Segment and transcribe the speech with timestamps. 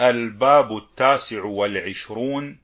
[0.00, 2.58] الباب التاسع والعشرون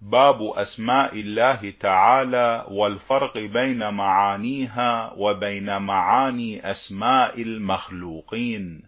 [0.00, 8.82] باب أسماء الله تعالى والفرق بين معانيها وبين معاني أسماء المخلوقين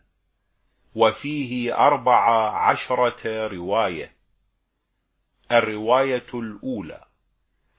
[0.95, 4.13] وفيه أربع عشرة رواية.
[5.53, 7.05] الرواية الأولى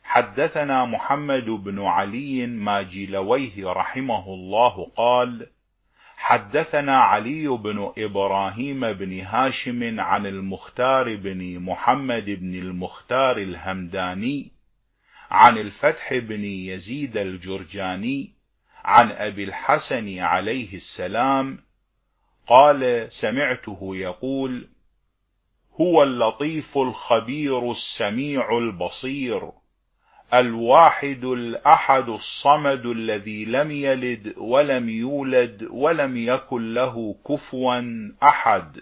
[0.04, 5.48] حدثنا محمد بن علي ماجلويه رحمه الله قال
[6.18, 14.52] حدثنا علي بن إبراهيم بن هاشم عن المختار بن محمد بن المختار الهمداني
[15.32, 18.32] عن الفتح بن يزيد الجرجاني
[18.84, 21.60] عن أبي الحسن عليه السلام
[22.48, 24.70] قال سمعته يقول
[25.82, 29.52] هو اللطيف الخبير السميع البصير.
[30.34, 37.82] الواحد الأحد الصمد الذي لم يلد ولم يولد ولم يكن له كفوا
[38.24, 38.82] أحد.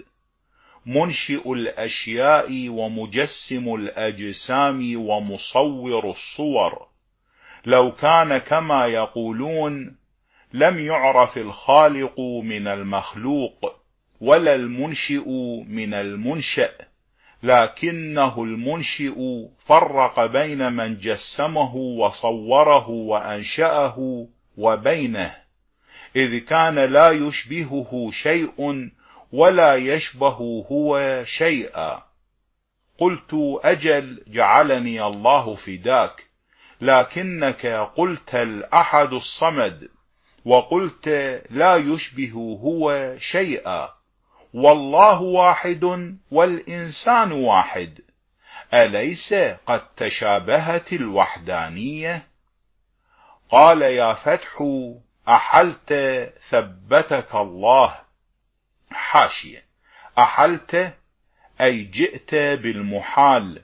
[0.86, 6.88] منشئ الأشياء ومجسم الأجسام ومصور الصور.
[7.66, 9.96] لو كان كما يقولون
[10.54, 13.76] لم يعرف الخالق من المخلوق
[14.22, 15.30] ولا المنشئ
[15.68, 16.93] من المنشأ.
[17.44, 24.28] لكنه المنشئ فرق بين من جسمه وصوره وأنشأه
[24.58, 25.36] وبينه
[26.16, 28.90] إذ كان لا يشبهه شيء
[29.32, 32.04] ولا يشبه هو شيئا.
[32.98, 36.24] قلت أجل جعلني الله فداك
[36.82, 39.90] لكنك قلت الأحد الصمد
[40.46, 41.08] وقلت
[41.50, 44.03] لا يشبه هو شيئا.
[44.54, 48.00] والله واحد والإنسان واحد.
[48.74, 49.34] أليس
[49.66, 52.28] قد تشابهت الوحدانية؟
[53.50, 54.64] قال يا فتح
[55.28, 55.94] أحلت
[56.50, 58.00] ثبتك الله.
[58.92, 59.66] حاشية.
[60.18, 60.94] أحلت
[61.62, 63.62] أي جئت بالمحال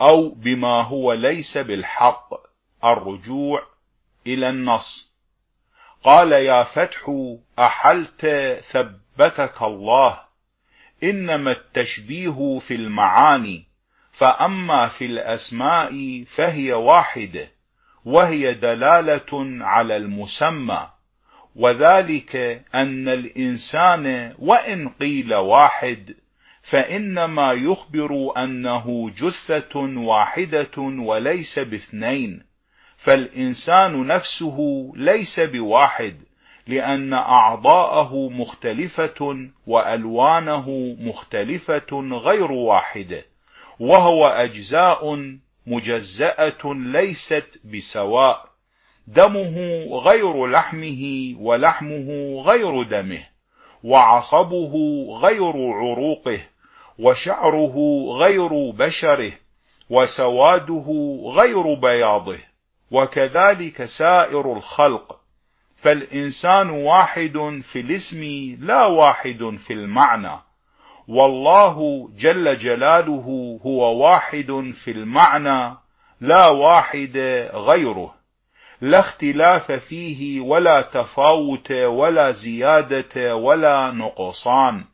[0.00, 2.34] أو بما هو ليس بالحق.
[2.84, 3.62] الرجوع
[4.26, 5.10] إلى النص.
[6.02, 8.26] قال يا فتح أحلت
[8.70, 10.20] ثبتك أثبتك الله.
[11.02, 13.64] إنما التشبيه في المعاني.
[14.12, 17.50] فأما في الأسماء فهي واحدة
[18.04, 20.88] وهي دلالة على المسمى.
[21.56, 22.36] وذلك
[22.74, 26.14] أن الإنسان وإن قيل واحد
[26.62, 32.42] فإنما يخبر أنه جثة واحدة وليس باثنين.
[32.96, 36.29] فالإنسان نفسه ليس بواحد.
[36.66, 43.24] لأن أعضاءه مختلفة وألوانه مختلفة غير واحدة
[43.80, 45.30] وهو أجزاء
[45.66, 48.44] مجزأة ليست بسواء
[49.06, 53.22] دمه غير لحمه ولحمه غير دمه
[53.84, 54.72] وعصبه
[55.22, 56.40] غير عروقه
[56.98, 59.32] وشعره غير بشره
[59.90, 62.38] وسواده غير بياضه
[62.90, 65.19] وكذلك سائر الخلق.
[65.82, 68.24] فالإنسان واحد في الاسم
[68.60, 70.40] لا واحد في المعنى.
[71.08, 75.76] والله جل جلاله هو واحد في المعنى
[76.20, 77.16] لا واحد
[77.54, 78.14] غيره.
[78.80, 84.84] لا اختلاف فيه ولا تفاوت ولا زيادة ولا نقصان.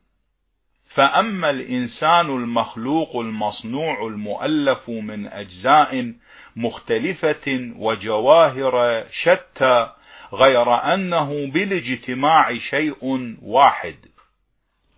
[0.88, 6.12] فأما الإنسان المخلوق المصنوع المؤلف من أجزاء
[6.56, 9.95] مختلفة وجواهر شتى
[10.32, 13.96] غير أنه بالاجتماع شيء واحد.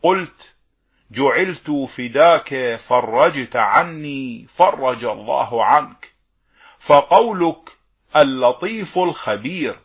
[0.03, 0.55] قلت
[1.11, 6.12] جعلت فداك فرجت عني فرج الله عنك.
[6.81, 7.71] فقولك
[8.16, 9.78] اللطيف الخبير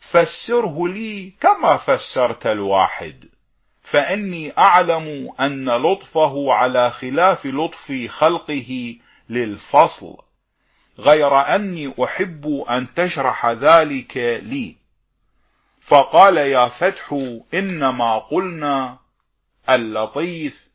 [0.00, 3.24] فسره لي كما فسرت الواحد.
[3.82, 8.96] فإني أعلم أن لطفه على خلاف لطف خلقه
[9.28, 10.25] للفصل.
[10.98, 14.76] غير أني أحب أن تشرح ذلك لي.
[15.80, 17.18] فقال يا فتح
[17.54, 18.98] إنما قلنا
[19.70, 20.66] اللطيف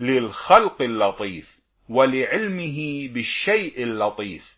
[0.00, 1.58] للخلق اللطيف
[1.88, 4.56] ولعلمه بالشيء اللطيف.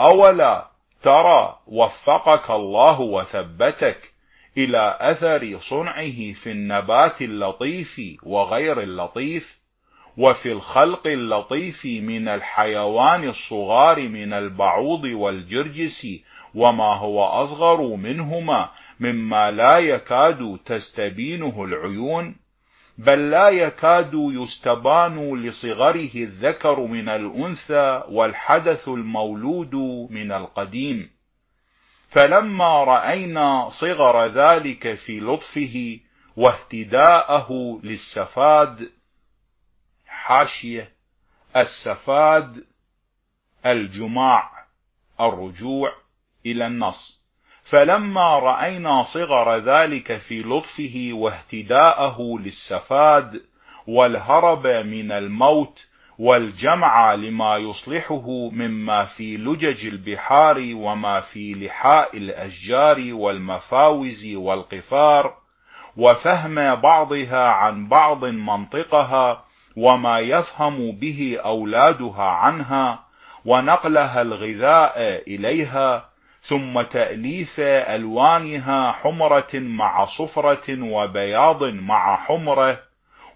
[0.00, 0.70] أولا
[1.02, 4.12] ترى وفقك الله وثبتك
[4.56, 9.58] إلى أثر صنعه في النبات اللطيف وغير اللطيف.
[10.16, 16.06] وفي الخلق اللطيف من الحيوان الصغار من البعوض والجرجس
[16.54, 18.70] وما هو أصغر منهما
[19.00, 22.36] مما لا يكاد تستبينه العيون
[22.98, 29.74] بل لا يكاد يستبان لصغره الذكر من الأنثى والحدث المولود
[30.10, 31.10] من القديم.
[32.08, 35.98] فلما رأينا صغر ذلك في لطفه
[36.36, 38.90] واهتداءه للسفاد
[40.26, 40.92] الحاشية
[41.56, 42.64] السفاد
[43.66, 44.50] الجماع
[45.20, 45.92] الرجوع
[46.46, 47.26] إلى النص.
[47.64, 53.42] فلما رأينا صغر ذلك في لطفه واهتداءه للسفاد
[53.86, 55.86] والهرب من الموت
[56.18, 65.36] والجمع لما يصلحه مما في لجج البحار وما في لحاء الأشجار والمفاوز والقفار
[65.96, 69.45] وفهم بعضها عن بعض منطقها
[69.76, 73.04] وما يفهم به أولادها عنها
[73.44, 76.08] ونقلها الغذاء إليها
[76.42, 82.78] ثم تأليف ألوانها حمرة مع صفرة وبياض مع حمرة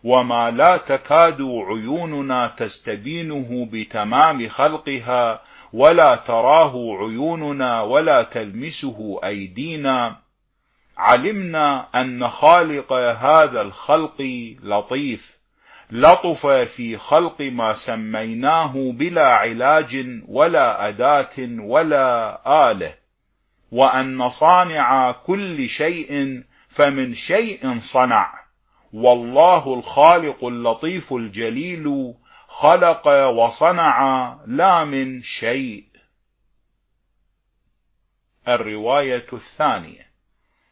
[0.04, 10.16] وما لا تكاد عيوننا تستبينه بتمام خلقها ولا تراه عيوننا ولا تلمسه أيدينا
[10.98, 14.20] علمنا أن خالق هذا الخلق
[14.62, 15.39] لطيف
[15.92, 22.40] لطف في خلق ما سميناه بلا علاج ولا أداة ولا
[22.70, 22.94] آلة.
[23.72, 28.40] وأن صانع كل شيء فمن شيء صنع.
[28.92, 32.14] والله الخالق اللطيف الجليل
[32.48, 35.84] خلق وصنع لا من شيء.
[38.48, 40.09] الرواية الثانية.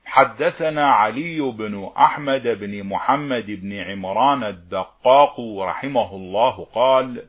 [0.08, 7.28] حدثنا علي بن أحمد بن محمد بن عمران الدقاق رحمه الله قال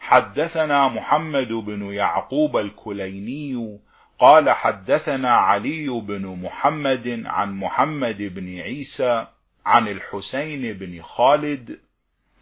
[0.00, 3.78] حدثنا محمد بن يعقوب الكليني
[4.18, 9.26] قال حدثنا علي بن محمد عن محمد بن عيسى
[9.66, 11.78] عن الحسين بن خالد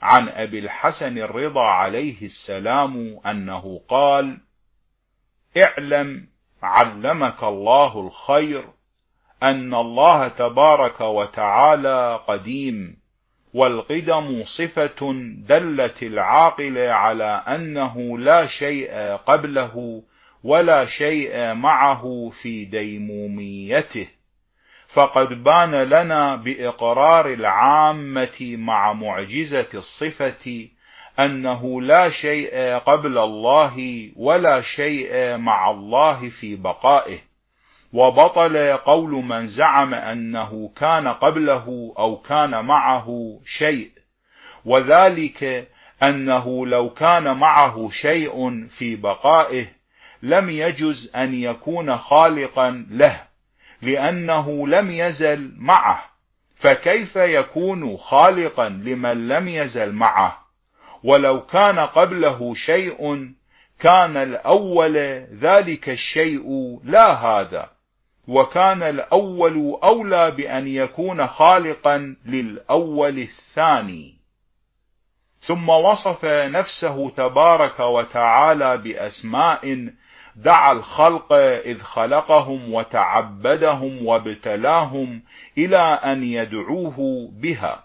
[0.03, 4.39] عن أبي الحسن الرضا عليه السلام أنه قال
[5.57, 6.29] اعلم
[6.63, 8.65] علمك الله الخير
[9.45, 12.97] أن الله تبارك وتعالى قديم
[13.55, 15.13] والقدم صفة
[15.49, 18.91] دلت العاقل على أنه لا شيء
[19.27, 20.03] قبله
[20.45, 24.09] ولا شيء معه في ديموميته.
[24.89, 30.69] فقد بان لنا بإقرار العامة مع معجزة الصفة
[31.21, 37.34] أنه لا شيء قبل الله ولا شيء مع الله في بقائه.
[37.95, 43.91] وبطل قول من زعم أنه كان قبله أو كان معه شيء
[44.65, 45.69] وذلك
[46.03, 49.67] أنه لو كان معه شيء في بقائه
[50.23, 53.21] لم يجز أن يكون خالقا له
[53.83, 56.05] لأنه لم يزل معه.
[56.57, 60.45] فكيف يكون خالقا لمن لم يزل معه؟
[61.03, 63.31] ولو كان قبله شيء
[63.81, 64.97] كان الأول
[65.41, 67.74] ذلك الشيء لا هذا.
[68.29, 74.19] وكان الأول أولى بأن يكون خالقا للأول الثاني.
[75.41, 79.89] ثم وصف نفسه تبارك وتعالى بأسماء
[80.37, 85.23] دعا الخلق إذ خلقهم وتعبدهم وابتلاهم
[85.59, 87.85] إلى أن يدعوه بها.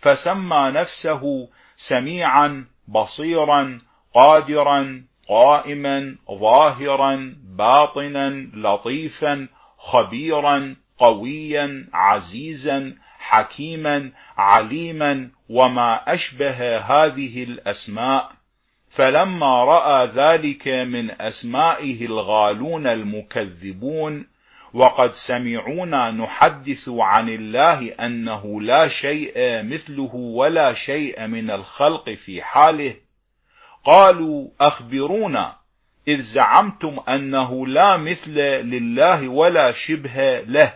[0.00, 3.80] فسمى نفسه سميعا بصيرا
[4.14, 9.48] قادرا قائما ظاهرا باطنا لطيفا
[9.78, 18.30] خبيرا قويا عزيزا حكيما عليما وما أشبه هذه الأسماء.
[18.90, 24.26] فلما رأى ذلك من أسمائه الغالون المكذبون
[24.74, 32.94] وقد سمعونا نحدث عن الله أنه لا شيء مثله ولا شيء من الخلق في حاله
[33.84, 35.56] قالوا أخبرونا
[36.08, 40.74] إذ زعمتم أنه لا مثل لله ولا شبه له.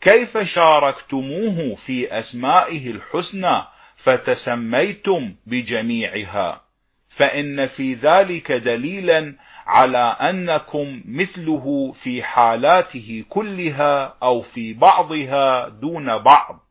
[0.00, 3.62] كيف شاركتموه في أسمائه الحسنى
[3.96, 6.64] فتسميتم بجميعها؟
[7.08, 9.34] فإن في ذلك دليلا
[9.66, 16.68] على أنكم مثله في حالاته كلها أو في بعضها دون بعض.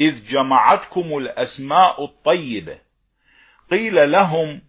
[0.00, 2.83] إذ جمعتكم الأسماء الطيبة
[3.70, 4.60] قيل لهم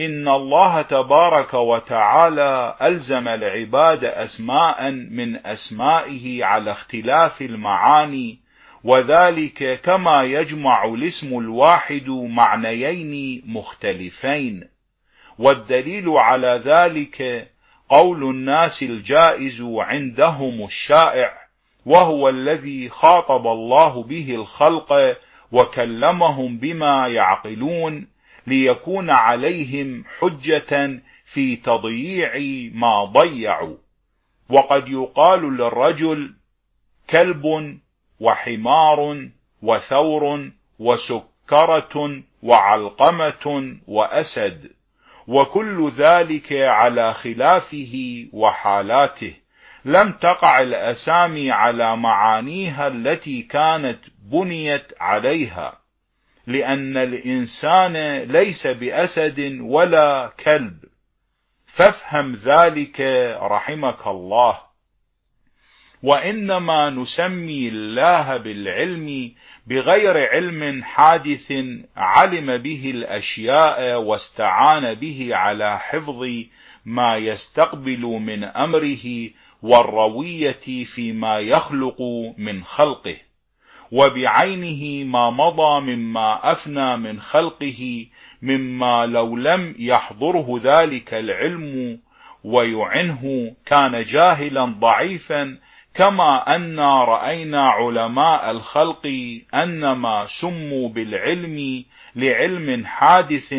[0.00, 8.40] إن الله تبارك وتعالى ألزم العباد أسماء من أسمائه على اختلاف المعاني
[8.84, 14.68] وذلك كما يجمع الاسم الواحد معنيين مختلفين.
[15.38, 17.48] والدليل على ذلك
[17.88, 21.32] قول الناس الجائز عندهم الشائع
[21.86, 25.16] وهو الذي خاطب الله به الخلق
[25.52, 28.06] وكلمهم بما يعقلون
[28.50, 32.32] ليكون عليهم حجة في تضييع
[32.74, 33.76] ما ضيعوا.
[34.48, 36.34] وقد يقال للرجل
[37.10, 37.78] كلب
[38.20, 39.28] وحمار
[39.62, 44.70] وثور وسكان مسكرة وعلقمة وأسد
[45.28, 49.34] وكل ذلك على خلافه وحالاته.
[49.84, 55.79] لم تقع الأسامي على معانيها التي كانت بنيت عليها.
[56.52, 60.84] لأن الإنسان ليس بأسد ولا كلب.
[61.66, 63.00] فافهم ذلك
[63.42, 64.58] رحمك الله.
[66.02, 69.32] وإنما نسمي الله بالعلم
[69.66, 71.52] بغير علم حادث
[71.96, 76.26] علم به الأشياء واستعان به على حفظ
[76.84, 79.30] ما يستقبل من أمره
[79.62, 82.02] والروية فيما يخلق
[82.38, 83.16] من خلقه.
[83.92, 88.06] وبعينه ما مضى مما أفنى من خلقه
[88.42, 91.98] مما لو لم يحضره ذلك العلم
[92.44, 95.58] ويعنه كان جاهلا ضعيفا
[95.94, 99.06] كما أن رأينا علماء الخلق
[99.54, 101.84] أنما سموا بالعلم
[102.16, 103.52] لعلم حادث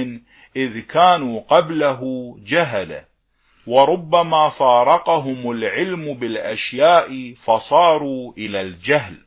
[0.55, 3.05] إذ كانوا قبله جهلا
[3.67, 9.17] وربما فارقهم العلم بالأشياء فصاروا إلى الجهل.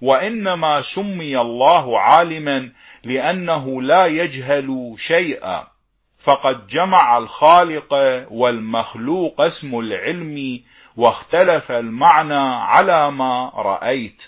[0.00, 2.70] وإنما سمي الله عالما
[3.04, 5.66] لأنه لا يجهل شيئا.
[6.18, 7.94] فقد جمع الخالق
[8.30, 10.60] والمخلوق اسم العلم
[10.96, 12.34] واختلف المعنى
[12.64, 14.22] على ما رأيت.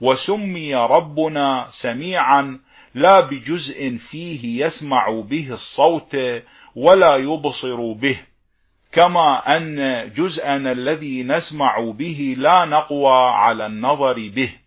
[0.00, 2.60] وسمي ربنا سميعا
[2.94, 6.16] لا بجزء فيه يسمع به الصوت
[6.74, 8.20] ولا يبصر به.
[8.92, 9.76] كما أن
[10.16, 14.65] جزءنا الذي نسمع به لا نقوى على النظر به.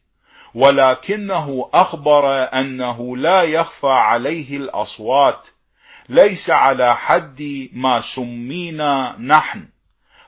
[0.56, 5.40] ولكنه أخبر أنه لا يخفى عليه الأصوات
[6.10, 9.68] ليس على حد ما سمينا نحن.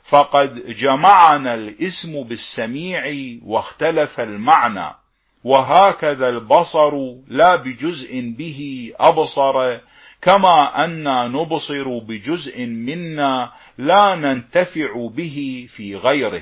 [0.03, 3.03] فقد جمعنا الاسم بالسميع
[3.45, 4.95] واختلف المعنى
[5.43, 6.91] وهكذا البصر
[7.27, 9.77] لا بجزء به أبصر
[10.21, 16.41] كما أن نبصر بجزء منا لا ننتفع به في غيره.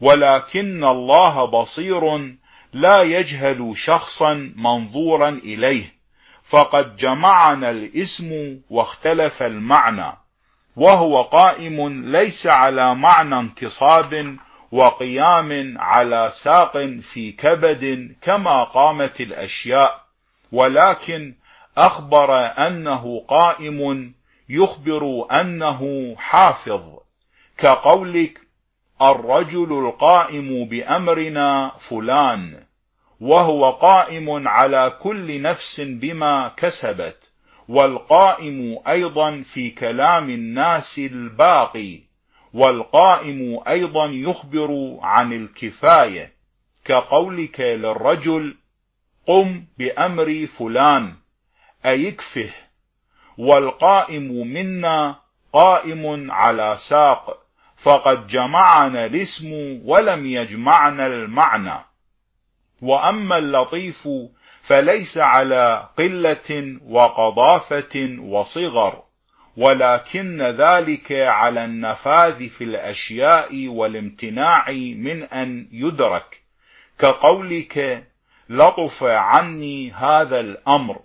[0.00, 2.36] ولكن الله بصير
[2.80, 5.94] لا يجهل شخصا منظورا إليه
[6.48, 10.12] فقد جمعنا الاسم واختلف المعنى
[10.76, 14.36] وهو قائم ليس على معنى انتصاب
[14.72, 20.04] وقيام على ساق في كبد كما قامت الأشياء
[20.52, 21.34] ولكن
[21.76, 24.12] أخبر أنه قائم
[24.48, 26.82] يخبر أنه حافظ
[27.58, 28.40] كقولك
[29.02, 32.67] الرجل القائم بأمرنا فلان.
[33.20, 37.16] وهو قائم على كل نفس بما كسبت
[37.68, 42.00] والقائم أيضا في كلام الناس الباقي
[42.54, 46.32] والقائم أيضا يخبر عن الكفاية
[46.84, 48.56] كقولك للرجل
[49.26, 51.14] قم بأمر فلان
[51.86, 52.50] أيكفه
[53.38, 55.16] والقائم منا
[55.52, 57.38] قائم على ساق
[57.76, 61.87] فقد جمعنا الاسم ولم يجمعنا المعنى.
[62.82, 64.08] وأما اللطيف
[64.62, 69.02] فليس على قلة وقضافة وصغر
[69.56, 76.42] ولكن ذلك على النفاذ في الأشياء والامتناع من أن يدرك.
[76.98, 78.04] كقولك
[78.48, 81.00] لطف عني هذا الأمر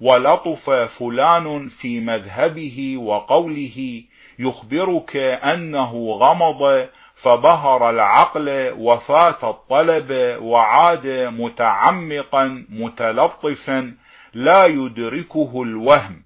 [0.00, 4.02] ولطف فلان في مذهبه وقوله
[4.38, 6.88] يخبرك أنه غمض
[7.22, 13.94] فبهر العقل وفات الطلب وعاد متعمقا متلطفا
[14.34, 16.22] لا يدركه الوهم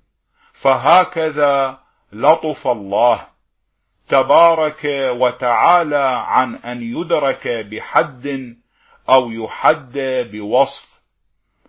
[0.52, 1.78] فهكذا
[2.12, 3.26] لطف الله.
[4.08, 8.56] تبارك وتعالى عن أن يدرك بحد
[9.11, 9.92] أو يحد
[10.32, 10.92] بوصف.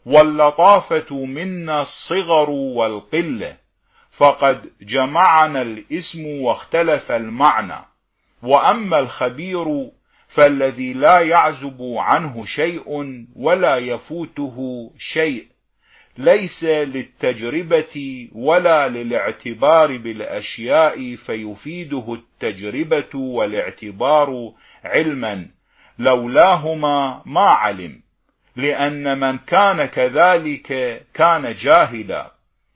[0.06, 3.58] واللطافة منا الصغر والقلة
[4.12, 7.93] فقد جمعنا الاسم واختلف المعنى.
[8.44, 9.92] وأما الخبير
[10.28, 15.48] فالذي لا يعزب عنه شيء ولا يفوته شيء
[16.18, 25.48] ليس للتجربة ولا للاعتبار بالأشياء فيفيده التجربة والاعتبار علما
[26.00, 28.02] لولاهما ما علم
[28.56, 32.32] لأن من كان كذلك كان جاهلا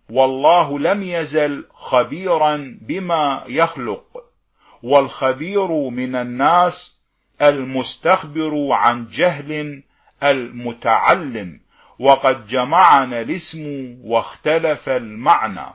[0.10, 4.27] والله لم يزل خبيرا بما يخلق.
[4.84, 7.04] والخبير من الناس
[7.42, 9.84] المستخبر عن جهل
[10.24, 11.60] المتعلم.
[12.00, 15.74] وقد جمعنا الاسم واختلف المعنى.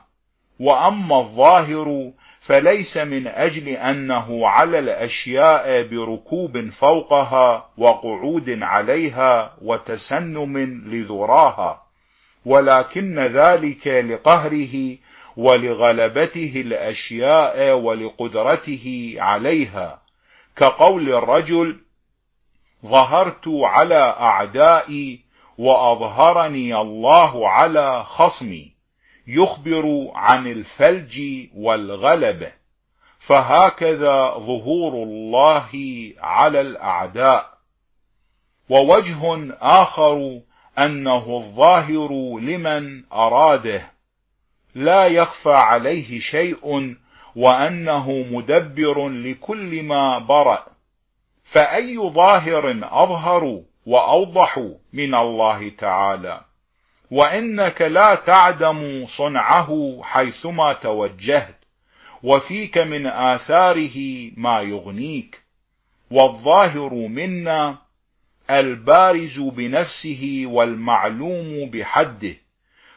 [0.59, 10.57] وأما الظاهر فليس من أجل أنه على الأشياء بركوب فوقها وقعود عليها وتسنم
[10.87, 11.83] لذراها.
[12.45, 14.97] ولكن ذلك لقهره
[15.37, 20.01] ولغلبته الأشياء ولقدرته عليها.
[20.55, 21.79] كقول الرجل
[22.85, 25.19] ظهرت على أعدائي
[25.57, 28.73] وأظهرني الله على خصمي
[29.27, 31.21] يخبر عن الفلج
[31.55, 32.51] والغلبة
[33.19, 35.69] فهكذا ظهور الله
[36.19, 37.53] على الأعداء.
[38.69, 40.39] ووجه آخر
[40.79, 43.92] أنه الظاهر لمن أراده.
[44.75, 46.95] لا يخفى عليه شيء
[47.35, 50.65] وأنه مدبر لكل ما برأ.
[51.43, 56.41] فأي ظاهر أظهر وأوضح من الله تعالى.
[57.11, 61.55] وإنك لا تعدم صنعه حيثما توجهت
[62.23, 65.41] وفيك من آثاره ما يغنيك.
[66.11, 67.77] والظاهر منا
[68.49, 72.42] البارز بنفسه والمعلوم بحده.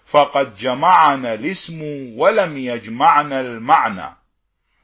[0.07, 1.83] فقد جمعنا الاسم
[2.19, 4.17] ولم يجمعنا المعنى.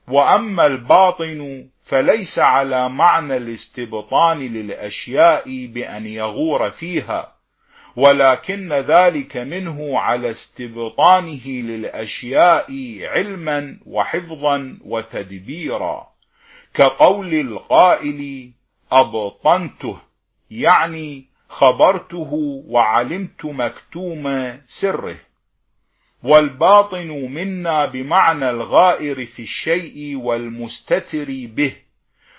[0.09, 7.33] وأما الباطن فليس على معنى الاستبطان للأشياء بأن يغور فيها
[7.97, 12.67] ولكن ذلك منه على استبطانه للأشياء
[13.03, 16.13] علما وحفظا وتدبيرا.
[16.75, 18.51] كقول القائل
[18.93, 19.99] أبطنته
[20.51, 22.31] يعني خبرته
[22.67, 25.17] وعلمت مكتوم سره
[26.23, 31.77] والباطن منا بمعنى الغائر في الشيء والمستتر به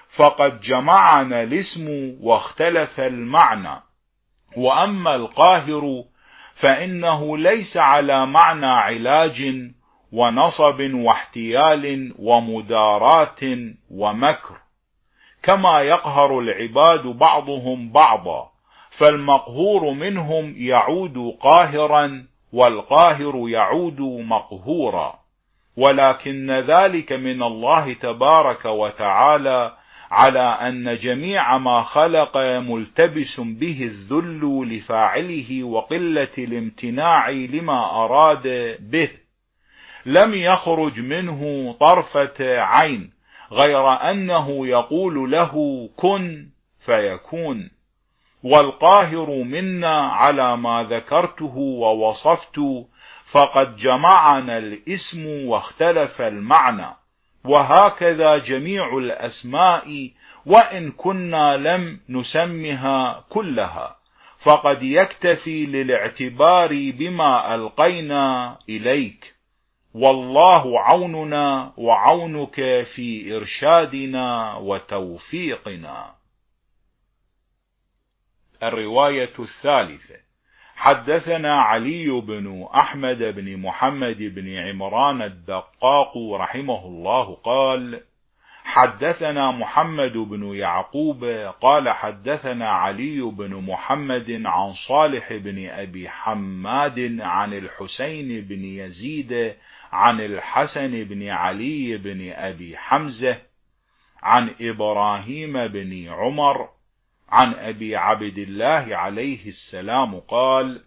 [0.10, 3.84] فقد جمعنا الاسم واختلف المعنى.
[4.58, 6.04] وأما القاهر
[6.54, 9.54] فإنه ليس على معنى علاج
[10.12, 13.40] ونصب واحتيال ومدارات
[13.90, 14.58] ومكر
[15.44, 18.53] كما يقهر العباد بعضهم بعضا.
[18.98, 25.20] فالمقهور منهم يعود قاهرا والقاهر يعود مقهورا.
[25.78, 29.74] ولكن ذلك من الله تبارك وتعالى
[30.12, 39.10] على أن جميع ما خلق ملتبس به الذل لفاعله وقلة الامتناع لما أراد به.
[40.06, 43.12] لم يخرج منه طرفة عين
[43.52, 46.50] غير أنه يقول له كن
[46.86, 47.72] فيكون.
[48.44, 52.60] والقاهر منا على ما ذكرته ووصفت
[53.26, 56.96] فقد جمعنا الاسم واختلف المعنى.
[57.44, 60.12] وهكذا جميع الأسماء
[60.46, 63.98] وإن كنا لم نسمها كلها.
[64.40, 69.36] فقد يكتفي للاعتبار بما ألقينا إليك.
[69.94, 76.23] والله عوننا وعونك في إرشادنا وتوفيقنا.
[78.68, 80.16] الرواية الثالثة.
[80.76, 88.04] حدثنا علي بن أحمد بن محمد بن عمران الدقاق رحمه الله قال
[88.64, 91.26] حدثنا محمد بن يعقوب
[91.62, 99.56] قال حدثنا علي بن محمد عن صالح بن أبي حماد عن الحسين بن يزيد
[99.92, 103.38] عن الحسن بن علي بن أبي حمزة
[104.24, 106.70] عن إبراهيم بن عمر
[107.34, 110.82] عن أبي عبد الله عليه السلام قال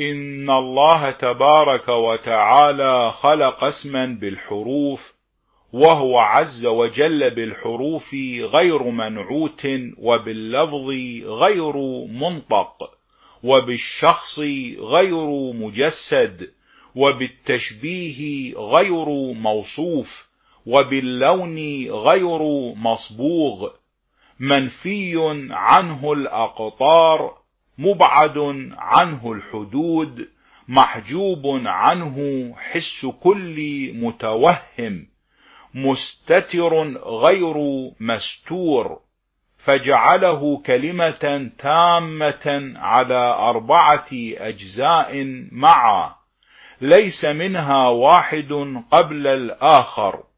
[0.00, 5.14] إن الله تبارك وتعالى خلق اسما بالحروف
[5.72, 9.66] وهو عز وجل بالحروف غير منعوت
[9.98, 10.88] وباللفظ
[11.24, 12.90] غير منطق
[13.42, 14.38] وبالشخص
[14.78, 16.50] غير مجسد
[16.94, 20.28] وبالتشبيه غير موصوف
[20.66, 21.58] وباللون
[21.90, 22.42] غير
[22.74, 23.79] مصبوغ
[24.40, 25.14] منفي
[25.50, 27.38] عنه الأقطار
[27.78, 28.38] مبعد
[28.76, 30.28] عنه الحدود
[30.68, 32.16] محجوب عنه
[32.56, 35.06] حس كل متوهم
[35.74, 37.54] مستتر غير
[38.00, 39.00] مستور
[39.58, 46.14] فجعله كلمة تامة على أربعة أجزاء معا
[46.80, 50.29] ليس منها واحد قبل الآخر.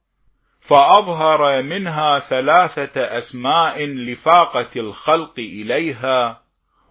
[0.62, 6.42] فأظهر منها ثلاثة أسماء لفاقة الخلق إليها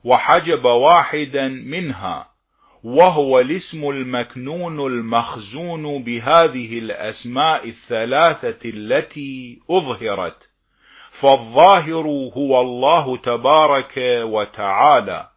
[0.03, 2.31] وحجب واحدا منها
[2.83, 10.49] وهو الاسم المكنون المخزون بهذه الأسماء الثلاثة التي أظهرت.
[11.11, 12.07] فالظاهر
[12.37, 15.29] هو الله تبارك وتعالى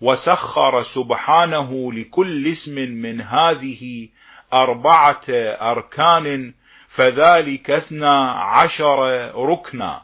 [0.00, 4.08] وسخر سبحانه لكل اسم من هذه
[4.52, 6.54] أربعة أركان
[6.96, 10.02] فذلك اثنى عشر ركنا.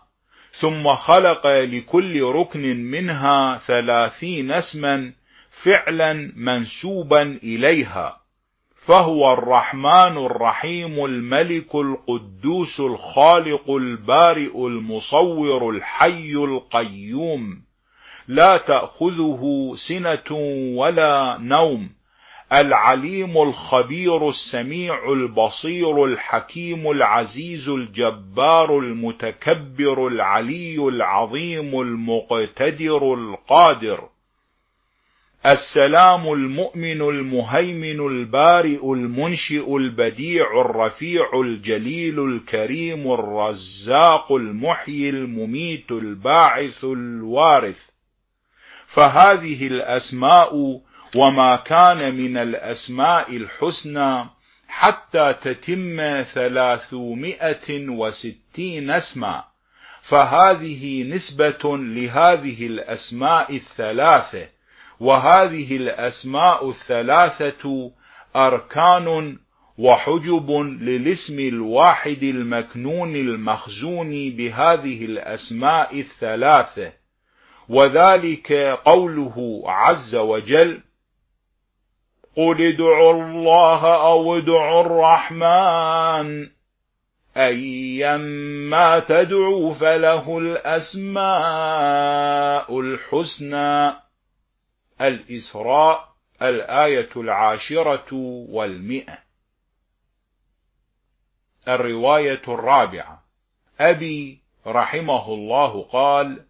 [0.53, 5.13] ثم خلق لكل ركن منها ثلاثين اسما
[5.51, 8.21] فعلا منسوبا إليها.
[8.87, 17.63] فهو الرحمن الرحيم الملك القدوس الخالق البارئ المصور الحي القيوم.
[18.29, 20.37] لا تأخذه سنة
[20.77, 22.02] ولا نوم.
[22.53, 34.09] العليم الخبير السميع البصير الحكيم العزيز الجبار المتكبر العلي العظيم المقتدر القادر.
[35.47, 47.79] السلام المؤمن المهيمن البارئ المنشئ البديع الرفيع الجليل الكريم الرزاق المحيي المميت الباعث الوارث.
[48.87, 50.81] فهذه الأسماء
[51.17, 54.25] وما كان من الأسماء الحسنى
[54.69, 59.45] حتى تتم ثلاثمائة وستين اسما.
[60.03, 64.49] فهذه نسبة لهذه الأسماء الثلاثة
[65.01, 67.93] وهذه الأسماء الثلاثة
[68.37, 69.39] أركان
[69.79, 76.93] وحجب للاسم الواحد المكنون المخزون بهذه الأسماء الثلاثة.
[77.69, 78.53] وذلك
[78.85, 80.81] قوله عز وجل
[82.37, 86.51] قل ادعوا الله أو ادعوا الرحمن
[87.37, 91.21] أيما تدعوا فله الأسماء
[92.81, 93.95] الحسنى
[95.01, 98.09] الإسراء الآية العاشرة
[98.49, 99.19] والمئة
[101.69, 103.23] الرواية الرابعة.
[103.81, 106.45] أبي رحمه الله قال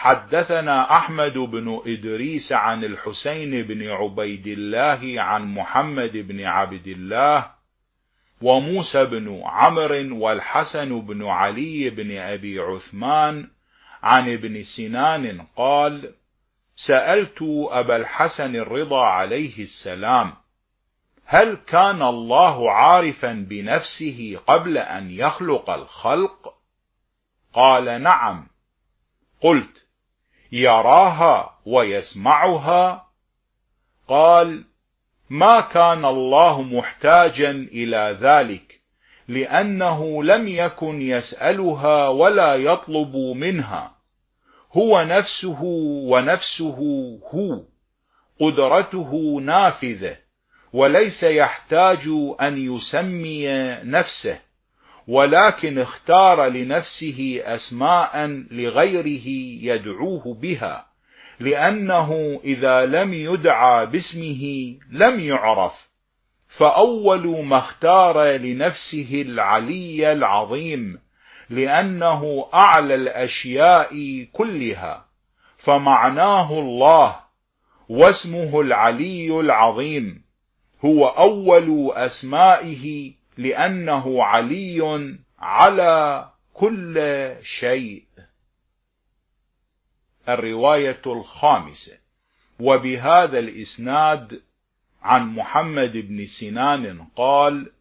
[0.00, 7.50] حدثنا أحمد بن إدريس عن الحسين بن عبيد الله عن محمد بن عبد الله
[8.42, 13.48] وموسى بن عمرو والحسن بن علي بن أبي عثمان
[14.02, 16.14] عن ابن سنان قال
[16.76, 20.32] سألت أبا الحسن الرضا عليه السلام
[21.24, 26.54] هل كان الله عارفا بنفسه قبل أن يخلق الخلق؟
[27.52, 28.46] قال نعم.
[29.40, 29.79] قلت
[30.52, 33.10] يراها ويسمعها.
[34.08, 34.64] قال
[35.30, 38.80] ما كان الله محتاجا إلى ذلك
[39.28, 43.94] لأنه لم يكن يسألها ولا يطلب منها.
[44.72, 45.62] هو نفسه
[46.10, 46.78] ونفسه
[47.34, 47.62] هو
[48.40, 50.16] قدرته نافذة
[50.72, 52.08] وليس يحتاج
[52.40, 53.48] أن يسمي
[53.84, 54.49] نفسه.
[55.10, 59.28] ولكن اختار لنفسه أسماء لغيره
[59.64, 60.86] يدعوه بها
[61.40, 65.88] لأنه إذا لم يدعى باسمه لم يعرف
[66.48, 70.98] فأول ما اختار لنفسه العلي العظيم
[71.50, 75.06] لأنه أعلى الأشياء كلها
[75.58, 77.16] فمعناه الله
[77.88, 80.22] واسمه العلي العظيم
[80.84, 88.04] هو أول أسمائه لأنه علي على كل شيء.
[90.28, 91.98] الرواية الخامسة.
[92.60, 94.42] وبهذا الإسناد
[95.02, 97.72] عن محمد بن سنان قال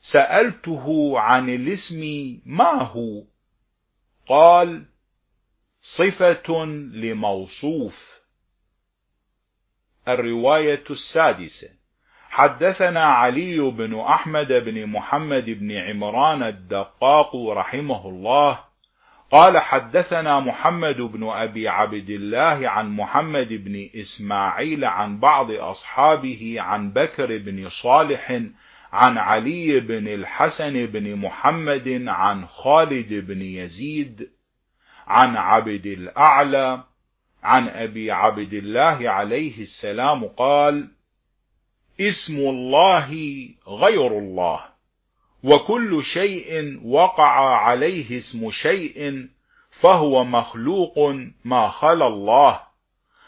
[0.00, 2.02] سألته عن الاسم
[2.46, 3.24] ما هو؟
[4.26, 4.84] قال
[5.82, 8.20] صفة لموصوف.
[10.08, 11.81] الرواية السادسة.
[12.32, 18.58] حدثنا علي بن أحمد بن محمد بن عمران الدقاق رحمه الله.
[19.30, 26.92] قال حدثنا محمد بن أبي عبد الله عن محمد بن إسماعيل عن بعض أصحابه عن
[26.92, 28.40] بكر بن صالح
[28.92, 34.30] عن علي بن الحسن بن محمد عن خالد بن يزيد
[35.06, 36.84] عن عبد الأعلى
[37.42, 40.88] عن أبي عبد الله عليه السلام قال
[42.08, 43.08] اسم الله
[43.68, 44.60] غير الله.
[45.44, 49.26] وكل شيء وقع عليه اسم شيء
[49.70, 52.60] فهو مخلوق ما خلا الله.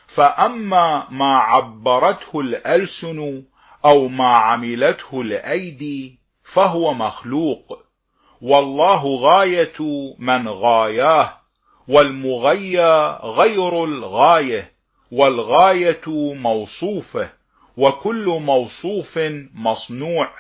[0.07, 3.43] فأما ما عبرته الألسن
[3.85, 6.19] أو ما عملته الأيدي
[6.53, 7.79] فهو مخلوق.
[8.43, 11.37] والله غاية من غاياه
[11.89, 14.73] والمغيى غير الغاية
[15.11, 17.44] والغاية موصوفة.
[17.77, 19.19] وكل موصوف
[19.55, 20.31] مصنوع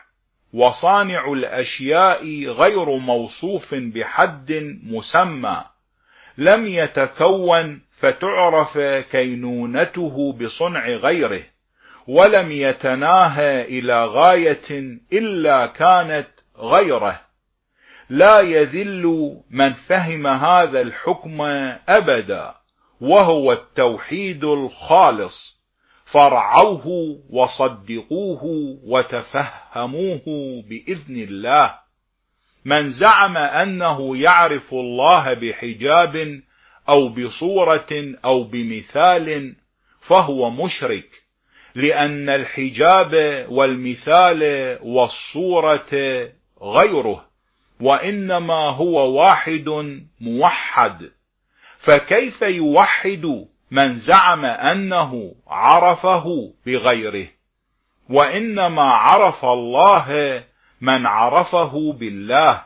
[0.52, 5.64] وصانع الأشياء غير موصوف بحد مسمى.
[6.38, 11.42] لم يتكون فتعرف كينونته بصنع غيره
[12.06, 17.20] ولم يتناهى إلى غاية إلا كانت غيره.
[18.10, 21.42] لا يذل من فهم هذا الحكم
[21.88, 22.54] أبدا
[23.00, 25.63] وهو التوحيد الخالص.
[26.14, 28.40] فارعوه وصدقوه
[28.84, 30.22] وتفهموه
[30.68, 31.74] بإذن الله.
[32.64, 36.40] من زعم أنه يعرف الله بحجاب
[36.88, 39.54] أو بصورة أو بمثال
[40.00, 41.22] فهو مشرك
[41.74, 45.92] لأن الحجاب والمثال والصورة
[46.62, 47.26] غيره
[47.80, 51.10] وإنما هو واحد موحد.
[51.78, 57.28] فكيف يوحد من زعم أنه عرفه بغيره
[58.08, 60.44] وإنما عرف الله
[60.80, 62.64] من عرفه بالله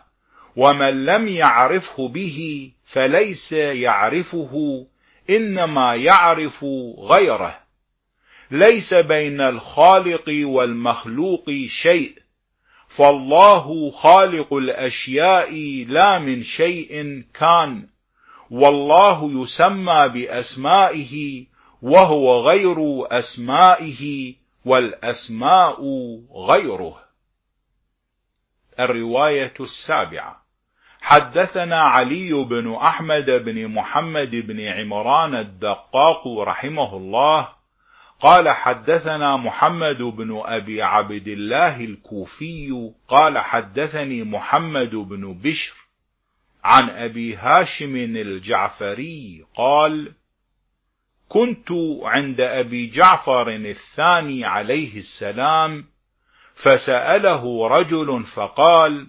[0.57, 4.87] ومن لم يعرفه به فليس يعرفه
[5.31, 6.65] إنما يعرف
[6.99, 7.59] غيره.
[8.51, 12.19] ليس بين الخالق والمخلوق شيء
[12.89, 15.55] فالله خالق الأشياء
[15.89, 17.89] لا من شيء كان.
[18.51, 21.45] والله يسمى بأسمائه
[21.83, 22.77] وهو غير
[23.19, 24.35] أسمائه
[24.65, 25.77] والأسماء
[26.51, 27.01] غيره.
[28.81, 30.45] الرواية السابعة.
[31.01, 37.49] حدثنا علي بن أحمد بن محمد بن عمران الدقاق رحمه الله.
[38.21, 42.91] قال حدثنا محمد بن أبي عبد الله الكوفي.
[43.09, 45.78] قال حدثني محمد بن بشر.
[46.65, 50.13] عن أبي هاشم الجعفري قال
[51.29, 51.69] كنت
[52.03, 55.85] عند أبي جعفر الثاني عليه السلام
[56.55, 59.07] فسأله رجل فقال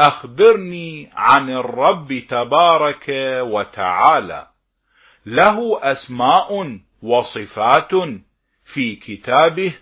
[0.00, 3.04] أخبرني عن الرب تبارك
[3.40, 4.48] وتعالى
[5.26, 7.90] له أسماء وصفات
[8.64, 9.74] في كتابه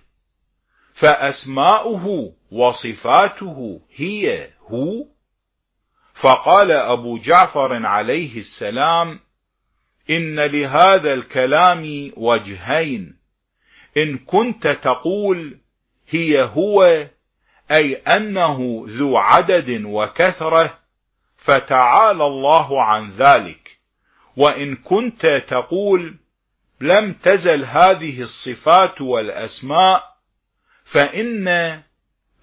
[0.95, 5.05] فأسماؤه وصفاته هي هو
[6.17, 9.21] فقال أبو جعفر عليه السلام
[10.11, 13.17] إن لهذا الكلام وجهين.
[13.97, 15.59] إن كنت تقول
[16.09, 17.07] هي هو
[17.71, 20.79] أي أنه ذو عدد وكثرة
[21.37, 23.79] فتعالى الله عن ذلك.
[24.37, 26.17] وإن كنت تقول
[26.81, 30.17] لم تزل هذه الصفات والأسماء
[30.85, 31.49] فإن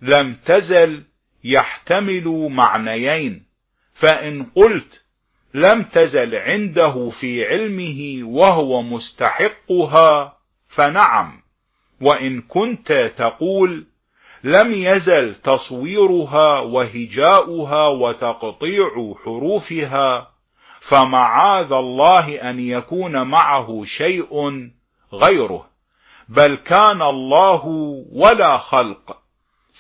[0.01, 1.03] لم تزل
[1.43, 3.42] يحتمل معنيين.
[3.93, 5.01] فإن قلت
[5.53, 11.43] لم تزل عنده في علمه وهو مستحقها فنعم.
[12.01, 13.88] وإن كنت تقول
[14.43, 20.32] لم يزل تصويرها وهجاؤها وتقطيع حروفها
[20.79, 24.69] فمعاذ الله أن يكون معه شيء
[25.13, 25.69] غيره.
[26.29, 27.65] بل كان الله
[28.12, 29.22] ولا خلق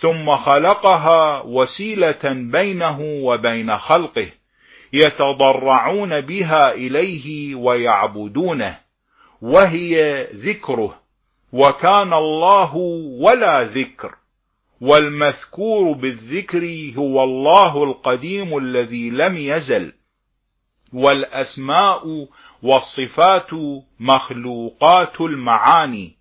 [0.03, 4.29] ثم خلقها وسيلة بينه وبين خلقه
[4.93, 8.79] يتضرعون بها إليه ويعبدونه
[9.41, 10.99] وهي ذكره
[11.53, 12.75] وكان الله
[13.19, 14.15] ولا ذكر
[14.81, 19.93] والمذكور بالذكر هو الله القديم الذي لم يزل
[20.93, 22.27] والأسماء
[22.63, 23.49] والصفات
[23.99, 26.17] مخلوقات المعاني.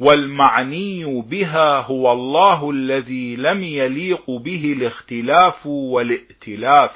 [0.00, 6.90] والمعني بها هو الله الذي لم يليق به الاختلاف والائتلاف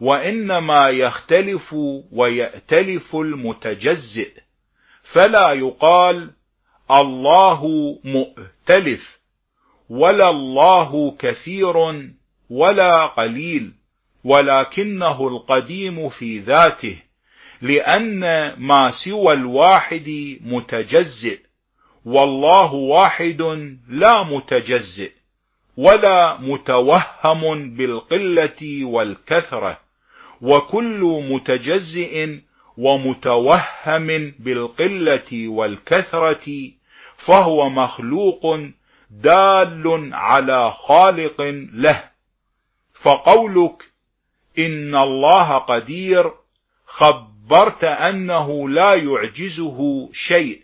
[0.00, 1.74] وإنما يختلف
[2.12, 4.32] ويأتلف المتجزئ
[5.02, 6.30] فلا يقال
[6.90, 7.66] الله
[8.04, 9.20] مؤتلف
[9.88, 11.74] ولا الله كثير
[12.50, 13.72] ولا قليل
[14.24, 16.98] ولكنه القديم في ذاته
[17.62, 18.20] لأن
[18.58, 21.38] ما سوى الواحد متجزئ.
[22.04, 23.42] والله واحد
[23.88, 25.12] لا متجزئ
[25.76, 29.80] ولا متوهم بالقلة والكثرة
[30.40, 32.38] وكل متجزئ
[32.76, 36.70] ومتوهم بالقلة والكثرة
[37.16, 38.58] فهو مخلوق
[39.10, 41.40] دال على خالق
[41.72, 42.04] له.
[42.94, 43.82] فقولك
[44.58, 46.32] إن الله قدير
[46.86, 50.63] خبرت أنه لا يعجزه شيء.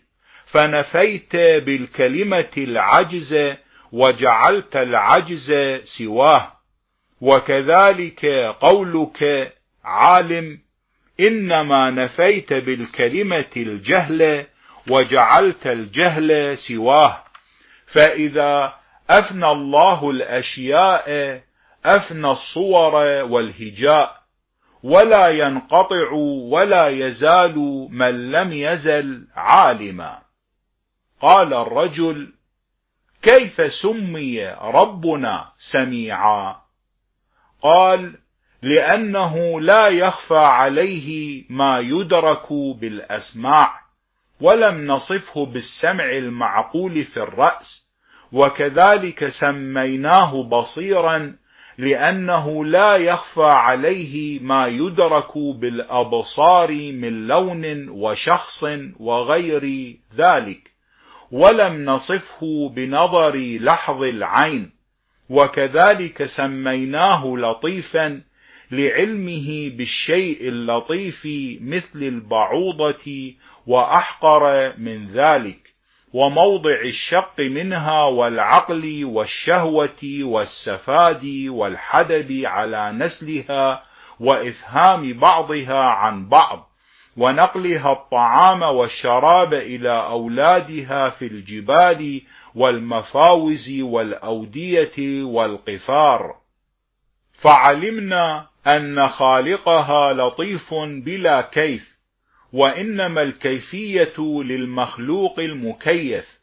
[0.50, 3.54] فنفيت بالكلمة العجز
[3.92, 6.52] وجعلت العجز سواه.
[7.20, 8.26] وكذلك
[8.60, 9.52] قولك
[9.84, 10.58] عالم
[11.20, 14.46] إنما نفيت بالكلمة الجهل
[14.88, 17.24] وجعلت الجهل سواه.
[17.86, 18.74] فإذا
[19.10, 21.40] أفنى الله الأشياء
[21.84, 24.20] أفنى الصور والهجاء.
[24.82, 26.12] ولا ينقطع
[26.50, 30.30] ولا يزال من لم يزل عالما.
[31.20, 32.33] قال الرجل
[33.22, 36.56] كيف سمي ربنا سميعا؟
[37.62, 38.14] قال
[38.62, 43.80] لأنه لا يخفى عليه ما يدرك بالأسماع
[44.40, 47.90] ولم نصفه بالسمع المعقول في الرأس
[48.33, 51.37] وكذلك سميناه بصيرا
[51.78, 58.64] لأنه لا يخفى عليه ما يدرك بالأبصار من لون وشخص
[58.98, 60.69] وغير ذلك.
[61.33, 64.73] ولم نصفه بنظر لحظ العين
[65.31, 68.23] وكذلك سميناه لطيفا
[68.71, 71.21] لعلمه بالشيء اللطيف
[71.61, 73.35] مثل البعوضة
[73.66, 75.71] وأحقر من ذلك
[76.12, 83.83] وموضع الشق منها والعقل والشهوة والسفاد والحدب على نسلها
[84.21, 86.69] وإفهام بعضها عن بعض.
[87.16, 92.23] ونقلها الطعام والشراب إلى أولادها في الجبال
[92.55, 96.37] والمفاوز والأودية والقفار.
[97.33, 101.99] فعلمنا أن خالقها لطيف بلا كيف
[102.53, 106.40] وإنما الكيفية للمخلوق المكيف.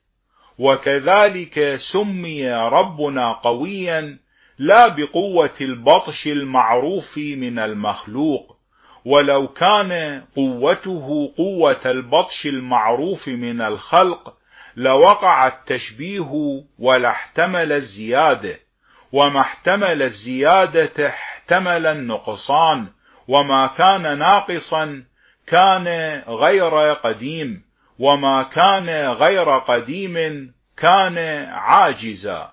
[0.60, 4.18] وكذلك سمي ربنا قويا
[4.58, 8.57] لا بقوة البطش المعروف من المخلوق.
[9.08, 14.34] ولو كان قوته قوة البطش المعروف من الخلق
[14.76, 18.60] لوقع التشبيه ولا احتمل الزيادة.
[19.12, 22.88] وما احتمل الزيادة احتمل النقصان.
[23.28, 25.04] وما كان ناقصا
[25.48, 25.88] كان
[26.28, 27.64] غير قديم.
[28.00, 31.18] وما كان غير قديم كان
[31.50, 32.52] عاجزا.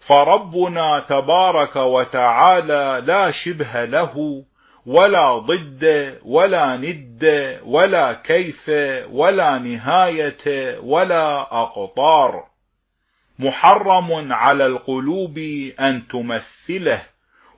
[0.00, 4.44] فربنا تبارك وتعالى لا شبه له
[4.86, 8.68] ولا ضد ولا ند ولا كيف
[9.10, 12.44] ولا نهاية ولا أقطار.
[13.38, 15.38] محرم على القلوب
[15.80, 17.02] أن تمثله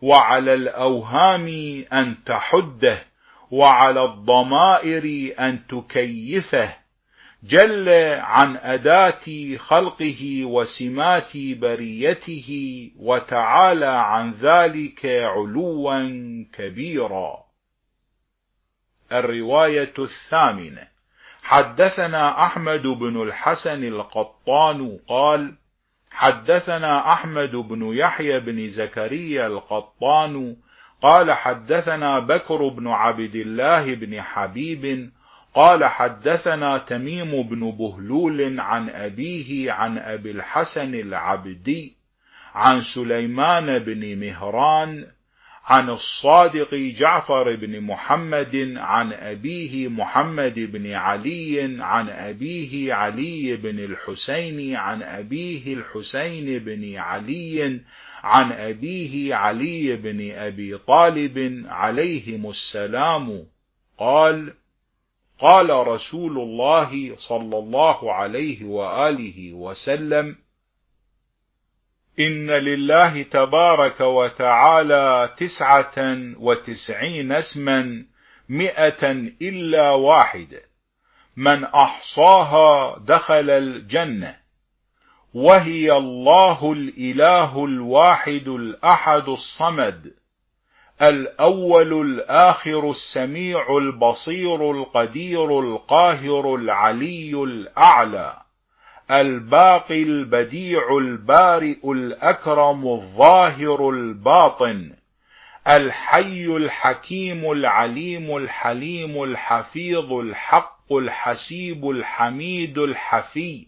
[0.03, 1.47] وعلى الأوهام
[1.93, 2.99] أن تحده
[3.51, 6.86] وعلى الضمائر أن تكيفه.
[7.48, 7.88] جل
[8.20, 12.50] عن أداة خلقه وسمات بريته
[12.98, 17.44] وتعالى عن ذلك علوا كبيرا.
[19.12, 20.88] الرواية الثامنة.
[21.42, 25.54] حدثنا أحمد بن الحسن القطان قال
[26.11, 30.56] حدثنا أحمد بن يحيى بن زكريا القطان
[31.02, 35.11] قال حدثنا بكر بن عبد الله بن حبيب
[35.57, 41.97] قال حدثنا تميم بن بهلول عن أبيه عن أبي الحسن العبدي
[42.55, 45.07] عن سليمان بن مهران
[45.64, 54.77] عن الصادق جعفر بن محمد عن أبيه محمد بن علي عن أبيه علي بن الحسين
[54.77, 57.81] عن أبيه الحسين بن علي
[58.23, 63.47] عن أبيه علي بن أبي طالب عليهم السلام
[63.99, 64.53] قال
[65.38, 70.37] قال رسول الله صلى الله عليه وآله وسلم
[72.20, 75.94] إن لله تبارك وتعالى تسعة
[76.38, 78.05] وتسعين اسما
[78.49, 79.11] مئة
[79.42, 80.62] إلا واحدة
[81.37, 84.37] من أحصاها دخل الجنة
[85.35, 90.14] وهي الله الإله الواحد الأحد الصمد.
[91.02, 98.37] الأول الآخر السميع البصير القدير القاهر العلي الأعلى
[99.11, 104.92] الباقي البديع البارئ الأكرم الظاهر الباطن
[105.68, 113.66] الحي الحكيم العليم الحليم الحفيظ الحق الحسيب الحميد الحفي.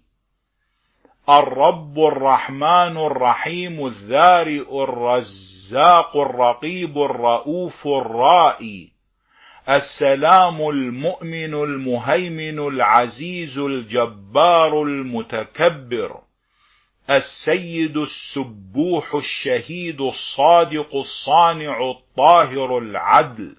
[1.28, 8.92] الرب الرحمن الرحيم الذارئ الرزاق الرقيب الرؤوف الرائي
[9.68, 16.20] السلام المؤمن المهيمن العزيز الجبار المتكبر
[17.10, 23.56] السيد السبوح الشهيد الصادق الصانع الطاهر العدل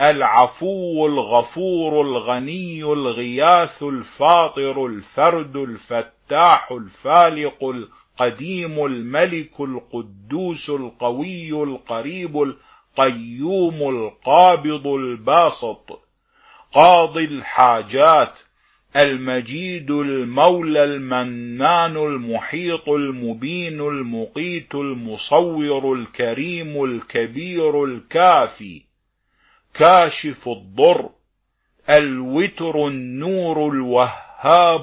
[0.00, 6.13] العفو الغفور الغني الغياث الفاطر الفرد الفتاح
[6.72, 16.00] الفالق القديم الملك القدوس القوي القريب القيوم القابض الباسط
[16.72, 18.38] قاضي الحاجات
[18.96, 28.82] المجيد المولى المنان المحيط المبين المقيت المصور الكريم الكبير الكافي
[29.74, 31.10] كاشف الضر
[31.90, 34.23] الوتر النور الوهاب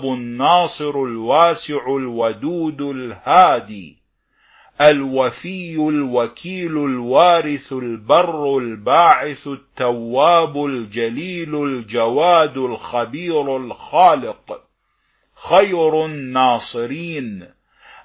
[0.06, 3.98] الناصر الواسع الودود الهادي
[4.82, 14.62] الوفي الوكيل الوارث البر الباعث التواب الجليل الجواد الخبير الخالق
[15.36, 17.52] خير الناصرين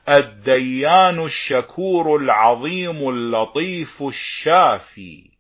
[0.09, 5.30] الديان الشكور العظيم اللطيف الشافي.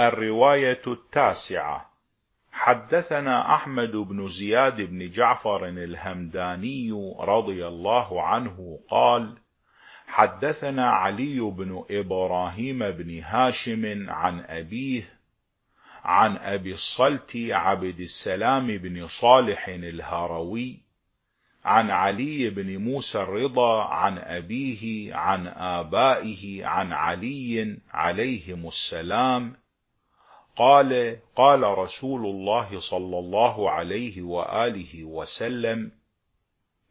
[0.00, 1.95] الرواية التاسعة.
[2.58, 6.90] حدثنا أحمد بن زياد بن جعفر الهمداني
[7.20, 9.38] رضي الله عنه قال
[10.06, 15.08] حدثنا علي بن إبراهيم بن هاشم عن أبيه
[16.04, 20.78] عن أبي الصلت عبد السلام بن صالح الهروي
[21.64, 29.56] عن علي بن موسى الرضا عن أبيه عن آبائه عن علي عليهم السلام
[30.56, 35.92] قال قال رسول الله صلى الله عليه وآله وسلم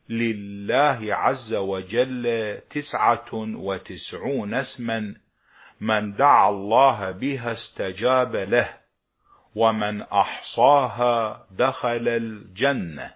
[0.10, 5.16] لله عز وجل تسعة وتسعون اسما
[5.82, 8.78] من دعا الله بها استجاب له
[9.56, 13.14] ومن أحصاها دخل الجنة.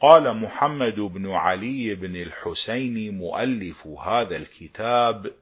[0.00, 5.32] قال محمد بن علي بن الحسين مؤلف هذا الكتاب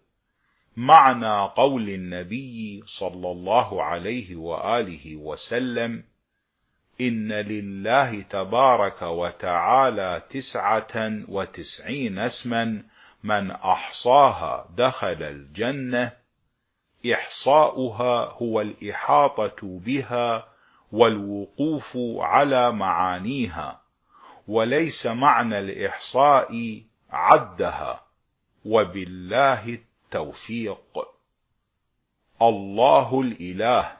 [0.76, 6.04] معنى قول النبي صلى الله عليه وآله وسلم
[7.00, 12.82] إن لله تبارك وتعالى تسعة وتسعين اسما
[13.24, 16.12] من أحصاها دخل الجنة
[17.12, 20.48] إحصاؤها هو الإحاطة بها
[20.92, 23.80] والوقوف على معانيها
[24.48, 28.02] وليس معنى الإحصاء عدها
[28.64, 29.78] وبالله
[30.14, 31.08] التوفيق.
[32.42, 33.92] الله الإله.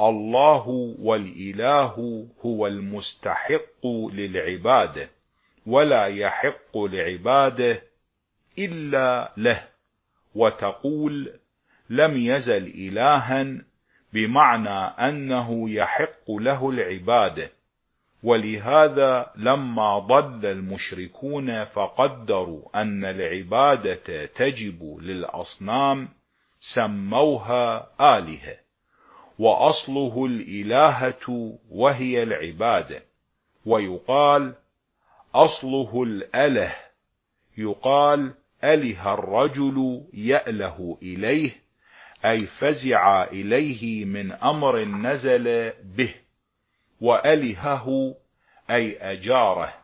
[0.00, 5.08] الله والإله هو المستحق للعبادة
[5.66, 7.82] ولا يحق لعباده
[8.58, 9.68] إلا له.
[10.34, 11.32] وتقول
[11.90, 13.46] لم يزل إلها
[14.12, 17.50] بمعنى أنه يحق له العبادة.
[18.24, 26.08] ولهذا لما ضل المشركون فقدروا أن العبادة تجب للأصنام
[26.60, 28.56] سموها آلهة
[29.38, 33.02] وأصله الإلهة وهي العبادة.
[33.66, 34.54] ويقال
[35.34, 36.74] أصله الأله
[37.58, 41.50] يقال أله الرجل يأله إليه
[42.24, 46.23] أي فزع إليه من أمر نزل به.
[47.04, 48.14] وألهه
[48.70, 49.74] أي أجاره.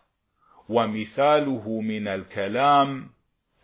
[0.69, 3.11] ومثاله من الكلام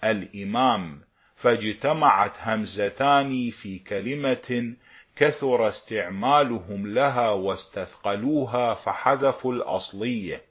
[0.05, 1.01] الإمام.
[1.37, 4.75] فاجتمعت همزتان في كلمة
[5.17, 10.43] كثر استعمالهم لها واستثقلوها فحذفوا الأصلية.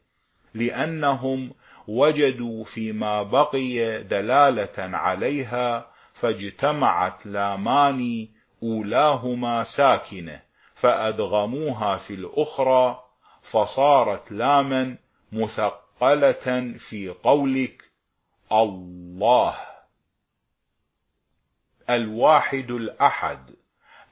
[0.54, 1.54] لأنهم
[1.88, 8.28] وجدوا فيما بقي دلالة عليها فاجتمعت لامان
[8.64, 10.45] أولاهما ساكنة.
[10.86, 13.04] فأدغموها في الأخرى
[13.42, 14.98] فصارت لاما
[15.32, 17.84] مثقلة في قولك
[18.52, 19.56] الله.
[21.90, 23.56] الواحد الأحد.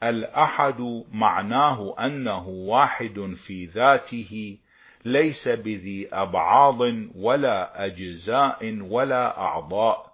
[0.03, 4.57] الأحد معناه أنه واحد في ذاته
[5.05, 6.81] ليس بذي أبعاض
[7.15, 10.13] ولا أجزاء ولا أعضاء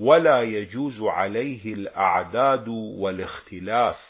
[0.00, 4.09] ولا يجوز عليه الأعداد والاختلاف.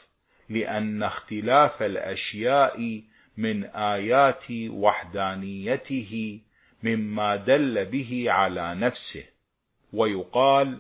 [0.51, 3.03] لأن اختلاف الأشياء
[3.37, 6.41] من آيات وحدانيته
[6.83, 9.25] مما دل به على نفسه.
[9.93, 10.79] ويقال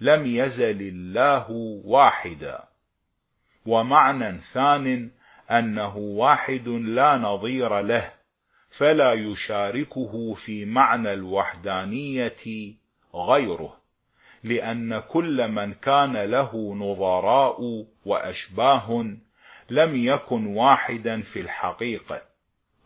[0.00, 1.50] لم يزل الله
[1.84, 2.64] واحدا.
[3.66, 5.10] ومعنى ثان
[5.50, 8.12] أنه واحد لا نظير له
[8.70, 12.74] فلا يشاركه في معنى الوحدانية
[13.14, 13.83] غيره.
[14.44, 19.06] لأن كل من كان له نظراء وأشباه
[19.70, 22.22] لم يكن واحدا في الحقيقة.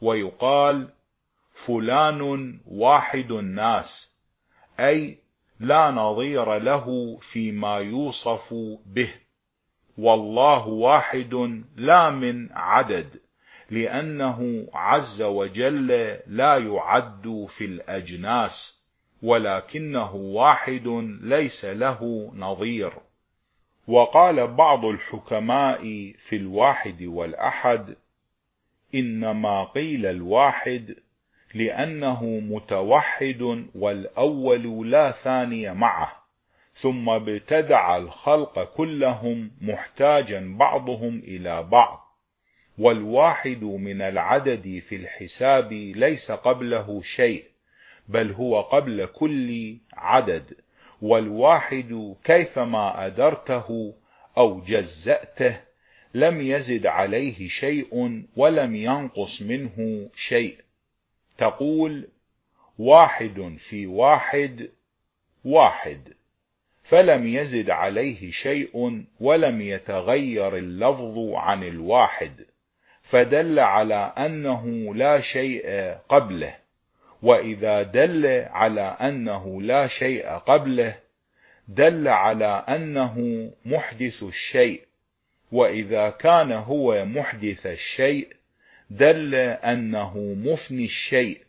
[0.00, 0.88] ويقال
[1.66, 4.14] فلان واحد الناس
[4.80, 5.18] أي
[5.61, 8.54] لا نظير له فيما يوصف
[8.86, 9.14] به.
[9.98, 13.20] والله واحد لا من عدد
[13.70, 15.86] لأنه عز وجل
[16.26, 18.77] لا يعد في الأجناس.
[19.22, 20.88] ولكنه واحد
[21.22, 22.92] ليس له نظير.
[23.88, 27.96] وقال بعض الحكماء في الواحد والأحد
[28.94, 30.96] إنما قيل الواحد
[31.54, 36.12] لأنه متوحد والأول لا ثاني معه
[36.74, 42.08] ثم ابتدع الخلق كلهم محتاجا بعضهم إلى بعض.
[42.78, 47.44] والواحد من العدد في الحساب ليس قبله شيء.
[48.09, 50.54] بل هو قبل كل عدد
[51.02, 53.94] والواحد كيفما أدرته
[54.38, 55.61] أو جزأته
[56.14, 60.59] لم يزد عليه شيء ولم ينقص منه شيء.
[61.38, 62.09] تقول
[62.78, 64.70] واحد في واحد
[65.44, 66.12] واحد.
[66.82, 72.46] فلم يزد عليه شيء ولم يتغير اللفظ عن الواحد
[73.02, 75.66] فدل على أنه لا شيء
[76.09, 76.67] قبله.
[77.22, 80.94] وإذا دل على أنه لا شيء قبله
[81.68, 84.82] دل على أنه محدث الشيء.
[85.52, 88.28] وإذا كان هو محدث الشيء
[88.90, 91.40] دل أنه مفني الشيء.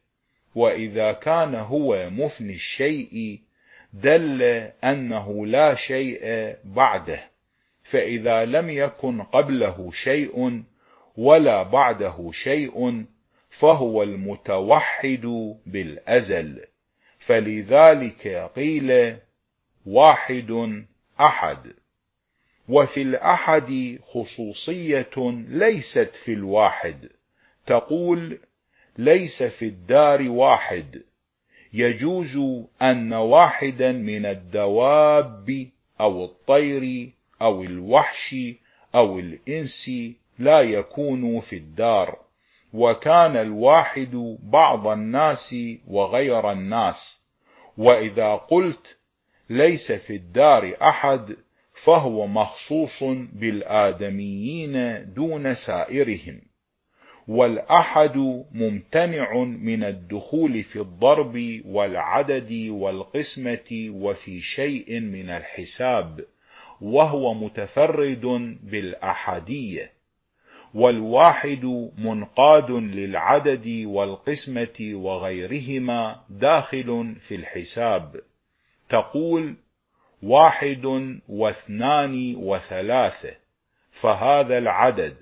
[0.56, 3.40] وإذا كان هو مفني الشيء
[3.94, 4.42] دل
[4.84, 7.20] أنه لا شيء بعده.
[7.84, 10.64] فإذا لم يكن قبله شيء
[11.18, 13.06] ولا بعده شيء
[13.60, 16.66] فهو المتوحد بالأزل.
[17.20, 19.18] فلذلك قيل
[19.86, 20.84] واحد
[21.22, 21.74] أحد.
[22.70, 25.10] وفي الأحد خصوصية
[25.48, 27.10] ليست في الواحد.
[27.66, 28.40] تقول
[28.98, 31.04] ليس في الدار واحد.
[31.74, 32.38] يجوز
[32.82, 35.68] أن واحدا من الدواب
[36.02, 37.10] أو الطير
[37.42, 38.36] أو الوحش
[38.96, 39.92] أو الإنس
[40.40, 42.29] لا يكون في الدار.
[42.74, 45.56] وكان الواحد بعض الناس
[45.88, 47.26] وغير الناس.
[47.78, 48.98] وإذا قلت
[49.50, 51.36] ليس في الدار أحد
[51.84, 53.04] فهو مخصوص
[53.34, 56.42] بالآدميين دون سائرهم.
[57.28, 58.18] والأحد
[58.52, 66.26] ممتنع من الدخول في الضرب والعدد والقسمة وفي شيء من الحساب
[66.82, 68.26] وهو متفرد
[68.64, 69.99] بالأحدية.
[70.74, 78.22] والواحد منقاد للعدد والقسمة وغيرهما داخل في الحساب.
[78.90, 79.56] تقول
[80.24, 80.86] واحد
[81.28, 83.36] واثنان وثلاثة
[83.92, 85.18] فهذا العدد.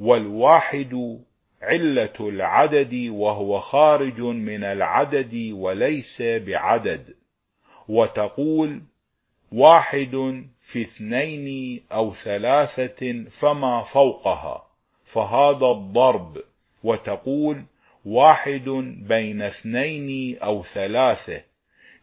[0.00, 1.20] والواحد
[1.62, 7.14] علة العدد وهو خارج من العدد وليس بعدد.
[7.88, 8.82] وتقول
[9.52, 14.66] واحد في اثنين أو ثلاثة فما فوقها
[15.06, 16.38] فهذا الضرب
[16.84, 17.64] وتقول
[18.04, 18.68] واحد
[19.08, 21.42] بين اثنين أو ثلاثة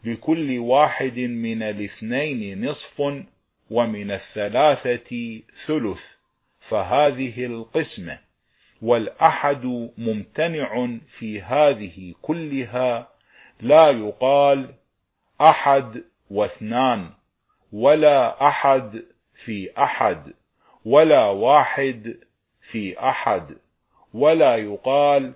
[0.04, 3.14] لكل واحد من الاثنين نصف
[3.72, 6.02] ومن الثلاثة ثلث
[6.60, 8.20] فهذه القسمة
[8.82, 9.66] والأحد
[9.98, 13.08] ممتنع في هذه كلها
[13.62, 14.74] لا يقال
[15.42, 17.10] أحد واثنان.
[17.74, 19.04] ولا أحد
[19.46, 20.34] في أحد
[20.86, 22.18] ولا واحد
[22.62, 23.58] في أحد
[24.14, 25.34] ولا يقال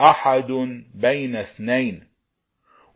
[0.00, 0.52] أحد
[0.94, 2.06] بين اثنين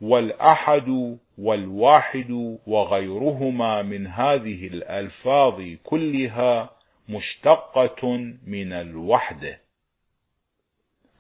[0.01, 6.71] والأحد والواحد وغيرهما من هذه الألفاظ كلها
[7.09, 8.17] مشتقة
[8.47, 9.61] من الوحدة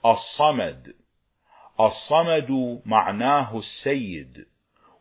[0.06, 0.94] الصمد
[1.80, 4.46] الصمد معناه السيد.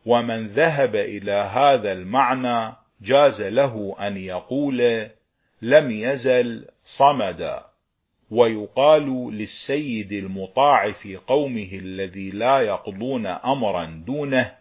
[0.08, 5.08] ومن ذهب إلى هذا المعنى جاز له أن يقول
[5.62, 7.66] لم يزل صمدا.
[8.30, 14.58] ويقال للسيد المطاع في قومه الذي لا يقضون أمرا دونه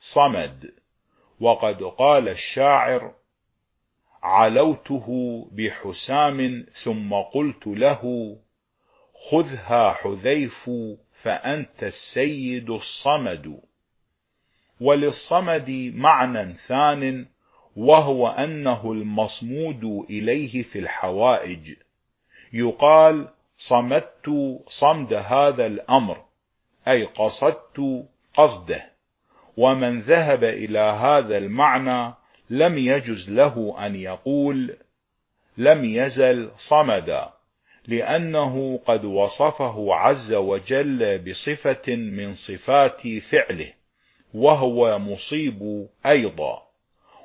[0.00, 0.72] صمد.
[1.40, 3.14] وقد قال الشاعر
[4.22, 5.06] علوته
[5.52, 8.36] بحسام ثم قلت له
[9.30, 10.70] خذها حذيف
[11.22, 13.69] فأنت السيد الصمد.
[14.80, 17.26] وللصمد معنى ثان
[17.76, 21.74] وهو أنه المصمود إليه في الحوائج.
[22.52, 23.28] يقال
[23.58, 26.24] صمدت صمد هذا الأمر
[26.88, 28.90] أي قصدت قصده
[29.56, 32.14] ومن ذهب إلى هذا المعنى
[32.50, 34.76] لم يجز له أن يقول
[35.56, 37.32] لم يزل صمدا
[37.86, 43.79] لأنه قد وصفه عز وجل بصفة من صفات فعله.
[44.34, 46.62] وهو مصيب أيضا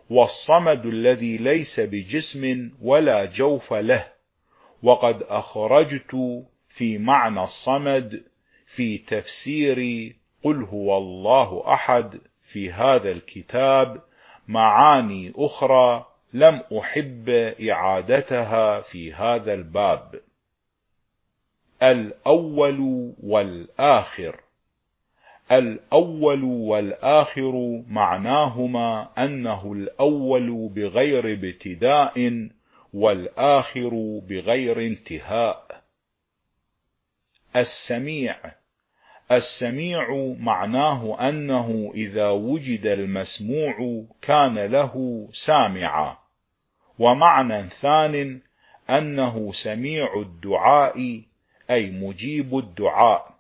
[0.10, 4.12] والصمد الذي ليس بجسم ولا جوف له
[4.84, 8.24] وقد أخرجت في معنى الصمد
[8.66, 9.80] في تفسير
[10.44, 14.02] قل هو الله أحد في هذا الكتاب
[14.48, 17.30] معاني أخرى لم أحب
[17.70, 20.22] إعادتها في هذا الباب.
[21.84, 24.45] الأول والآخر.
[25.52, 32.50] الأول والآخر معناهما أنه الأول بغير ابتداء
[32.94, 35.82] والآخر بغير انتهاء.
[37.56, 38.38] السميع.
[39.32, 46.18] السميع معناه أنه إذا وجد المسموع كان له سامعا.
[47.00, 48.42] ومعنى ثان
[48.90, 51.22] أنه سميع الدعاء
[51.70, 53.35] أي مجيب الدعاء.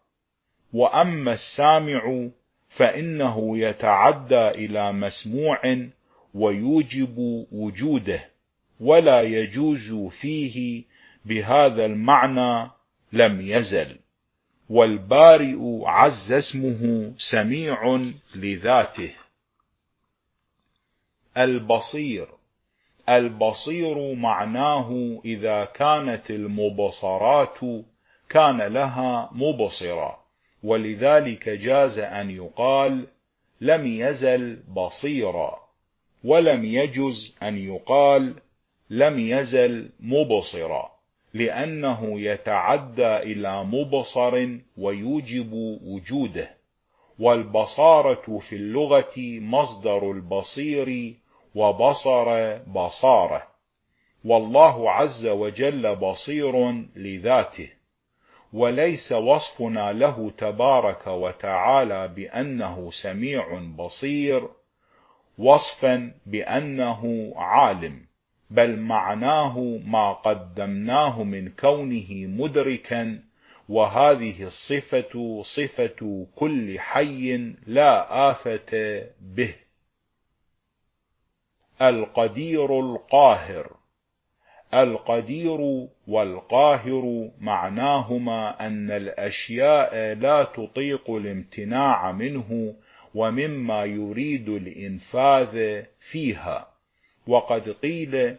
[0.75, 2.29] وأما السامع
[2.69, 5.87] فإنه يتعدى إلى مسموع
[6.33, 8.29] ويوجب وجوده
[8.79, 10.83] ولا يجوز فيه
[11.25, 12.69] بهذا المعنى
[13.13, 13.97] لم يزل.
[14.69, 18.01] والبارئ عز اسمه سميع
[18.35, 19.11] لذاته.
[21.37, 22.27] البصير
[23.09, 27.59] البصير معناه إذا كانت المبصرات
[28.29, 30.24] كان لها مبصرا
[30.65, 33.07] ولذلك جاز أن يقال
[33.61, 35.59] لم يزل بصيرا
[36.23, 38.33] ولم يجز أن يقال
[38.89, 40.91] لم يزل مبصرا
[41.33, 44.47] لأنه يتعدى إلى مبصر
[44.77, 45.53] ويوجب
[45.83, 46.49] وجوده
[47.19, 51.13] والبصارة في اللغة مصدر البصير
[51.55, 53.47] وبصر بصارة
[54.25, 57.69] والله عز وجل بصير لذاته.
[58.55, 64.47] وليس وصفنا له تبارك وتعالى بأنه سميع بصير
[65.37, 68.05] وصفا بأنه عالم
[68.49, 73.19] بل معناه ما قدمناه من كونه مدركا
[73.69, 77.37] وهذه الصفة صفة كل حي
[77.67, 79.55] لا آفة به.
[81.81, 83.84] القدير القاهر.
[84.75, 92.75] القدير والقاهر معناهما أن الأشياء لا تطيق الامتناع منه
[93.15, 96.67] ومما يريد الإنفاذ فيها.
[97.27, 98.35] وقد قيل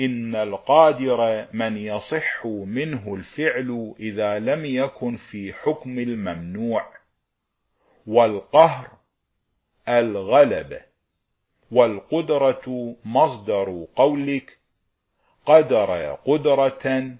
[0.00, 6.86] إن القادر من يصح منه الفعل إذا لم يكن في حكم الممنوع.
[8.06, 8.88] والقهر
[9.88, 10.80] الغلبة
[11.70, 14.58] والقدرة مصدر قولك
[15.46, 17.16] قدر قدرة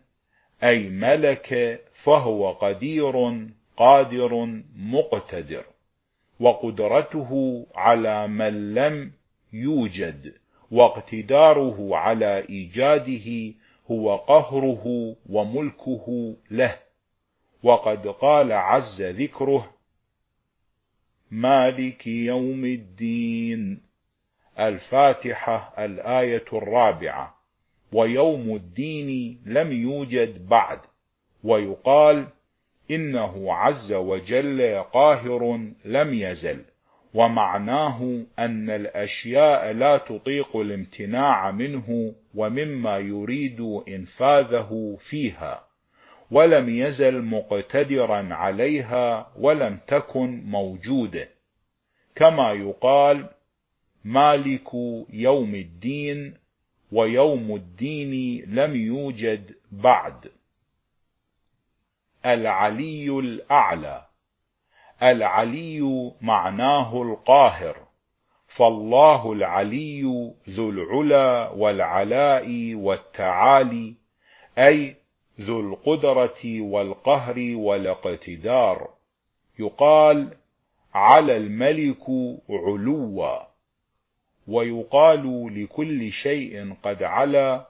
[0.62, 3.46] أي ملك فهو قدير
[3.76, 5.64] قادر مقتدر.
[6.40, 9.12] وقدرته على من لم
[9.52, 10.34] يوجد
[10.70, 13.54] واقتداره على إيجاده
[13.90, 16.78] هو قهره وملكه له.
[17.62, 19.74] وقد قال عز ذكره
[21.30, 23.82] مالك يوم الدين.
[24.58, 27.41] الفاتحة الآية الرابعة.
[27.92, 30.78] ويوم الدين لم يوجد بعد.
[31.44, 32.26] ويقال
[32.90, 36.64] إنه عز وجل قاهر لم يزل.
[37.14, 45.64] ومعناه أن الأشياء لا تطيق الامتناع منه ومما يريد إنفاذه فيها.
[46.30, 51.28] ولم يزل مقتدرا عليها ولم تكن موجودة.
[52.14, 53.28] كما يقال
[54.04, 54.74] مالك
[55.10, 56.41] يوم الدين
[56.92, 60.32] ويوم الدين لم يوجد بعد.
[62.26, 64.06] العلي الأعلى.
[65.02, 67.76] العلي معناه القاهر.
[68.46, 73.94] فالله العلي ذو العلا والعلاء والتعالي
[74.58, 74.96] أي
[75.40, 78.90] ذو القدرة والقهر والاقتدار.
[79.58, 80.36] يقال
[80.94, 82.04] على الملك
[82.50, 83.51] علوا.
[84.48, 87.66] ويقال لكل شيء قد علا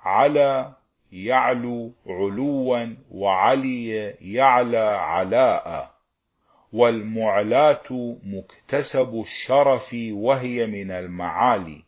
[0.00, 0.72] على
[1.12, 3.88] يعلو علوا وعلي
[4.20, 5.90] يعلى علاء
[6.72, 11.82] والمعلاة مكتسب الشرف وهي من المعالي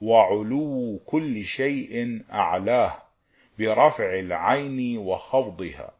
[0.00, 2.96] وعلو كل شيء أعلاه
[3.58, 5.90] برفع العين وخفضها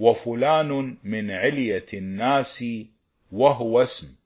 [0.00, 2.64] وفلان من علية الناس
[3.32, 4.16] وهو اسم.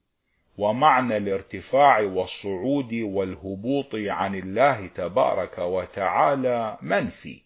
[0.57, 7.41] ومعنى الارتفاع والصعود والهبوط عن الله تبارك وتعالى منفي.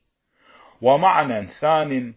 [0.82, 2.14] ومعنى ثان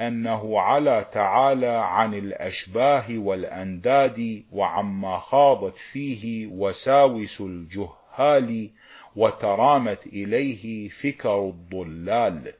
[0.00, 8.70] أنه على تعالى عن الأشباه والأنداد وعما خاضت فيه وساوس الجهال
[9.16, 12.52] وترامت إليه فكر الضلال.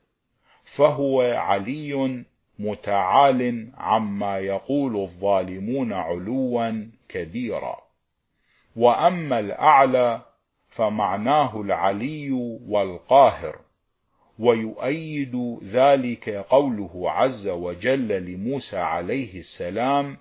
[0.65, 2.25] فهو علي
[2.59, 7.81] متعال عما يقول الظالمون علوا كبيرا
[8.77, 10.23] وأما الأعلى
[10.69, 12.31] فمعناه العلي
[12.69, 13.59] والقاهر
[14.39, 20.17] ويؤيد ذلك قوله عز وجل لموسى عليه السلام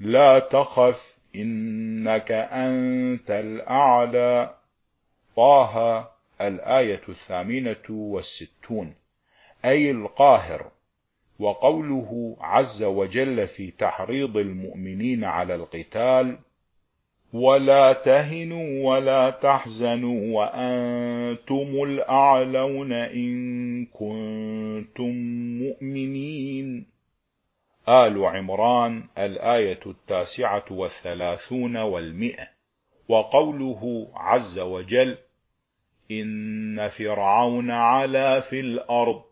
[0.00, 4.54] لا تخف إنك أنت الأعلى.
[5.36, 8.94] طه الآية الثامنة والستون.
[9.64, 10.70] أي القاهر.
[11.38, 16.38] وقوله عز وجل في تحريض المؤمنين على القتال
[17.32, 25.10] ولا تهنوا ولا تحزنوا وأنتم الأعلون إن كنتم
[25.62, 26.86] مؤمنين.
[27.88, 32.48] آل عمران الآية التاسعة والثلاثون والمئة.
[33.08, 35.18] وقوله عز وجل
[36.10, 39.22] إن فرعون علا في الأرض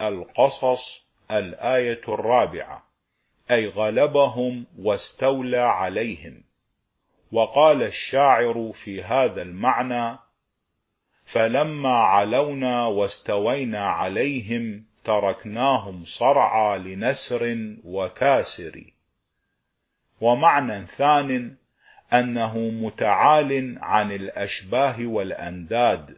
[0.00, 2.86] القصص الآية الرابعة
[3.50, 6.42] أي غلبهم واستولى عليهم.
[7.32, 10.18] وقال الشاعر في هذا المعنى
[11.24, 18.84] فلما علونا واستوينا عليهم تركناهم صرعى لنسر وكاسر.
[20.20, 21.56] ومعنى ثان
[22.12, 26.16] أنه متعال عن الأشباه والأنداد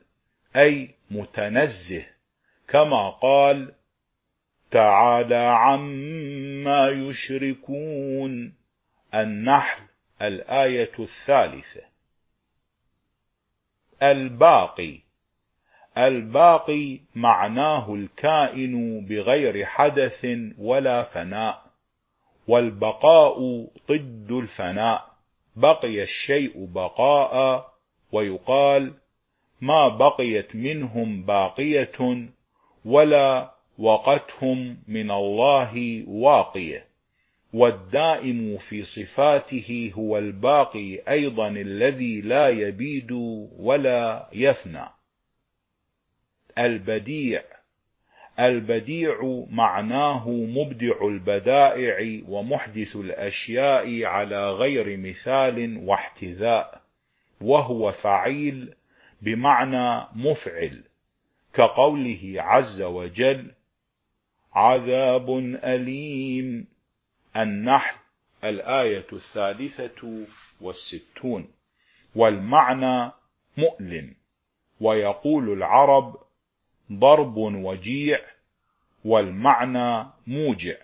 [0.56, 2.11] أي متنزه.
[2.72, 3.72] كما قال
[4.70, 8.54] تعالى عما يشركون
[9.14, 9.82] النحل
[10.22, 11.80] الآية الثالثة.
[14.02, 14.98] الباقي
[15.98, 20.26] الباقي معناه الكائن بغير حدث
[20.58, 21.62] ولا فناء
[22.48, 25.12] والبقاء ضد الفناء.
[25.56, 27.66] بقي الشيء بقاء
[28.12, 28.94] ويقال
[29.60, 32.28] ما بقيت منهم باقية
[32.84, 36.92] ولا وقتهم من الله واقية.
[37.52, 43.12] والدائم في صفاته هو الباقي أيضا الذي لا يبيد
[43.58, 44.84] ولا يفنى.
[46.58, 47.42] البديع.
[48.40, 56.82] البديع معناه مبدع البدائع ومحدث الأشياء على غير مثال واحتذاء
[57.40, 58.74] وهو فعيل
[59.22, 60.82] بمعنى مفعل.
[61.54, 63.52] كقوله عز وجل
[64.54, 65.30] عذاب
[65.64, 66.66] أليم.
[67.36, 67.96] النحل
[68.44, 70.26] الآية الثالثة
[70.60, 71.48] والستون.
[72.14, 73.10] والمعنى
[73.56, 74.14] مؤلم.
[74.80, 76.16] ويقول العرب
[76.92, 78.20] ضرب وجيع
[79.04, 80.76] والمعنى موجع.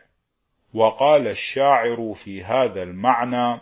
[0.75, 3.61] وقال الشاعر في هذا المعنى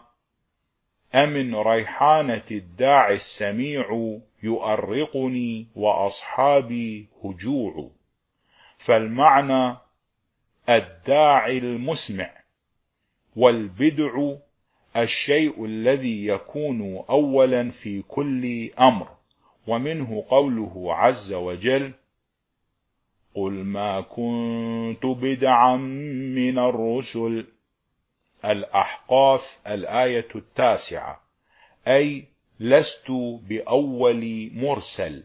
[1.15, 7.91] أمن ريحانة الداعي السميع يؤرقني وأصحابي هجوع.
[8.79, 9.77] فالمعنى
[10.69, 12.31] الداعي المسمع
[13.37, 14.35] والبدع
[14.97, 19.09] الشيء الذي يكون أولا في كل أمر.
[19.67, 21.93] ومنه قوله عز وجل
[23.35, 25.77] قل ما كنت بدعا
[26.37, 27.47] من الرسل.
[28.45, 31.21] الأحقاف الآية التاسعة.
[31.89, 32.25] أي
[32.61, 33.11] لست
[33.49, 35.25] بأول مرسل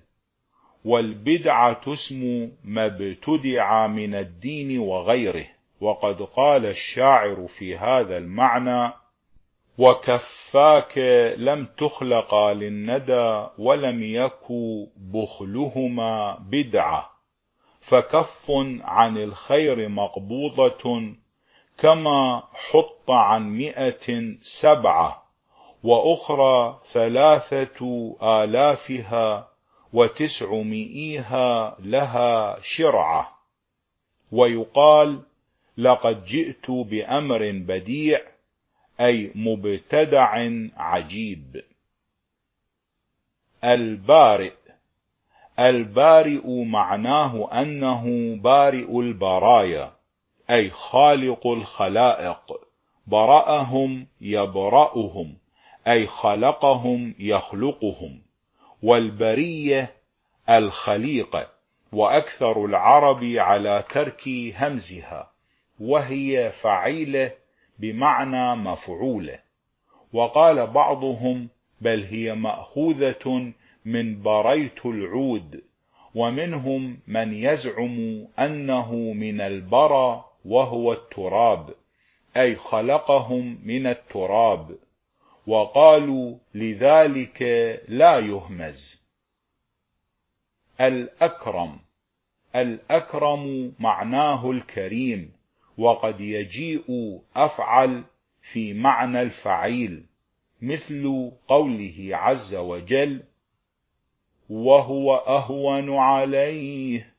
[0.86, 5.46] والبدعة اسم ما ابتدع من الدين وغيره.
[5.82, 8.94] وقد قال الشاعر في هذا المعنى
[9.78, 10.98] وكفاك
[11.38, 14.52] لم تخلقا للندى ولم يك
[14.98, 17.10] بخلهما بدعة
[17.82, 18.52] فكف
[18.82, 21.14] عن الخير مقبوضة
[21.78, 25.21] كما حط عن مئة سبعة
[25.84, 29.48] وأخرى ثلاثة آلافها
[29.94, 33.38] وتسعمئيها لها شرعة.
[34.32, 35.22] ويقال
[35.78, 38.22] لقد جئت بأمر بديع
[39.00, 41.64] أي مبتدع عجيب.
[43.64, 44.54] البارئ.
[45.60, 49.94] البارئ معناه أنه بارئ البرايا
[50.50, 52.62] أي خالق الخلائق.
[53.08, 55.41] برأهم يبرأهم.
[55.88, 58.22] أي خلقهم يخلقهم
[58.84, 59.94] والبرية
[60.50, 61.48] الخليقة
[61.92, 65.32] وأكثر العرب على ترك همزها
[65.80, 67.32] وهي فعيلة
[67.80, 69.40] بمعنى مفعولة.
[70.14, 71.50] وقال بعضهم
[71.82, 73.54] بل هي مأخوذة
[73.86, 75.64] من بريت العود
[76.16, 81.74] ومنهم من يزعم أنه من البرى وهو التراب
[82.38, 84.78] أي خلقهم من التراب.
[85.48, 87.42] وقالوا لذلك
[87.88, 89.08] لا يهمز.
[90.82, 91.80] الأكرم
[92.56, 95.32] الأكرم معناه الكريم
[95.78, 98.04] وقد يجيء أفعل
[98.52, 100.06] في معنى الفعيل
[100.62, 103.24] مثل قوله عز وجل
[104.50, 107.14] وهو أهون عليه.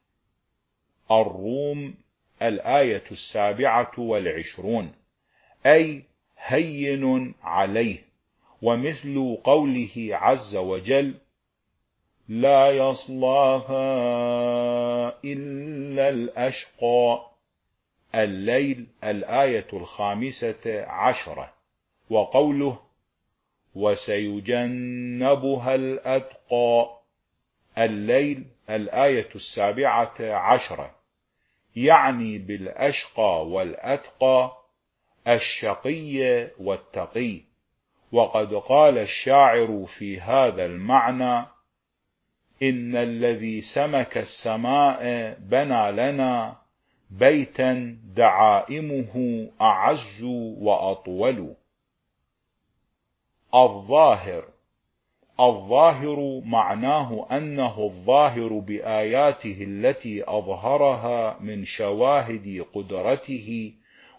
[1.10, 1.94] الروم
[2.42, 4.92] الآية السابعة والعشرون
[5.66, 6.02] أي
[6.36, 8.11] هين عليه.
[8.62, 11.14] ومثل قوله عز وجل
[12.28, 13.82] لا يصلاها
[15.24, 17.26] إلا الأشقى.
[18.14, 21.52] الليل الآية الخامسة عشرة.
[22.10, 22.78] وقوله
[23.74, 26.98] وسيجنبها الأتقى.
[27.78, 30.94] الليل الآية السابعة عشرة.
[31.76, 34.52] يعني بالأشقى والأتقى
[35.28, 37.51] الشقي والتقي.
[38.12, 41.46] وقد قال الشاعر في هذا المعنى
[42.62, 45.02] إن الذي سمك السماء
[45.40, 46.56] بنى لنا
[47.10, 50.22] بيتا دعائمه أعز
[50.58, 51.54] وأطول.
[53.54, 54.44] الظاهر
[55.40, 63.72] الظاهر معناه أنه الظاهر بآياته التي أظهرها من شواهد قدرته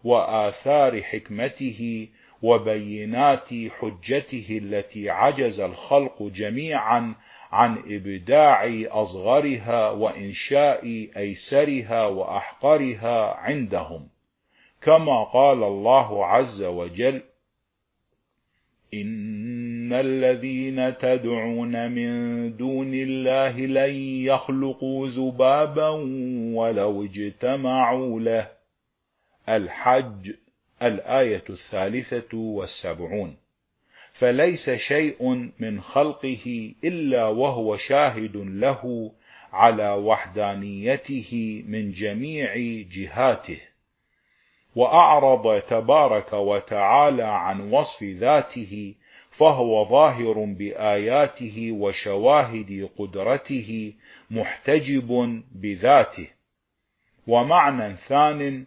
[0.04, 2.08] وآثار حكمته
[2.44, 7.16] وبينات حجته التي عجز الخلق جميعا
[7.52, 14.08] عن إبداع أصغرها وإنشاء أيسرها وأحقرها عندهم.
[14.82, 17.22] كما قال الله عز وجل
[18.94, 22.12] إن الذين تدعون من
[22.58, 25.89] دون الله لن يخلقوا ذبابا
[26.56, 28.48] ولو اجتمعوا له.
[29.50, 30.43] الحج
[30.84, 33.38] الآية الثالثة والسبعون.
[34.13, 39.11] فليس شيء من خلقه إلا وهو شاهد له
[39.53, 42.55] على وحدانيته من جميع
[42.91, 43.61] جهاته.
[44.75, 48.95] وأعرض تبارك وتعالى عن وصف ذاته
[49.31, 53.93] فهو ظاهر بآياته وشواهد قدرته
[54.31, 56.27] محتجب بذاته.
[57.27, 58.65] ومعنى ثان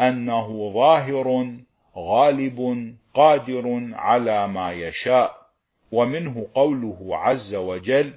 [0.00, 1.56] أنه ظاهر
[1.96, 5.50] غالب قادر على ما يشاء
[5.92, 8.14] ومنه قوله عز وجل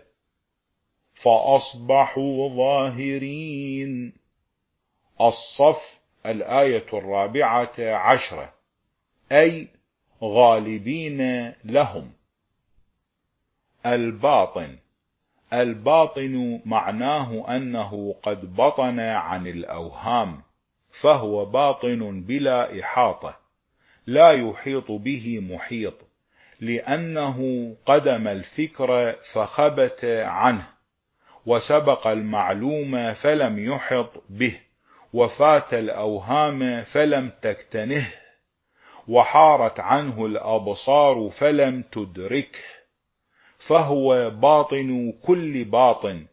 [1.13, 4.13] فأصبحوا ظاهرين.
[5.21, 8.53] الصف الآية الرابعة عشرة
[9.31, 9.67] أي
[10.23, 12.11] غالبين لهم.
[13.85, 14.77] الباطن
[15.53, 20.41] الباطن معناه أنه قد بطن عن الأوهام.
[21.01, 23.37] فهو باطن بلا إحاطة
[24.07, 25.93] لا يحيط به محيط
[26.59, 30.67] لأنه قدم الفكر فخبت عنه
[31.45, 34.59] وسبق المعلوم فلم يحط به
[35.13, 38.11] وفات الأوهام فلم تكتنه
[39.07, 42.59] وحارت عنه الأبصار فلم تدركه
[43.59, 46.25] فهو باطن كل باطن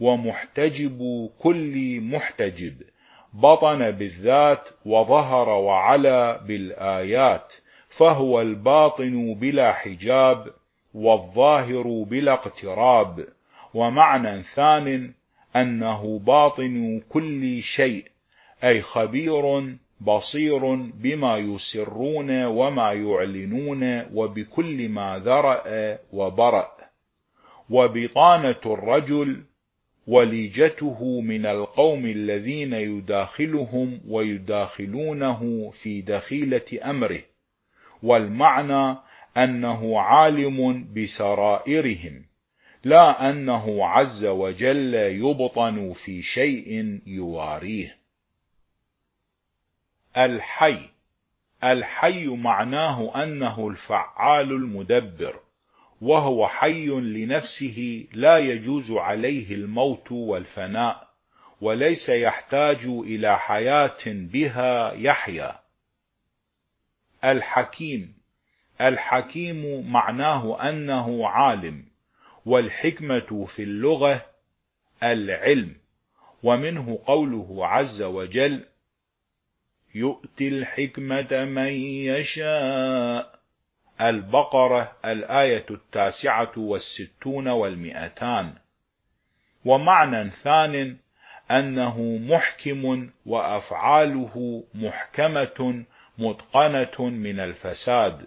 [0.00, 2.82] ومحتجب كل محتجب.
[3.32, 7.52] بطن بالذات وظهر وعلى بالآيات
[7.88, 10.46] فهو الباطن بلا حجاب
[10.94, 13.26] والظاهر بلا اقتراب.
[13.74, 15.12] ومعنى ثان
[15.56, 18.04] أنه باطن كل شيء
[18.64, 26.72] أي خبير بصير بما يسرون وما يعلنون وبكل ما ذرأ وبرأ.
[27.70, 29.42] وبطانة الرجل
[30.06, 37.22] وليجته من القوم الذين يداخلهم ويداخلونه في دخيلة أمره
[38.02, 38.96] والمعنى
[39.36, 42.24] أنه عالم بسرائرهم
[42.84, 47.96] لا أنه عز وجل يبطن في شيء يواريه.
[50.16, 50.88] الحي
[51.64, 55.41] الحي معناه أنه الفعال المدبر.
[56.02, 61.08] وهو حي لنفسه لا يجوز عليه الموت والفناء
[61.60, 65.60] وليس يحتاج إلى حياة بها يحيا.
[67.24, 68.14] الحكيم
[68.80, 71.84] الحكيم معناه أنه عالم
[72.46, 74.26] والحكمة في اللغة
[75.02, 75.76] العلم
[76.42, 78.64] ومنه قوله عز وجل
[79.94, 81.72] يؤتي الحكمة من
[82.06, 83.41] يشاء
[84.02, 88.52] البقرة الآية التاسعة والستون والمئتان.
[89.64, 90.96] ومعنى ثان
[91.50, 95.84] أنه محكم وأفعاله محكمة
[96.18, 98.26] متقنة من الفساد.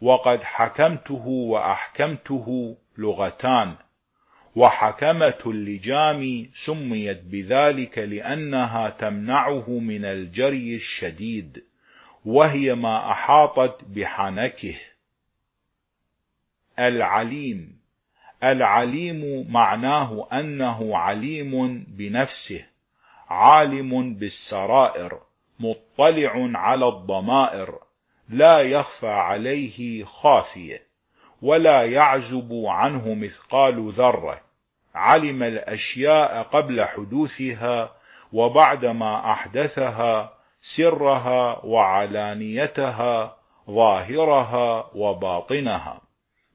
[0.00, 3.74] وقد حكمته وأحكمته لغتان.
[4.56, 11.64] وحكمة اللجام سميت بذلك لأنها تمنعه من الجري الشديد
[12.24, 14.74] وهي ما أحاطت بحنكه.
[16.78, 17.78] العليم.
[18.44, 22.64] العليم معناه أنه عليم بنفسه
[23.28, 25.20] عالم بالسرائر
[25.60, 27.78] مطلع على الضمائر
[28.28, 30.82] لا يخفى عليه خافية
[31.42, 34.40] ولا يعزب عنه مثقال ذرة.
[34.94, 37.92] علم الأشياء قبل حدوثها
[38.32, 43.36] وبعدما أحدثها سرها وعلانيتها
[43.70, 46.07] ظاهرها وباطنها.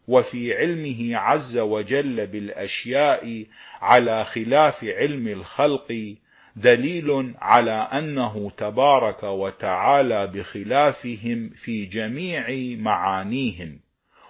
[0.07, 3.45] وفي علمه عز وجل بالأشياء
[3.81, 6.15] على خلاف علم الخلق
[6.55, 12.45] دليل على أنه تبارك وتعالى بخلافهم في جميع
[12.79, 13.79] معانيهم.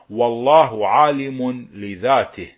[0.10, 2.52] والله عالم لذاته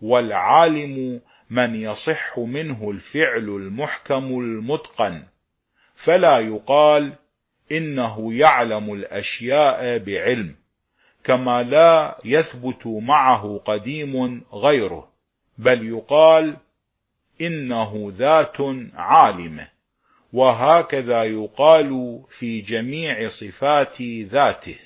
[0.00, 5.22] والعالم من يصح منه الفعل المحكم المتقن.
[5.94, 7.12] فلا يقال
[7.72, 10.54] إنه يعلم الأشياء بعلم.
[11.28, 15.08] كما لا يثبت معه قديم غيره
[15.58, 16.56] بل يقال
[17.40, 18.56] إنه ذات
[18.94, 19.68] عالمة
[20.32, 24.78] وهكذا يقال في جميع صفات ذاته.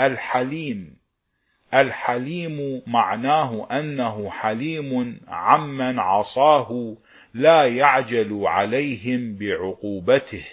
[0.00, 0.96] الحليم
[1.74, 6.96] الحليم معناه أنه حليم عمن عصاه
[7.34, 10.46] لا يعجل عليهم بعقوبته.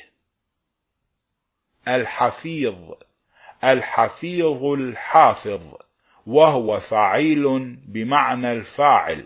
[1.88, 2.76] الحفيظ
[3.64, 5.62] الحفيظ الحافظ
[6.28, 9.24] وهو فعيل بمعنى الفاعل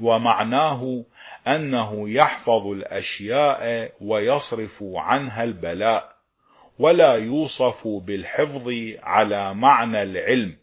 [0.00, 1.04] ومعناه
[1.46, 6.12] أنه يحفظ الأشياء ويصرف عنها البلاء
[6.78, 8.72] ولا يوصف بالحفظ
[9.02, 10.56] على معنى العلم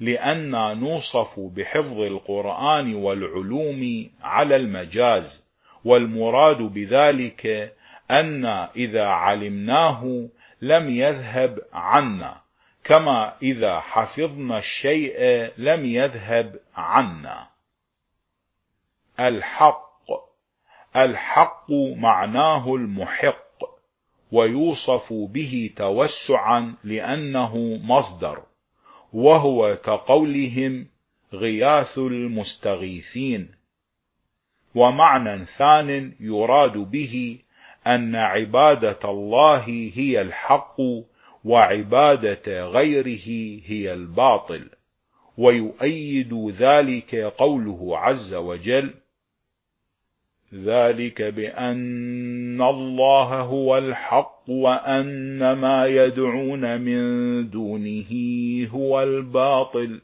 [0.00, 5.44] لأن نوصف بحفظ القرآن والعلوم على المجاز
[5.84, 7.72] والمراد بذلك
[8.10, 8.44] أن
[8.76, 10.28] إذا علمناه
[10.62, 12.40] لم يذهب عنا.
[12.84, 15.20] كما إذا حفظنا الشيء
[15.58, 17.48] لم يذهب عنا.
[19.20, 19.90] الحق.
[20.96, 23.64] الحق معناه المحق
[24.32, 28.42] ويوصف به توسعا لأنه مصدر
[29.12, 30.86] وهو كقولهم
[31.32, 33.54] غياث المستغيثين.
[34.74, 37.38] ومعنى ثان يراد به
[37.94, 39.64] أن عبادة الله
[39.94, 40.76] هي الحق
[41.44, 44.68] وعبادة غيره هي الباطل
[45.38, 48.94] ويؤيد ذلك قوله عز وجل
[50.54, 58.10] ذلك بأن الله هو الحق وأن ما يدعون من دونه
[58.70, 60.00] هو الباطل.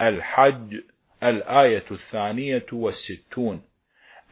[0.00, 0.80] الحج
[1.22, 3.62] الآية الثانية والستون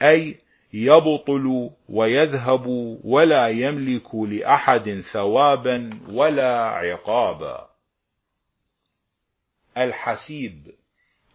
[0.03, 0.37] أي
[0.73, 2.67] يبطل ويذهب
[3.05, 7.71] ولا يملك لأحد ثوابا ولا عقابا.
[9.77, 10.75] الحسيب.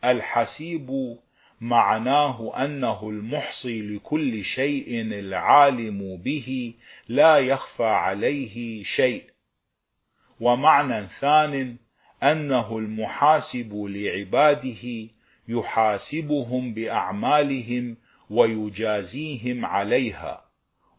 [0.03, 1.17] الحسيب
[1.61, 6.73] معناه أنه المحصي لكل شيء العالم به
[7.07, 9.23] لا يخفى عليه شيء.
[10.39, 11.77] ومعنى ثان
[12.23, 15.07] أنه المحاسب لعباده
[15.47, 17.97] يحاسبهم بأعمالهم
[18.29, 20.47] ويجازيهم عليها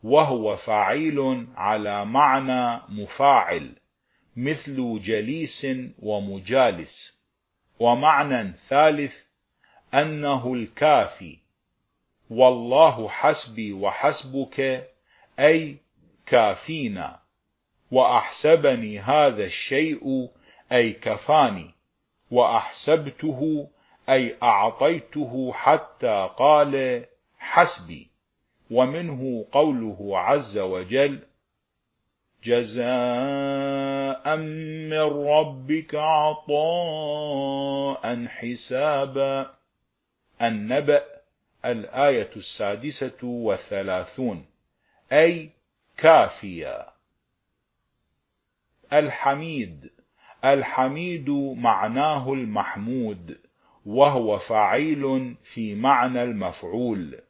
[0.03, 3.73] وهو فعيل على معنى مفاعل
[4.37, 5.67] مثل جليس
[5.99, 7.19] ومجالس.
[7.79, 9.15] ومعنى ثالث
[9.95, 11.39] أنه الكافي.
[12.31, 14.89] والله حسبي وحسبك
[15.39, 15.77] أي
[16.27, 17.21] كافينا.
[17.91, 20.29] وأحسبني هذا الشيء
[20.73, 21.75] أي كفاني.
[22.31, 23.71] وأحسبته
[24.09, 27.05] أي أعطيته حتى قال
[27.51, 28.11] حسبي
[28.71, 31.23] ومنه قوله عز وجل
[32.45, 37.17] جزاء من ربك عطاء
[38.27, 39.55] حسابا.
[40.43, 41.05] النبأ
[41.65, 44.47] الآية السادسة والثلاثون.
[45.13, 45.51] أي
[45.97, 46.93] كافيا
[48.93, 49.91] الحميد
[50.45, 53.39] الحميد معناه المحمود
[53.87, 57.21] وهو فعيل في معنى المفعول.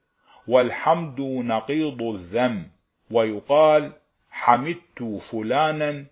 [0.49, 2.67] والحمد نقيض الذم.
[3.11, 3.93] ويقال
[4.31, 6.07] حمدت فلانا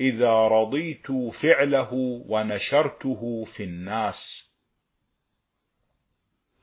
[0.00, 1.94] إذا رضيت فعله
[2.28, 4.50] ونشرته في الناس.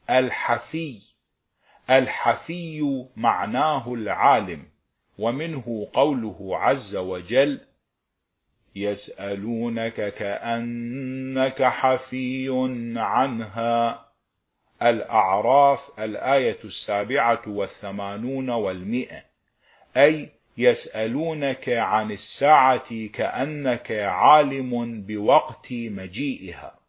[0.10, 1.00] الحفي
[1.90, 4.66] الحفي معناه العالم
[5.18, 7.62] ومنه قوله عز وجل
[8.76, 12.48] يسألونك كأنك حفي
[12.96, 14.07] عنها.
[14.82, 19.24] الأعراف الآية السابعة والثمانون والمئة.
[19.98, 26.80] أي يسألونك عن الساعة كأنك عالم بوقت مجيئها.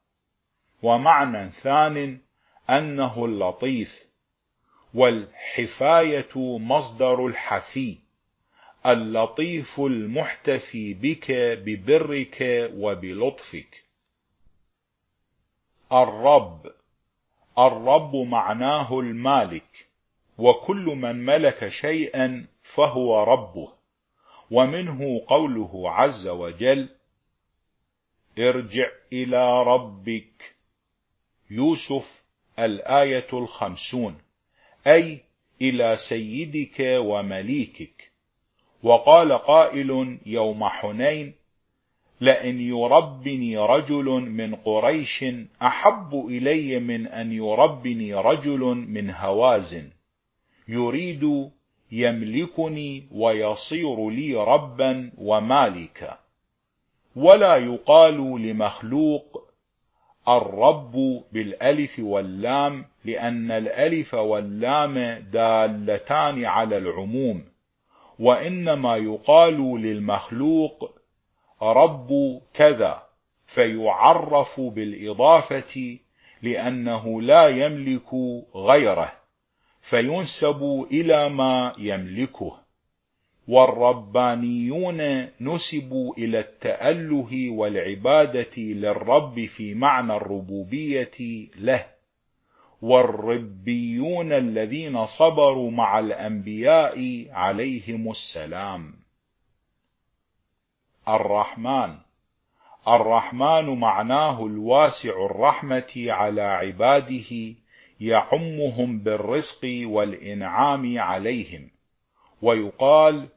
[0.83, 2.19] ومعنى ثان
[2.71, 4.09] أنه اللطيف.
[4.95, 7.99] والحفاية مصدر الحفي.
[8.87, 11.33] اللطيف المحتفي بك
[11.65, 13.85] ببرك وبلطفك.
[15.93, 16.78] الرب.
[17.59, 19.89] الرب معناه المالك
[20.39, 23.73] وكل من ملك شيئا فهو ربه
[24.51, 26.89] ومنه قوله عز وجل
[28.39, 30.57] ارجع إلى ربك.
[31.51, 32.23] يوسف
[32.59, 34.19] الآية الخمسون
[34.87, 35.21] أي
[35.63, 38.11] إلى سيدك ومليكك.
[38.83, 41.35] وقال قائل يوم حنين
[42.21, 45.25] لئن يربني رجل من قريش
[45.63, 49.89] أحب إلي من أن يربني رجل من هوازن.
[50.69, 51.51] يريد
[51.93, 56.19] يملكني ويصير لي ربا ومالكا.
[57.17, 59.49] ولا يقال لمخلوق
[60.29, 64.95] الرب بالألف واللام لأن الألف واللام
[65.33, 67.45] دالتان على العموم.
[68.19, 70.98] وإنما يقال للمخلوق
[71.63, 73.03] رب كذا
[73.47, 75.99] فيعرف بالإضافة
[76.43, 78.15] لأنه لا يملك
[78.55, 79.13] غيره
[79.81, 82.59] فينسب إلى ما يملكه.
[83.49, 91.87] والربانيون نسبوا إلى التأله والعبادة للرب في معنى الربوبية له.
[92.83, 98.98] والربيون الذين صبروا مع الأنبياء عليهم السلام.
[101.09, 101.95] الرحمن.
[102.89, 107.55] الرحمن معناه الواسع الرحمة على عباده
[108.01, 111.71] يعمهم بالرزق والإنعام عليهم.
[112.43, 113.29] ويقال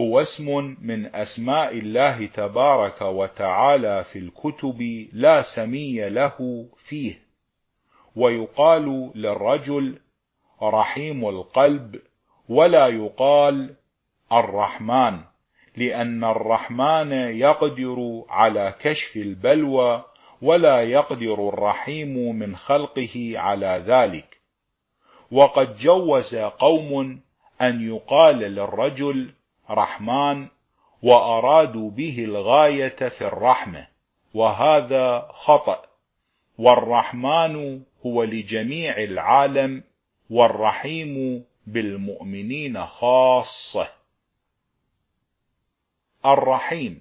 [0.00, 7.22] هو اسم من أسماء الله تبارك وتعالى في الكتب لا سمي له فيه.
[8.16, 9.98] ويقال للرجل
[10.62, 12.02] رحيم القلب
[12.48, 13.74] ولا يقال
[14.32, 15.31] الرحمن.
[15.76, 20.04] لأن الرحمن يقدر على كشف البلوى
[20.42, 24.36] ولا يقدر الرحيم من خلقه على ذلك.
[25.30, 27.20] وقد جوز قوم
[27.60, 29.30] أن يقال للرجل
[29.70, 30.46] رحمن
[31.02, 33.86] وأرادوا به الغاية في الرحمة
[34.34, 35.82] وهذا خطأ.
[36.58, 39.84] والرحمن هو لجميع العالم
[40.30, 44.01] والرحيم بالمؤمنين خاصة.
[46.26, 47.00] الرحيم.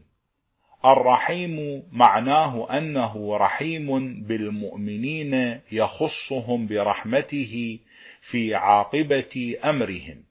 [0.86, 7.80] الرحيم معناه أنه رحيم بالمؤمنين يخصهم برحمته
[8.22, 10.24] في عاقبة أمرهم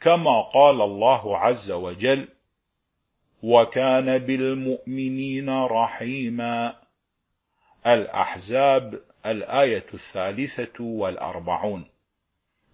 [0.00, 2.28] كما قال الله عز وجل
[3.42, 6.76] وكان بالمؤمنين رحيما
[7.86, 11.84] الأحزاب الآية الثالثة والأربعون.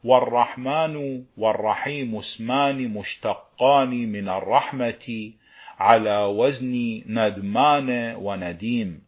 [0.05, 5.33] والرحمن والرحيم اسمان مشتقان من الرحمة
[5.81, 9.03] على وزن ندمان ونديم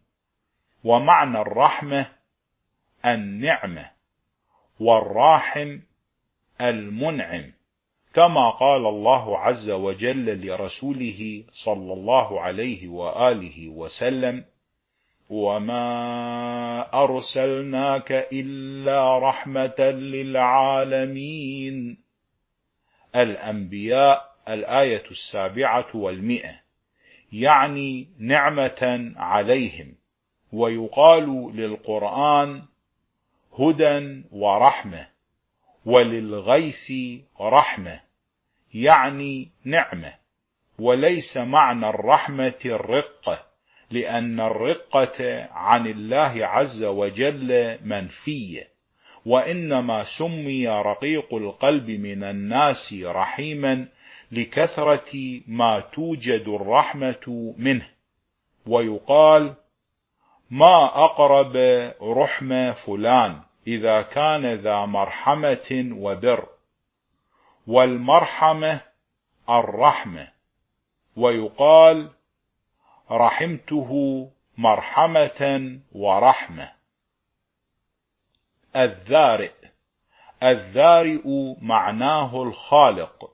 [0.83, 2.05] ومعنى الرحمة
[3.05, 3.91] النعمة
[4.79, 5.79] والراحم
[6.61, 7.51] المنعم
[8.13, 14.45] كما قال الله عز وجل لرسوله صلى الله عليه وآله وسلم
[15.29, 19.79] وما أرسلناك إلا رحمة
[20.13, 21.97] للعالمين.
[23.15, 26.62] الأنبياء الآية السابعة والمئة.
[27.33, 29.95] يعني نعمة عليهم.
[30.51, 32.61] ويقال للقرآن
[33.59, 35.07] هدى ورحمة
[35.85, 36.91] وللغيث
[37.41, 37.99] رحمة
[38.73, 40.13] يعني نعمة.
[40.79, 43.45] وليس معنى الرحمة الرقة
[43.91, 48.73] لأن الرقة عن الله عز وجل منفية.
[49.25, 53.87] وإنما سمي رقيق القلب من الناس رحيما
[54.33, 57.89] لكثرة ما توجد الرحمة منه.
[58.67, 59.53] ويقال
[60.49, 61.55] ما أقرب
[62.01, 66.47] رحمة فلان إذا كان ذا مرحمة وبر
[67.67, 68.81] والمرحمة
[69.49, 70.27] الرحمة.
[71.15, 72.09] ويقال
[73.11, 73.91] رحمته
[74.57, 76.71] مرحمة ورحمة.
[78.75, 79.51] الذارئ
[80.43, 83.32] الذارئ معناه الخالق.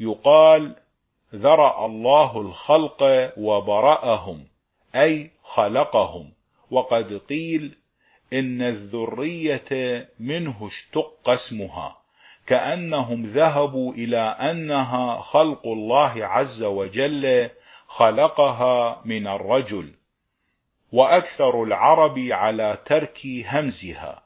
[0.00, 0.76] يقال
[1.34, 4.44] ذرأ الله الخلق وبرأهم
[4.94, 6.32] أي خلقهم.
[6.70, 7.78] وقد قيل
[8.32, 11.96] إن الذرية منه اشتق اسمها
[12.46, 17.50] كأنهم ذهبوا إلى أنها خلق الله عز وجل
[17.86, 19.94] خلقها من الرجل.
[20.92, 24.22] وأكثر العرب على ترك همزها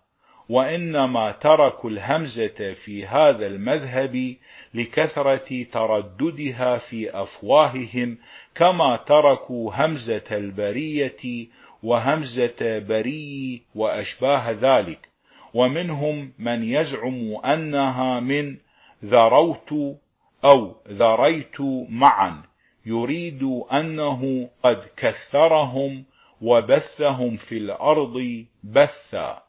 [0.48, 4.36] وإنما تركوا الهمزة في هذا المذهب
[4.74, 8.18] لكثرة ترددها في أفواههم
[8.54, 11.46] كما تركوا همزة البرية
[11.82, 15.08] وهمزة بري وأشباه ذلك.
[15.54, 18.56] ومنهم من يزعم أنها من
[19.04, 19.98] ذروت
[20.44, 22.42] أو ذريت معا
[22.86, 23.42] يريد
[23.72, 26.04] أنه قد كثرهم
[26.40, 29.42] وبثهم في الأرض بثا.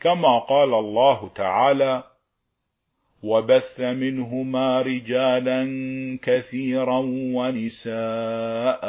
[0.00, 2.02] كما قال الله تعالى
[3.26, 5.68] وبث منهما رجالا
[6.22, 8.86] كثيرا ونساء.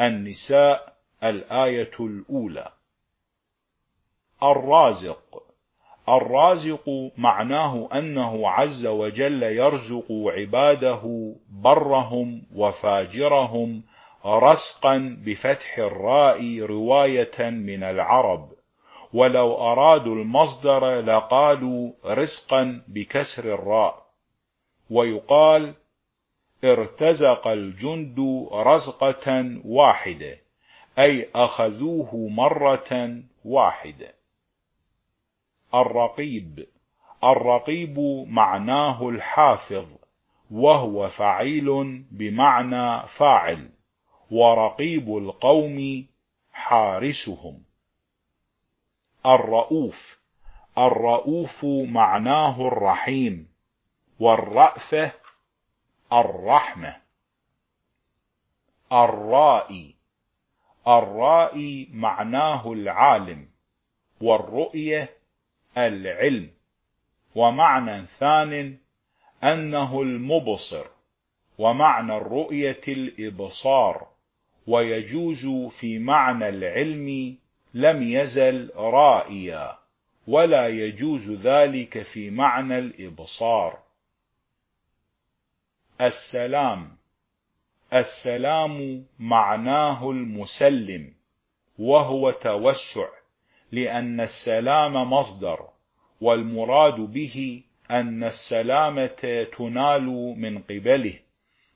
[0.00, 0.92] النساء
[1.24, 2.68] الآية الأولى.
[4.42, 5.42] الرازق.
[6.08, 13.82] الرازق معناه أنه عز وجل يرزق عباده برهم وفاجرهم
[14.26, 18.51] رزقا بفتح الراء رواية من العرب.
[19.14, 24.06] ولو أرادوا المصدر لقالوا رزقا بكسر الراء.
[24.90, 25.74] ويقال
[26.64, 30.38] ارتزق الجند رزقة واحدة
[30.98, 34.14] أي أخذوه مرة واحدة.
[35.74, 36.66] الرقيب
[37.24, 37.98] الرقيب
[38.28, 39.86] معناه الحافظ
[40.50, 43.70] وهو فعيل بمعنى فاعل
[44.30, 46.06] ورقيب القوم
[46.52, 47.62] حارسهم.
[49.26, 50.18] الرؤوف.
[50.78, 53.48] الرؤوف معناه الرحيم.
[54.20, 55.12] والرأفة
[56.12, 56.96] الرحمة.
[58.92, 59.94] الرائي.
[60.88, 63.48] الرائي معناه العالم.
[64.20, 65.16] والرؤية
[65.78, 66.50] العلم.
[67.34, 68.78] ومعنى ثان
[69.44, 70.86] أنه المبصر.
[71.58, 74.06] ومعنى الرؤية الإبصار.
[74.66, 75.46] ويجوز
[75.80, 77.38] في معنى العلم
[77.74, 79.78] لم يزل رائيا
[80.26, 83.78] ولا يجوز ذلك في معنى الإبصار.
[86.00, 86.96] السلام.
[87.92, 91.14] السلام معناه المسلم
[91.78, 93.08] وهو توسع
[93.72, 95.68] لأن السلام مصدر
[96.20, 100.06] والمراد به أن السلامة تنال
[100.38, 101.18] من قبله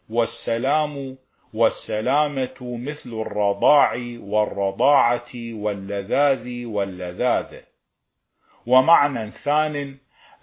[0.08, 1.16] والسلام
[1.56, 7.60] والسلامة مثل الرضاع والرضاعة واللذاذ واللذاذ.
[8.66, 9.96] ومعنى ثان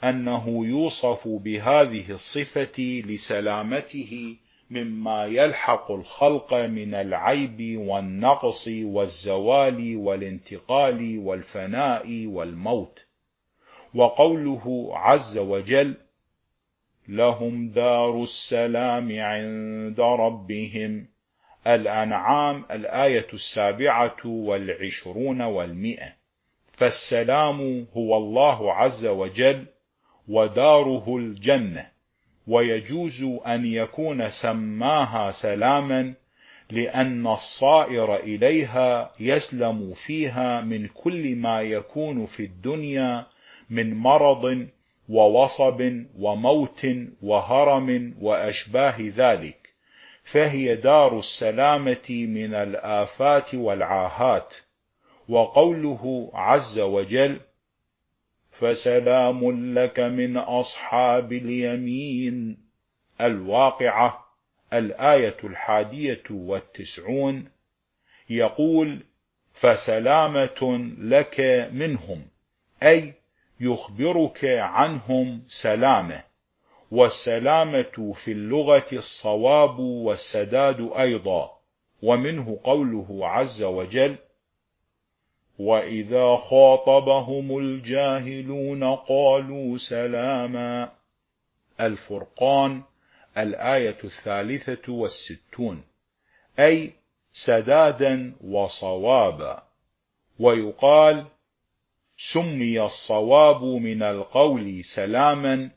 [0.03, 4.37] أنه يوصف بهذه الصفة لسلامته
[4.69, 12.99] مما يلحق الخلق من العيب والنقص والزوال والانتقال والفناء والموت.
[13.95, 15.97] وقوله عز وجل
[17.07, 21.07] لهم دار السلام عند ربهم.
[21.67, 26.13] الأنعام الآية السابعة والعشرون والمئة.
[26.73, 29.65] فالسلام هو الله عز وجل
[30.27, 31.93] وداره الجنة.
[32.47, 36.13] ويجوز أن يكون سماها سلاما
[36.71, 43.25] لأن الصائر إليها يسلم فيها من كل ما يكون في الدنيا
[43.69, 44.67] من مرض
[45.09, 46.87] ووصب وموت
[47.21, 49.73] وهرم وأشباه ذلك.
[50.23, 54.53] فهي دار السلامة من الآفات والعاهات.
[55.29, 57.39] وقوله عز وجل
[58.51, 62.57] فسلام لك من أصحاب اليمين.
[63.21, 64.25] الواقعة
[64.73, 67.49] الآية الحادية والتسعون.
[68.29, 69.03] يقول
[69.53, 72.25] فسلامة لك منهم.
[72.83, 73.13] أي
[73.63, 76.23] يخبرك عنهم سلامه.
[76.91, 81.51] والسلامة في اللغة الصواب والسداد أيضا.
[82.03, 84.15] ومنه قوله عز وجل
[85.59, 90.91] وإذا خاطبهم الجاهلون قالوا سلاما.
[91.81, 92.81] الفرقان
[93.37, 95.83] الآية الثالثة والستون.
[96.59, 96.93] أي
[97.31, 99.63] سدادا وصوابا.
[100.39, 101.25] ويقال
[102.31, 105.69] سمي الصواب من القول سلاما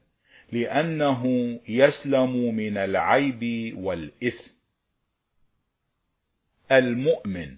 [0.53, 1.25] لأنه
[1.69, 4.51] يسلم من العيب والإثم.
[6.73, 7.57] المؤمن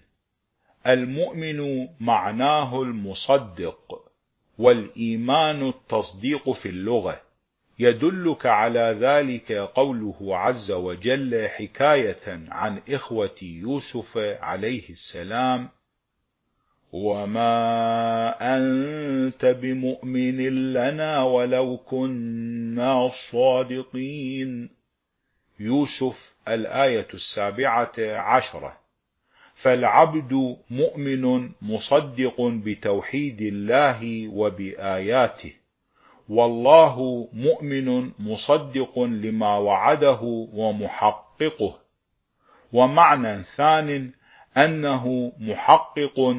[0.87, 4.11] المؤمن معناه المصدق
[4.57, 7.21] والإيمان التصديق في اللغة.
[7.79, 15.69] يدلك على ذلك قوله عز وجل حكاية عن إخوة يوسف عليه السلام
[16.91, 20.37] وما أنت بمؤمن
[20.73, 24.69] لنا ولو كنا صادقين
[25.59, 28.77] يوسف الآية السابعة عشرة
[29.55, 35.53] فالعبد مؤمن مصدق بتوحيد الله وبآياته
[36.29, 40.19] والله مؤمن مصدق لما وعده
[40.53, 41.79] ومحققه
[42.73, 44.11] ومعنى ثان
[44.57, 46.35] أنه محقق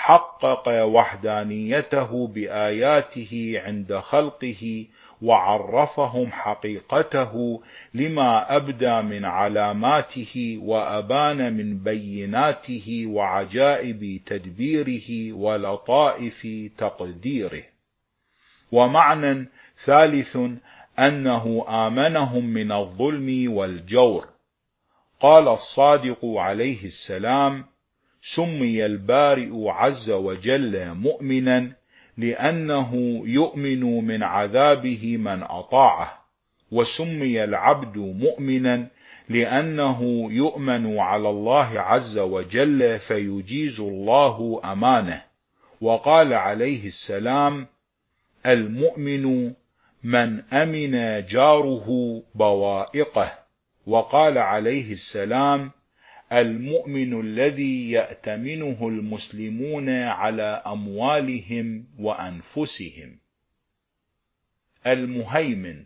[0.00, 4.86] حقق وحدانيته بآياته عند خلقه
[5.22, 7.62] وعرفهم حقيقته
[7.94, 16.46] لما أبدى من علاماته وأبان من بيناته وعجائب تدبيره ولطائف
[16.78, 17.62] تقديره.
[18.72, 19.48] ومعنى
[19.84, 20.36] ثالث
[20.98, 24.28] أنه آمنهم من الظلم والجور.
[25.20, 27.64] قال الصادق عليه السلام
[28.34, 31.72] سمي البارئ عز وجل مؤمنا
[32.18, 36.24] لأنه يؤمن من عذابه من أطاعه.
[36.72, 38.88] وسمي العبد مؤمنا
[39.28, 45.22] لأنه يؤمن على الله عز وجل فيجيز الله أمانه.
[45.80, 47.66] وقال عليه السلام
[48.46, 49.52] المؤمن
[50.04, 53.30] من أمن جاره بوائقه.
[53.86, 55.77] وقال عليه السلام
[56.32, 63.18] المؤمن الذي يأتمنه المسلمون على أموالهم وأنفسهم.
[64.86, 65.84] المهيمن.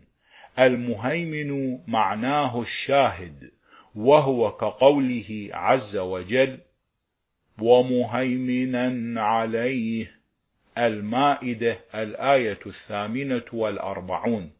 [0.59, 3.51] المهيمن معناه الشاهد
[3.95, 6.59] وهو كقوله عز وجل
[7.61, 10.11] ومهيمنا عليه
[10.77, 14.51] المائدة الآية الثامنة والأربعون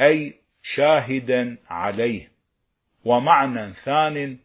[0.00, 2.30] أي شاهدا عليه.
[3.04, 4.38] ومعنى ثان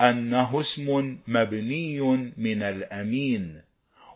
[0.00, 2.00] أنه اسم مبني
[2.36, 3.60] من الأمين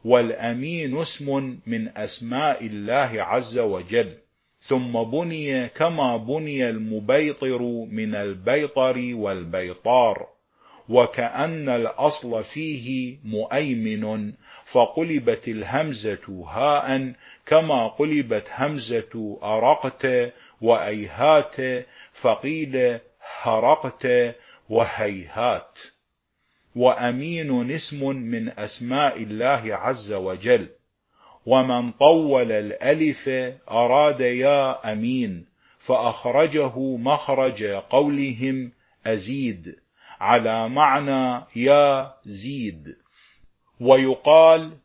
[0.05, 4.15] والأمين اسم من أسماء الله عز وجل.
[4.63, 10.27] ثم بني كما بني المبيطر من البيطر والبيطار
[10.89, 14.33] وكأن الأصل فيه مؤيمن
[14.73, 17.13] فقلبت الهمزة هاء
[17.47, 22.99] كما قلبت همزة أرقت وأيهات فقيل
[23.43, 24.35] هرقت
[24.71, 25.79] وهيهات.
[26.77, 30.69] وأمين اسم من أسماء الله عز وجل.
[31.47, 33.29] ومن طول الألف
[33.71, 35.47] أراد يا أمين
[35.79, 38.73] فأخرجه مخرج قولهم
[39.07, 39.77] أزيد.
[40.21, 42.97] على معنى يا زيد.
[43.81, 44.79] ويقال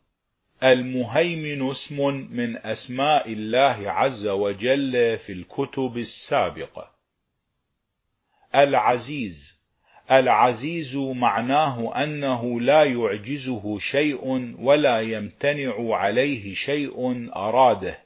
[0.64, 6.92] المهيمن اسم من أسماء الله عز وجل في الكتب السابقة.
[8.56, 9.55] العزيز.
[10.12, 18.00] العزيز معناه أنه لا يعجزه شيء ولا يمتنع عليه شيء أراده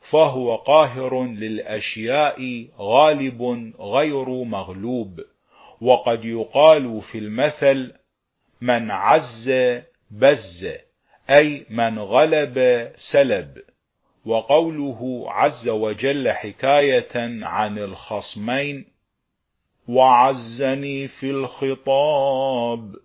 [0.00, 5.20] فهو قاهر للأشياء غالب غير مغلوب
[5.80, 7.92] وقد يقال في المثل
[8.60, 9.52] من عز
[10.10, 10.68] بز
[11.30, 13.58] أي من غلب سلب
[14.24, 18.89] وقوله عز وجل حكاية عن الخصمين
[19.90, 22.96] وعزني في الخطاب.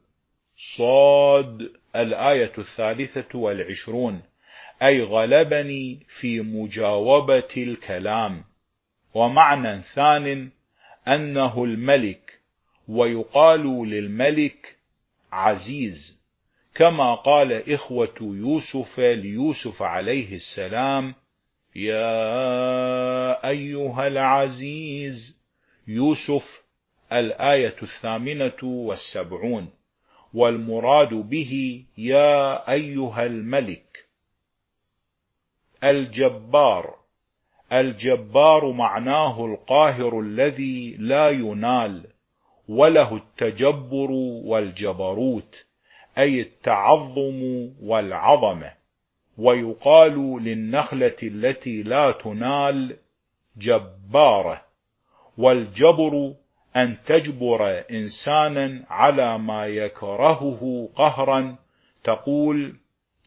[0.78, 4.22] صاد الآية الثالثة والعشرون.
[4.82, 8.44] أي غلبني في مجاوبة الكلام.
[9.14, 10.50] ومعنى ثان
[11.08, 12.40] أنه الملك
[12.88, 14.76] ويقال للملك
[15.32, 16.22] عزيز.
[16.76, 21.16] كما قال إخوة يوسف ليوسف عليه السلام
[21.76, 25.42] يا أيها العزيز
[25.88, 26.55] يوسف
[27.14, 29.70] الآية الثامنة والسبعون
[30.34, 34.06] والمراد به يا أيها الملك
[35.84, 36.96] الجبار.
[37.72, 42.04] الجبار معناه القاهر الذي لا ينال
[42.70, 44.12] وله التجبر
[44.46, 45.66] والجبروت
[46.18, 48.74] أي التعظم والعظمة.
[49.38, 52.98] ويقال للنخلة التي لا تنال
[53.58, 54.62] جبارة
[55.38, 56.34] والجبر
[56.76, 61.56] أن تجبر إنسانا على ما يكرهه قهرا
[62.04, 62.76] تقول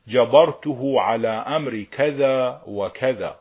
[0.08, 3.36] جبرته على أمر كذا وكذا.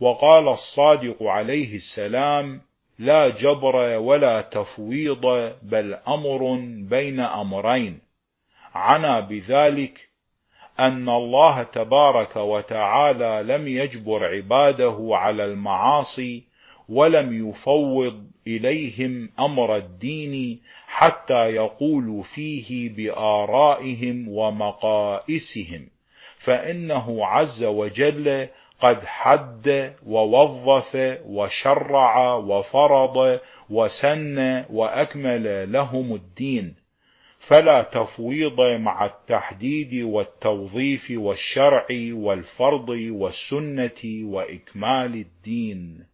[0.00, 2.60] وقال الصادق عليه السلام
[2.98, 6.56] لا جبر ولا تفويض بل أمر
[6.88, 8.00] بين أمرين.
[8.74, 10.08] عنا بذلك
[10.80, 16.44] أن الله تبارك وتعالى لم يجبر عباده على المعاصي
[16.88, 25.88] ولم يفوض إليهم أمر الدين حتى يقولوا فيه بآرائهم ومقائسهم
[26.38, 28.48] فإنه عز وجل
[28.80, 33.40] قد حد ووظف وشرع وفرض
[33.70, 36.74] وسن وأكمل لهم الدين.
[37.38, 46.13] فلا تفويض مع التحديد والتوظيف والشرع والفرض والسنة وإكمال الدين.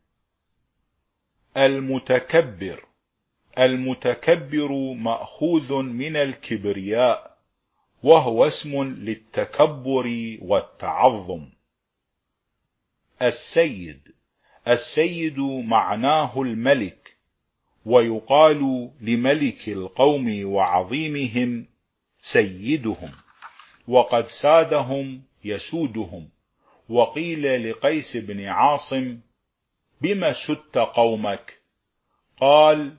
[1.56, 2.84] المتكبر.
[3.58, 7.36] المتكبر مأخوذ من الكبرياء
[8.02, 11.48] وهو اسم للتكبر والتعظم.
[13.22, 14.14] السيد.
[14.68, 17.16] السيد معناه الملك
[17.84, 21.66] ويقال لملك القوم وعظيمهم
[22.22, 23.12] سيدهم
[23.88, 26.28] وقد سادهم يسودهم
[26.88, 29.18] وقيل لقيس بن عاصم
[30.00, 31.60] بما سدت قومك؟
[32.40, 32.96] قال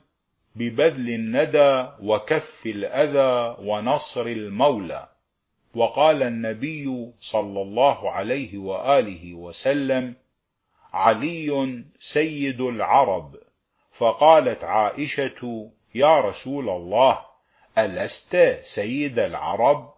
[0.56, 5.08] ببذل الندى وكف الأذى ونصر المولى.
[5.74, 10.14] وقال النبي صلى الله عليه وآله وسلم
[10.92, 13.36] علي سيد العرب.
[13.92, 17.18] فقالت عائشة يا رسول الله
[17.78, 19.94] ألست سيد العرب؟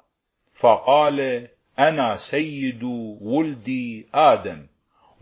[0.55, 1.48] فقال
[1.78, 2.82] أنا سيد
[3.20, 4.66] ولدي آدم.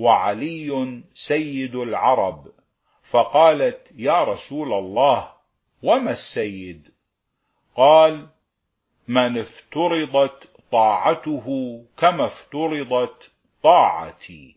[0.02, 2.46] وعلي سيد العرب.
[3.10, 5.32] فقالت يا رسول الله
[5.82, 6.88] وما السيد؟
[7.76, 8.28] قال
[9.08, 11.46] من افترضت طاعته
[11.96, 13.30] كما افترضت
[13.62, 14.56] طاعتي.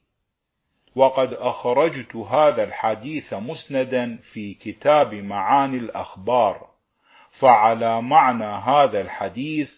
[0.96, 6.70] وقد أخرجت هذا الحديث مسندا في كتاب معاني الأخبار.
[7.32, 9.74] فعلى معنى هذا الحديث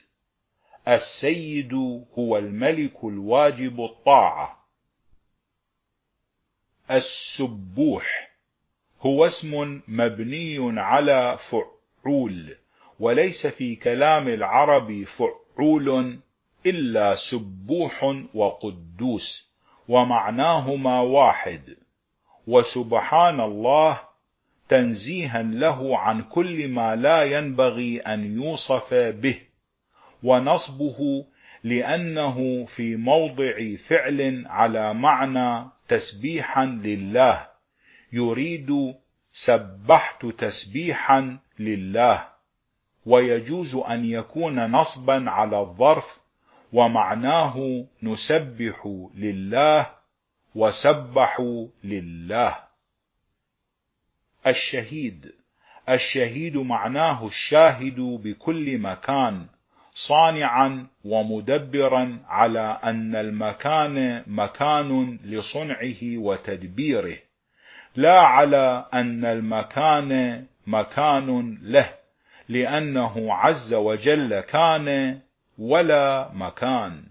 [0.88, 1.74] السيد
[2.18, 4.57] هو الملك الواجب الطاعة.
[6.92, 8.30] السبوح.
[9.02, 12.56] هو اسم مبني على فعول
[13.00, 16.20] وليس في كلام العرب فعول
[16.66, 19.52] إلا سبوح وقدوس
[19.88, 21.78] ومعناهما واحد.
[22.48, 24.00] وسبحان الله
[24.70, 29.40] تنزيها له عن كل ما لا ينبغي أن يوصف به
[30.24, 31.26] ونصبه
[31.64, 37.48] لأنه في موضع فعل على معنى تسبيحا لله.
[38.14, 38.96] يريد
[39.32, 42.28] سبحت تسبيحا لله.
[43.06, 46.20] ويجوز أن يكون نصبا على الظرف
[46.74, 49.92] ومعناه نسبح لله
[50.56, 52.58] وسبحوا لله.
[54.48, 55.34] الشهيد.
[55.90, 59.48] الشهيد معناه الشاهد بكل مكان.
[59.98, 67.18] صانعا ومدبرا على أن المكان مكان لصنعه وتدبيره
[67.96, 71.94] لا على أن المكان مكان له
[72.50, 75.20] لأنه عز وجل كان
[75.58, 77.04] ولا مكان.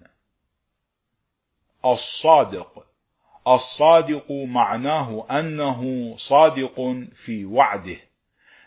[1.85, 2.87] الصادق
[3.49, 7.97] الصادق معناه أنه صادق في وعده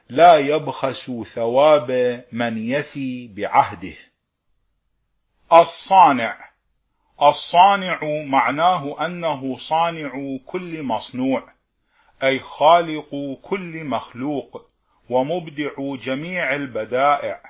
[0.09, 4.08] لا يبخس ثواب من يفي بعهده.
[5.53, 6.49] الصانع.
[7.21, 11.43] الصانع معناه أنه صانع كل مصنوع
[12.23, 14.69] أي خالق كل مخلوق
[15.09, 17.41] ومبدع جميع البدائع.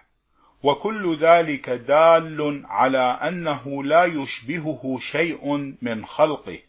[0.64, 6.60] وكل ذلك دال على أنه لا يشبهه شيء من خلقه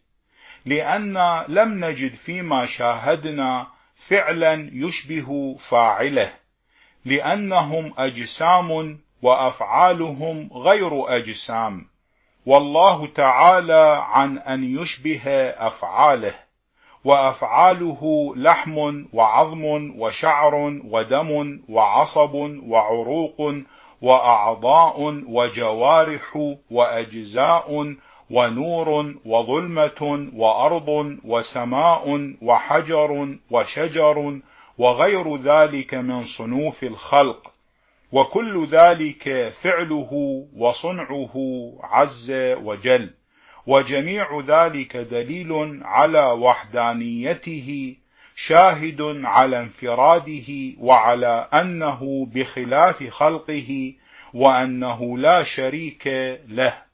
[0.66, 3.66] لأن لم نجد فيما شاهدنا
[4.08, 6.32] فعلا يشبه فاعله
[7.04, 11.86] لأنهم أجسام وأفعالهم غير أجسام.
[12.46, 15.22] والله تعالى عن أن يشبه
[15.58, 16.34] أفعاله.
[17.04, 22.34] وأفعاله لحم وعظم وشعر ودم وعصب
[22.66, 23.54] وعروق
[24.02, 27.94] وأعضاء وجوارح وأجزاء
[28.30, 34.38] ونور وظلمة وأرض وسماء وحجر وشجر
[34.78, 37.49] وغير ذلك من صنوف الخلق.
[38.12, 41.34] وكل ذلك فعله وصنعه
[41.82, 42.30] عز
[42.62, 43.10] وجل.
[43.66, 47.96] وجميع ذلك دليل على وحدانيته
[48.36, 53.94] شاهد على انفراده وعلى أنه بخلاف خلقه
[54.34, 56.06] وأنه لا شريك
[56.48, 56.90] له.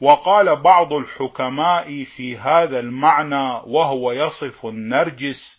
[0.00, 5.55] وقال بعض الحكماء في هذا المعنى وهو يصف النرجس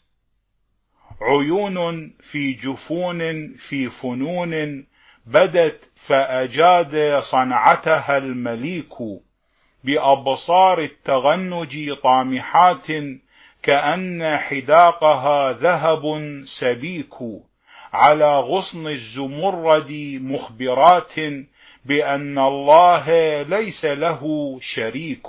[1.21, 4.85] عيون في جفون في فنون
[5.25, 8.93] بدت فأجاد صنعتها المليك
[9.83, 12.87] بأبصار التغنج طامحات
[13.63, 17.13] كأن حداقها ذهب سبيك
[17.93, 19.91] على غصن الزمرد
[20.21, 21.15] مخبرات
[21.85, 25.27] بأن الله ليس له شريك.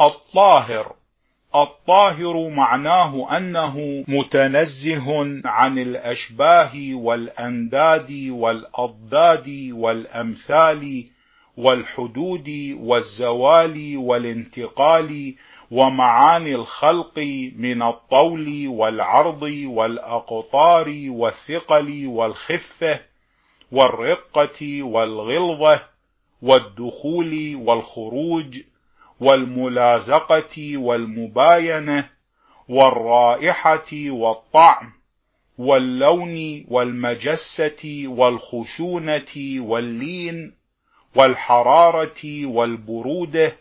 [0.00, 1.01] الطاهر
[1.54, 11.04] الطاهر معناه أنه متنزه عن الأشباه والأنداد والأضداد والأمثال
[11.56, 15.34] والحدود والزوال والانتقال
[15.70, 17.18] ومعاني الخلق
[17.56, 23.00] من الطول والعرض والأقطار والثقل والخفة
[23.72, 25.80] والرقة والغلظة
[26.42, 28.58] والدخول والخروج
[29.22, 32.08] والملازقة والمباينة
[32.68, 34.92] والرائحة والطعم
[35.58, 40.54] واللون والمجسة والخشونة واللين
[41.16, 43.56] والحرارة والبرودة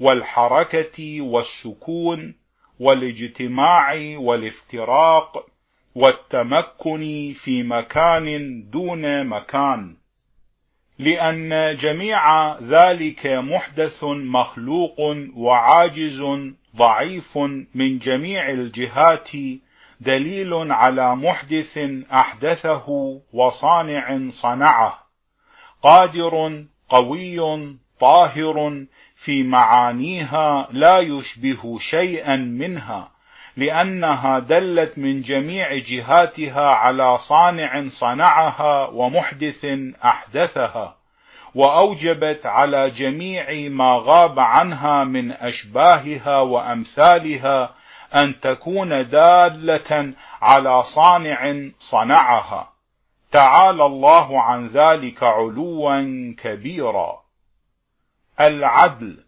[0.00, 2.34] والحركة والسكون
[2.80, 5.46] والاجتماع والافتراق
[5.94, 8.26] والتمكن في مكان
[8.70, 9.96] دون مكان.
[11.00, 15.00] لأن جميع ذلك محدث مخلوق
[15.36, 16.22] وعاجز
[16.76, 17.38] ضعيف
[17.74, 19.30] من جميع الجهات
[20.00, 21.78] دليل على محدث
[22.12, 25.06] أحدثه وصانع صنعه
[25.82, 28.84] قادر قوي طاهر
[29.16, 33.09] في معانيها لا يشبه شيئا منها.
[33.56, 39.66] لأنها دلت من جميع جهاتها على صانع صنعها ومحدث
[40.04, 40.96] أحدثها
[41.54, 47.74] وأوجبت على جميع ما غاب عنها من أشباهها وأمثالها
[48.14, 50.12] أن تكون دالة
[50.42, 52.72] على صانع صنعها.
[53.32, 57.22] تعالى الله عن ذلك علوا كبيرا.
[58.40, 59.24] العدل.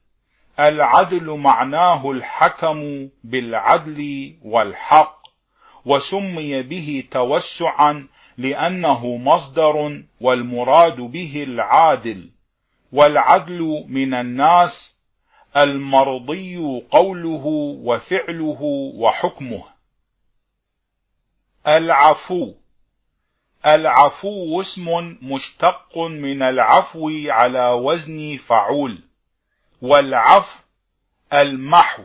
[0.60, 5.22] العدل معناه الحكم بالعدل والحق
[5.84, 8.08] وسمي به توسعا
[8.38, 12.30] لأنه مصدر والمراد به العادل.
[12.92, 14.98] والعدل من الناس
[15.56, 17.46] المرضي قوله
[17.84, 18.58] وفعله
[18.94, 19.64] وحكمه.
[21.66, 22.52] العفو
[23.66, 29.11] العفو اسم مشتق من العفو على وزن فعول.
[29.82, 30.58] والعفو
[31.32, 32.02] المحو.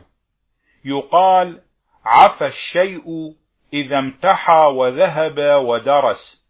[0.84, 1.60] يقال
[2.04, 3.34] عفى الشيء
[3.72, 6.46] إذا امتحى وذهب ودرس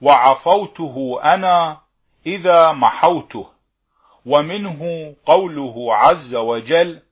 [0.00, 1.80] وعفوته أنا
[2.26, 3.48] إذا محوته.
[4.26, 7.02] ومنه قوله عز وجل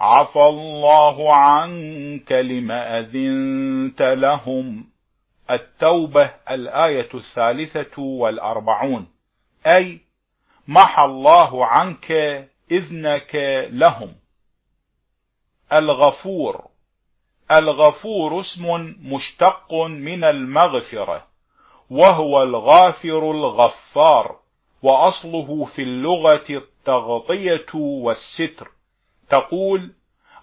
[0.00, 4.88] عفى الله عنك لما أذنت لهم.
[5.50, 9.08] التوبة الآية الثالثة والأربعون.
[9.66, 10.03] أي
[10.68, 12.12] محى الله عنك
[12.70, 13.34] إذنك
[13.70, 14.14] لهم.
[15.72, 16.64] الغفور
[17.50, 21.26] الغفور اسم مشتق من المغفرة
[21.90, 24.38] وهو الغافر الغفار
[24.82, 28.70] وأصله في اللغة التغطية والستر.
[29.28, 29.92] تقول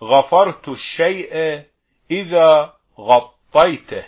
[0.04, 1.64] غفرت الشيء
[2.12, 4.04] إذا غطيته.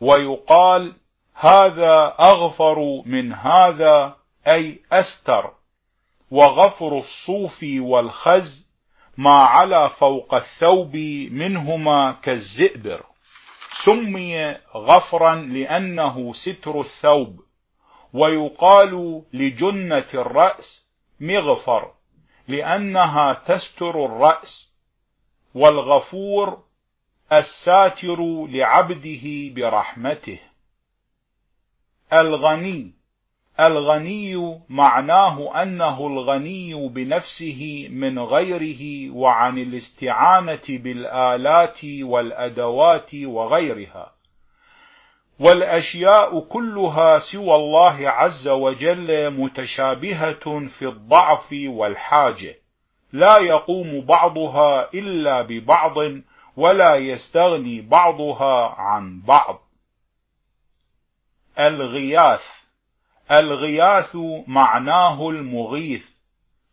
[0.00, 0.92] ويقال
[1.34, 5.54] هذا أغفر من هذا أي أستر
[6.30, 8.72] وغفر الصوف والخز
[9.16, 10.96] ما على فوق الثوب
[11.30, 13.06] منهما كالزئبر.
[13.72, 17.44] سمي غفرا لأنه ستر الثوب
[18.12, 20.88] ويقال لجنة الرأس
[21.20, 21.94] مغفر
[22.48, 24.72] لأنها تستر الرأس
[25.54, 26.64] والغفور
[27.32, 30.38] الساتر لعبده برحمته.
[32.12, 33.01] الغني
[33.66, 44.12] الغني معناه أنه الغني بنفسه من غيره وعن الاستعانة بالآلات والأدوات وغيرها.
[45.40, 52.58] والأشياء كلها سوى الله عز وجل متشابهة في الضعف والحاجة.
[53.12, 55.96] لا يقوم بعضها إلا ببعض
[56.56, 59.68] ولا يستغني بعضها عن بعض.
[61.58, 62.61] الغياث.
[63.30, 64.16] الغياث
[64.46, 66.04] معناه المغيث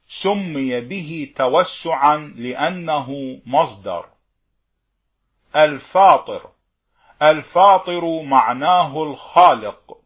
[0.08, 4.06] سمي به توسعا لأنه مصدر.
[5.56, 6.50] الفاطر
[7.22, 9.98] الفاطر معناه الخالق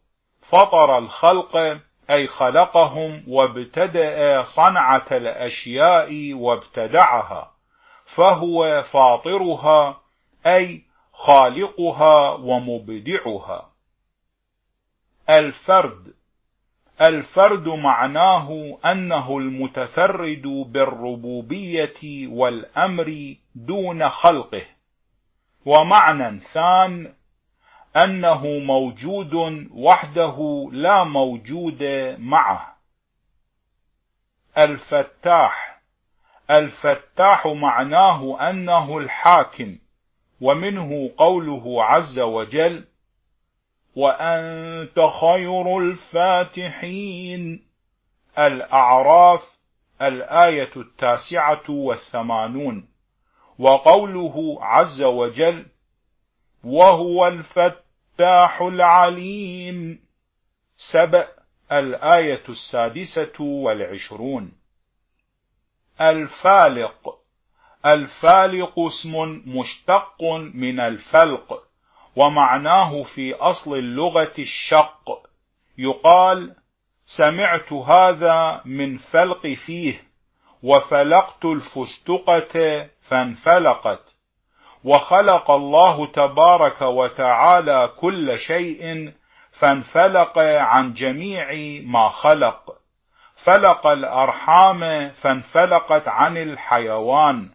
[0.42, 1.80] فطر الخلق
[2.10, 7.54] أي خلقهم وابتدأ صنعة الأشياء وابتدعها
[8.06, 10.00] فهو فاطرها
[10.46, 13.70] أي خالقها ومبدعها.
[15.30, 16.14] الفرد
[17.00, 24.62] الفرد معناه أنه المتفرد بالربوبية والأمر دون خلقه.
[25.66, 27.12] ومعنى ثان
[27.96, 29.34] أنه موجود
[29.70, 31.82] وحده لا موجود
[32.18, 32.74] معه.
[34.58, 35.80] الفتاح
[36.50, 39.78] الفتاح معناه أنه الحاكم
[40.40, 42.84] ومنه قوله عز وجل
[43.96, 47.66] وأنت خير الفاتحين.
[48.38, 49.42] الأعراف
[50.02, 52.88] الآية التاسعة والثمانون.
[53.58, 55.66] وقوله عز وجل
[56.64, 60.04] وهو الفتاح العليم.
[60.76, 61.28] سبأ
[61.72, 64.52] الآية السادسة والعشرون.
[66.00, 67.18] الفالق
[67.86, 70.22] الفالق اسم مشتق
[70.54, 71.62] من الفلق.
[72.16, 75.28] ومعناه في أصل اللغة الشق.
[75.78, 76.56] يقال
[77.06, 80.04] سمعت هذا من فلق فيه
[80.62, 84.14] وفلقت الفستقة فانفلقت.
[84.84, 89.12] وخلق الله تبارك وتعالى كل شيء
[89.52, 91.48] فانفلق عن جميع
[91.84, 92.76] ما خلق.
[93.36, 97.50] فلق الأرحام فانفلقت عن الحيوان.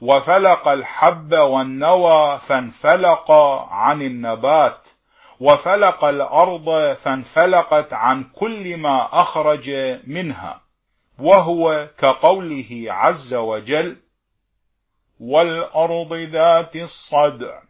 [0.00, 3.30] وفلق الحب والنوى فانفلق
[3.70, 4.78] عن النبات
[5.40, 9.70] وفلق الأرض فانفلقت عن كل ما أخرج
[10.06, 10.60] منها.
[11.18, 13.96] وهو كقوله عز وجل
[15.20, 17.62] والأرض ذات الصدع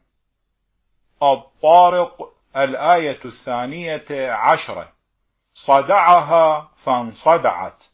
[1.23, 4.93] الطارق الآية الثانية عشرة
[5.55, 7.85] صدعها فانصدعت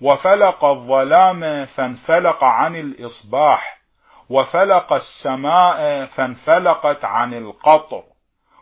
[0.00, 3.80] وفلق الظلام فانفلق عن الإصباح
[4.28, 8.04] وفلق السماء فانفلقت عن القطر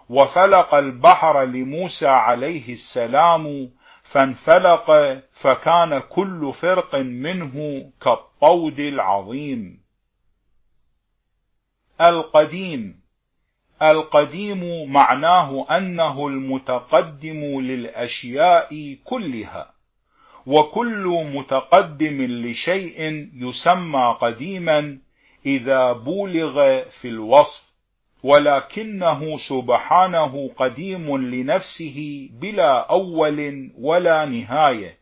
[0.09, 3.70] وفلق البحر لموسى عليه السلام
[4.02, 9.82] فانفلق فكان كل فرق منه كالطود العظيم.
[12.01, 13.01] القديم
[13.82, 19.78] القديم معناه أنه المتقدم للأشياء كلها.
[20.49, 24.99] وكل متقدم لشيء يسمى قديما
[25.47, 27.69] إذا بولغ في الوصف
[28.23, 34.99] ولكنه سبحانه قديم لنفسه بلا أول ولا نهاية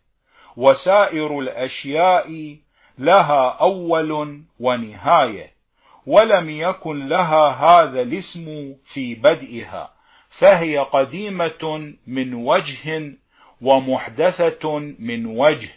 [0.57, 2.57] وسائر الأشياء
[2.99, 5.53] لها أول ونهاية
[6.07, 9.91] ولم يكن لها هذا الاسم في بدئها
[10.31, 13.17] فهي قديمة من وجه
[13.61, 15.69] ومحدثة من وجه.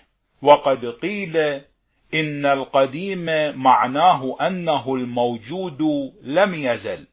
[0.41, 1.37] وقد قيل
[2.13, 3.25] إن القديم
[3.57, 7.07] معناه أنه الموجود لم يزل.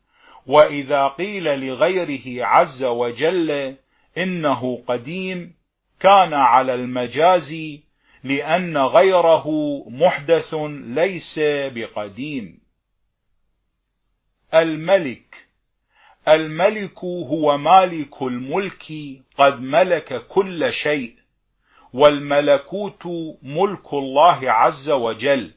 [0.47, 3.77] وإذا قيل لغيره عز وجل
[4.19, 5.55] إنه قديم
[6.01, 7.57] كان على المجاز
[8.25, 9.49] لأن غيره
[9.89, 12.59] محدث ليس بقديم.
[14.55, 15.46] الملك
[16.29, 18.93] الملك هو مالك الملك
[19.39, 21.15] قد ملك كل شيء
[21.93, 23.07] والملكوت
[23.43, 25.53] ملك الله عز وجل.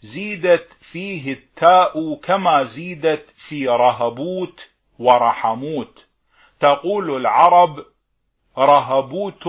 [0.00, 4.60] زيدت فيه التاء كما زيدت في رهبوت
[4.98, 5.98] ورحموت.
[6.60, 7.84] تقول العرب
[8.58, 9.48] رهبوت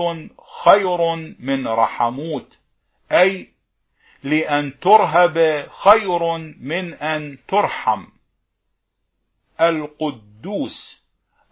[0.64, 2.48] خير من رحموت
[3.12, 3.48] أي
[4.22, 8.04] لأن ترهب خير من أن ترحم.
[10.44, 11.04] القدوس.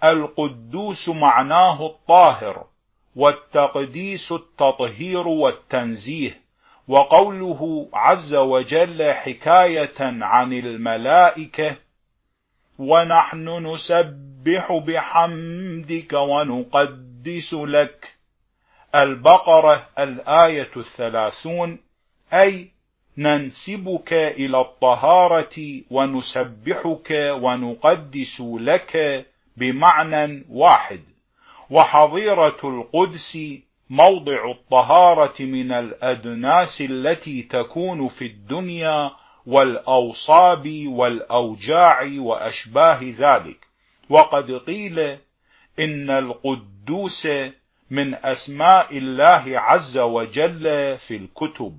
[0.04, 2.66] القدوس معناه الطاهر
[3.16, 6.40] والتقديس التطهير والتنزيه.
[6.88, 11.76] وقوله عز وجل حكاية عن الملائكة
[12.78, 18.14] ونحن نسبح بحمدك ونقدس لك.
[18.94, 21.78] البقرة الآية الثلاثون
[22.32, 22.70] أي
[23.18, 27.10] ننسبك إلى الطهارة ونسبحك
[27.42, 29.26] ونقدس لك
[29.56, 31.00] بمعنى واحد.
[31.70, 33.38] وحظيرة القدس
[33.90, 39.10] موضع الطهارة من الأدناس التي تكون في الدنيا
[39.46, 43.66] والأوصاب والأوجاع وأشباه ذلك.
[44.08, 44.98] وقد قيل
[45.78, 47.28] إن القدوس
[47.90, 50.62] من أسماء الله عز وجل
[50.98, 51.78] في الكتب.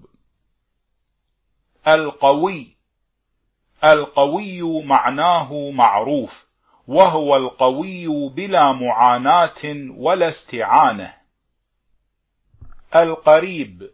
[1.88, 2.78] القوي.
[3.84, 6.46] القوي معناه معروف
[6.88, 11.14] وهو القوي بلا معاناة ولا استعانة.
[12.96, 13.90] القريب.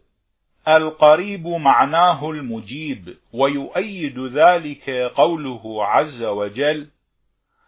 [0.68, 6.90] القريب معناه المجيب ويؤيد ذلك قوله عز وجل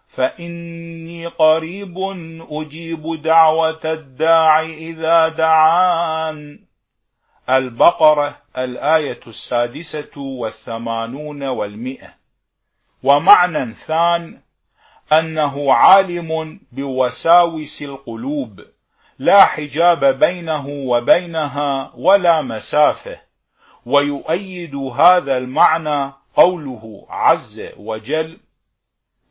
[0.09, 1.94] فإني قريب
[2.51, 6.65] أجيب دعوة الداع إذا دعان.
[7.51, 8.41] البقرة.
[8.57, 12.15] الآية السادسة والثمانون والمئة.
[13.03, 14.41] ومعنى ثان
[15.12, 18.61] أنه عالم بوساوس القلوب
[19.19, 23.20] لا حجاب بينه وبينها ولا مسافة
[23.87, 28.39] ويؤيد هذا المعنى قوله عز وجل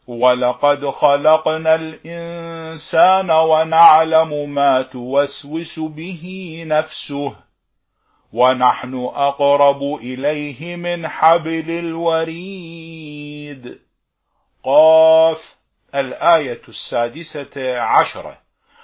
[0.08, 7.36] ولقد خلقنا الإنسان ونعلم ما توسوس به نفسه
[8.34, 13.32] ونحن أقرب إليه من حبل الوريد.
[14.64, 15.56] قاف
[15.96, 18.38] الآية السادسة عشرة.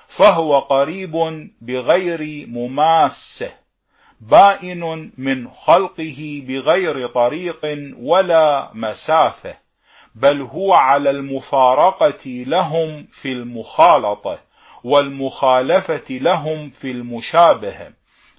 [0.07, 1.11] فهو قريب
[1.61, 3.51] بغير مماسة
[4.21, 7.59] بائن من خلقه بغير طريق
[7.99, 9.57] ولا مسافة
[10.15, 14.39] بل هو على المفارقة لهم في المخالطة
[14.83, 17.91] والمخالفة لهم في المشابهة.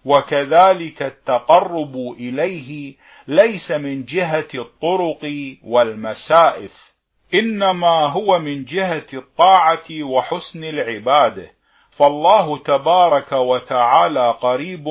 [0.04, 2.94] وكذلك التقرب إليه
[3.28, 5.32] ليس من جهة الطرق
[5.64, 6.92] والمسائف
[7.34, 11.50] إنما هو من جهة الطاعة وحسن العبادة.
[11.90, 14.84] فالله تبارك وتعالى قريب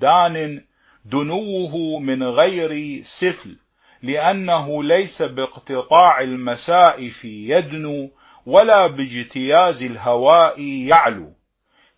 [0.00, 0.64] دان
[1.04, 3.56] دنوه من غير سفل
[4.02, 8.10] لأنه ليس باقتطاع المسائف يدنو
[8.46, 11.32] ولا باجتياز الهواء يعلو.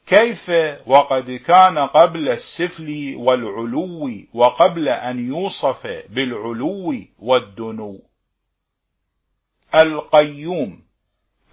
[0.07, 0.51] كيف
[0.87, 8.03] وقد كان قبل السفل والعلو وقبل أن يوصف بالعلو والدنو.
[9.75, 10.85] القيوم.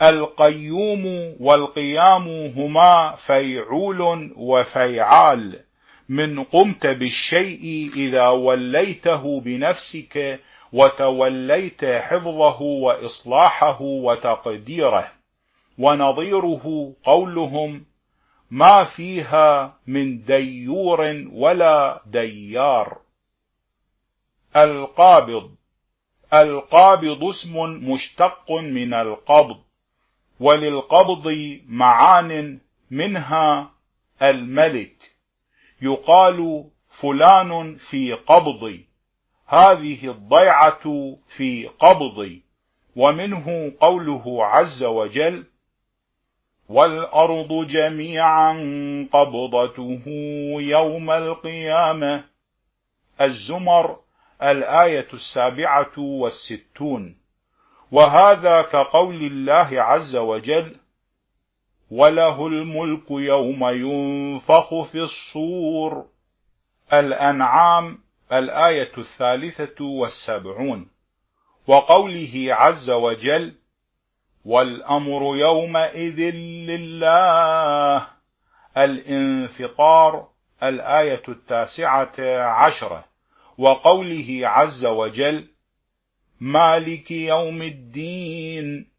[0.02, 5.60] القيوم والقيام هما فيعول وفيعال.
[6.10, 10.40] من قمت بالشيء إذا وليته بنفسك
[10.74, 15.12] وتوليت حفظه وإصلاحه وتقديره.
[15.78, 17.91] ونظيره قولهم
[18.52, 23.02] ما فيها من ديور ولا ديار.
[24.56, 25.56] القابض.
[26.34, 27.60] القابض اسم
[27.92, 29.62] مشتق من القبض
[30.40, 32.60] وللقبض معان
[32.92, 33.72] منها
[34.22, 35.12] الملك.
[35.82, 38.88] يقال فلان في قبضي
[39.48, 42.44] هذه الضيعة في قبضي
[42.96, 45.46] ومنه قوله عز وجل
[46.72, 48.54] والأرض جميعا
[49.14, 50.04] قبضته
[50.58, 52.24] يوم القيامة.
[53.22, 54.00] الزمر
[54.42, 57.18] الآية السابعة والستون.
[57.92, 60.76] وهذا كقول الله عز وجل
[61.92, 66.06] وله الملك يوم ينفخ في الصور.
[66.94, 68.00] الأنعام
[68.32, 70.88] الآية الثالثة والسبعون.
[71.68, 73.61] وقوله عز وجل
[74.46, 76.20] والأمر يومئذ
[76.70, 78.08] لله
[78.78, 80.28] الانفطار
[80.64, 83.06] الآية التاسعة عشرة
[83.58, 85.48] وقوله عز وجل
[86.40, 88.92] مالك يوم الدين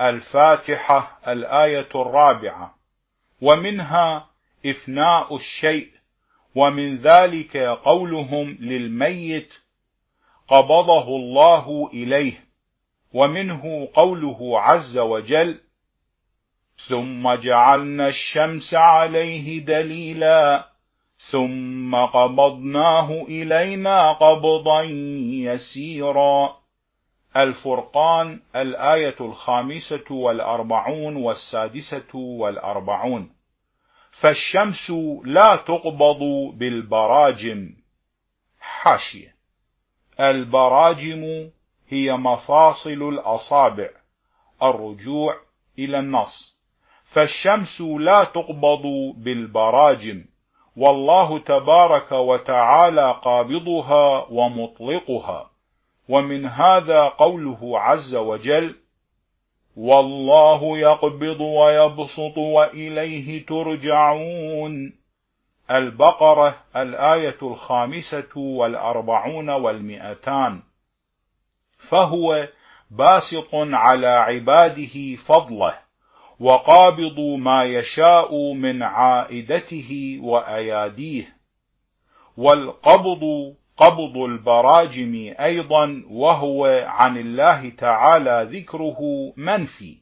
[0.00, 2.78] الفاتحة الآية الرابعة
[3.42, 4.30] ومنها
[4.66, 5.90] إفناء الشيء
[6.54, 9.52] ومن ذلك قولهم للميت
[10.48, 12.45] قبضه الله إليه.
[13.12, 15.60] ومنه قوله عز وجل
[16.88, 20.68] ثم جعلنا الشمس عليه دليلا
[21.30, 24.82] ثم قبضناه إلينا قبضا
[25.52, 26.56] يسيرا.
[27.36, 33.30] الفرقان الآية الخامسة والأربعون والسادسة والأربعون.
[34.10, 34.90] فالشمس
[35.24, 36.22] لا تقبض
[36.54, 37.76] بالبراجم
[38.60, 39.36] حاشية.
[40.20, 41.50] البراجم
[41.88, 43.88] هي مفاصل الأصابع
[44.62, 45.36] الرجوع
[45.78, 46.60] إلى النص.
[47.04, 48.82] فالشمس لا تقبض
[49.16, 50.24] بالبراجم
[50.76, 55.50] والله تبارك وتعالى قابضها ومطلقها.
[56.08, 58.76] ومن هذا قوله عز وجل
[59.76, 64.98] والله يقبض ويبسط وإليه ترجعون.
[65.70, 70.62] البقرة الآية الخامسة والأربعون والمئتان.
[71.88, 72.48] فهو
[72.90, 75.74] باسط على عباده فضله
[76.40, 81.36] وقابض ما يشاء من عائدته وأياديه
[82.36, 88.98] والقبض قبض البراجم أيضا وهو عن الله تعالى ذكره
[89.36, 89.96] منفي.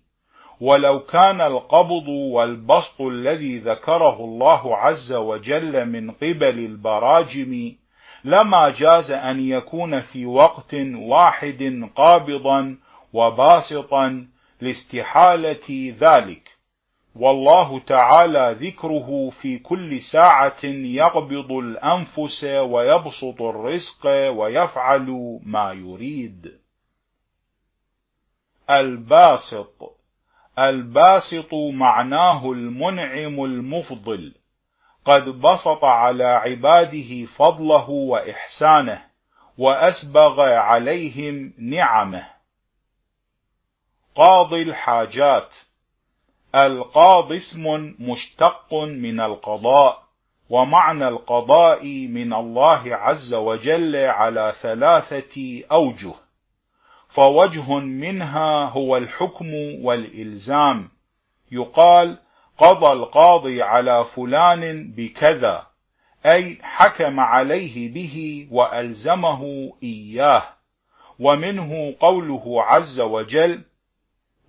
[0.60, 7.72] ولو كان القبض والبسط الذي ذكره الله عز وجل من قبل البراجم
[8.24, 12.76] لما جاز أن يكون في وقت واحد قابضا
[13.12, 14.26] وباسطا
[14.60, 16.50] لاستحالة ذلك.
[17.16, 26.58] والله تعالى ذكره في كل ساعة يقبض الأنفس ويبسط الرزق ويفعل ما يريد.
[28.70, 29.96] الباسط.
[30.58, 34.34] الباسط معناه المنعم المفضل.
[35.04, 39.04] قد بسط على عباده فضله وإحسانه
[39.58, 42.26] وأسبغ عليهم نعمه.
[44.14, 45.48] قاضي الحاجات.
[46.54, 50.04] القاض اسم مشتق من القضاء
[50.50, 56.14] ومعنى القضاء من الله عز وجل على ثلاثة أوجه.
[57.08, 60.88] فوجه منها هو الحكم والإلزام.
[61.52, 62.18] يقال
[62.58, 65.66] قضى القاضي على فلان بكذا
[66.26, 70.42] أي حكم عليه به وألزمه إياه.
[71.18, 73.62] ومنه قوله عز وجل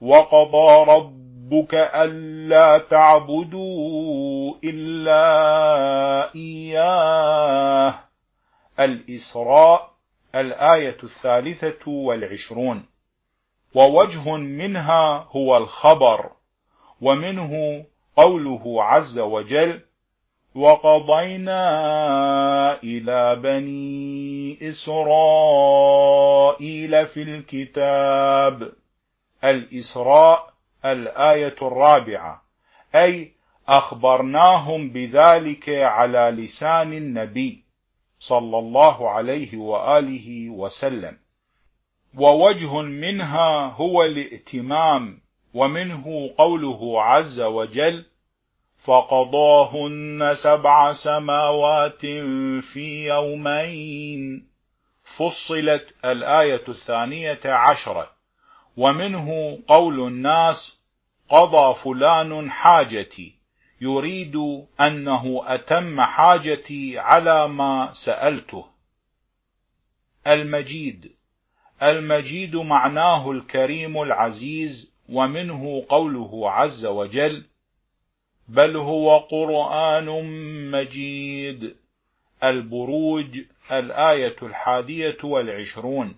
[0.02, 5.23] وقضى ربك ألا تعبدوا إلا
[6.36, 7.99] إياه
[8.80, 9.91] الإسراء
[10.36, 12.86] الآية الثالثة والعشرون.
[13.76, 16.32] ووجه منها هو الخبر
[17.02, 19.81] ومنه قوله عز وجل
[20.55, 21.63] وقضينا
[22.83, 26.17] إلى بني إسرائيل
[27.07, 28.71] في الكتاب
[29.43, 30.53] الإسراء
[30.85, 32.41] الآية الرابعة
[32.95, 33.31] أي
[33.67, 37.63] أخبرناهم بذلك على لسان النبي
[38.19, 41.17] صلى الله عليه وآله وسلم.
[42.17, 45.24] ووجه منها هو الائتمام
[45.56, 48.06] ومنه قوله عز وجل
[48.84, 52.06] فقضاهن سبع سماوات
[52.61, 54.48] في يومين.
[55.03, 58.11] فصلت الآية الثانية عشرة.
[58.77, 60.80] ومنه قول الناس
[61.30, 63.36] قضى فلان حاجتي.
[63.82, 64.36] يريد
[64.82, 68.65] أنه أتم حاجتي على ما سألته.
[70.27, 71.15] المجيد.
[71.84, 77.44] المجيد معناه الكريم العزيز ومنه قوله عز وجل
[78.48, 80.06] بل هو قرآن
[80.72, 81.76] مجيد
[82.44, 83.40] البروج
[83.72, 86.18] الآية الحادية والعشرون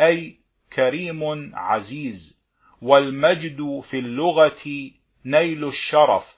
[0.00, 0.36] أي
[0.72, 2.38] كريم عزيز
[2.82, 4.90] والمجد في اللغة
[5.24, 6.36] نيل الشرف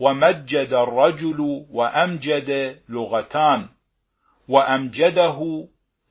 [0.00, 3.68] ومجد الرجل وأمجد لغتان
[4.48, 5.68] وأمجده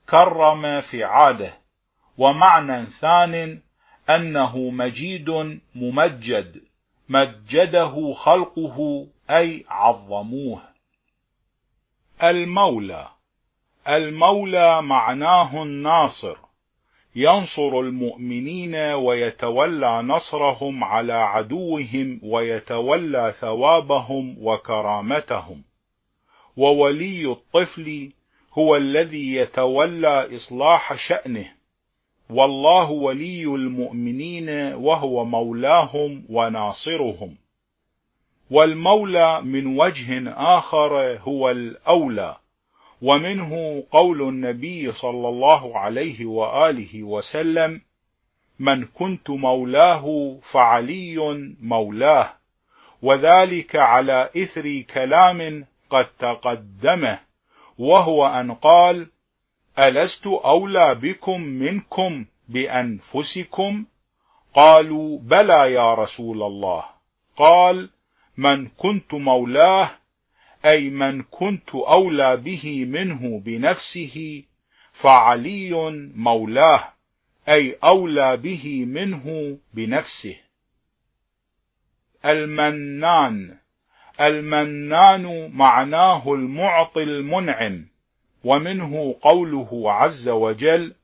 [0.10, 1.58] كرم فعاله
[2.18, 3.62] ومعنى ثان
[4.10, 6.62] أنه مجيد ممجد
[7.10, 10.62] مجده خلقه أي عظموه.
[12.24, 13.08] المولى
[13.88, 16.38] المولى معناه الناصر
[17.16, 25.64] ينصر المؤمنين ويتولى نصرهم على عدوهم ويتولى ثوابهم وكرامتهم.
[26.58, 28.12] وولي الطفل
[28.54, 31.59] هو الذي يتولى إصلاح شأنه.
[32.30, 37.36] والله ولي المؤمنين وهو مولاهم وناصرهم.
[38.52, 42.38] والمولى من وجه آخر هو الأولى
[43.02, 47.82] ومنه قول النبي صلى الله عليه وآله وسلم
[48.60, 51.18] من كنت مولاه فعلي
[51.62, 52.34] مولاه
[53.02, 57.20] وذلك على إثر كلام قد تقدمه
[57.78, 59.08] وهو أن قال
[59.80, 63.86] ألست أولى بكم منكم بأنفسكم؟
[64.54, 66.86] قالوا بلى يا رسول الله.
[67.38, 67.90] قال
[68.38, 69.92] من كنت مولاه
[70.66, 74.44] أي من كنت أولى به منه بنفسه
[74.94, 76.94] فعلي مولاه
[77.50, 80.36] أي أولى به منه بنفسه.
[82.26, 83.58] المنان.
[84.22, 87.89] المنان معناه المعطي المنعم.
[88.44, 90.96] ومنه قوله عز وجل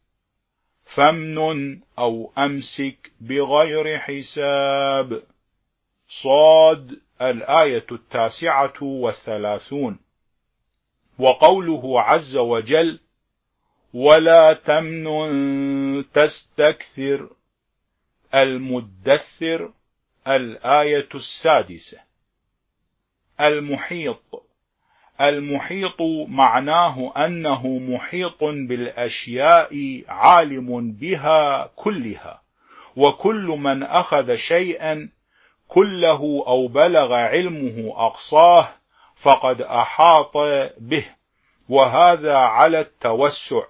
[0.85, 5.23] فمن أو أمسك بغير حساب.
[6.09, 9.99] صاد الآية التاسعة والثلاثون.
[11.19, 12.99] وقوله عز وجل
[13.93, 17.29] ولا تمنن تستكثر
[18.35, 19.73] المدثر
[20.27, 21.99] الآية السادسة.
[23.41, 24.44] المحيط
[25.21, 32.41] المحيط معناه أنه محيط بالأشياء عالم بها كلها
[32.95, 35.09] وكل من أخذ شيئا
[35.67, 38.69] كله أو بلغ علمه أقصاه
[39.15, 40.37] فقد أحاط
[40.77, 41.05] به
[41.69, 43.63] وهذا على التوسع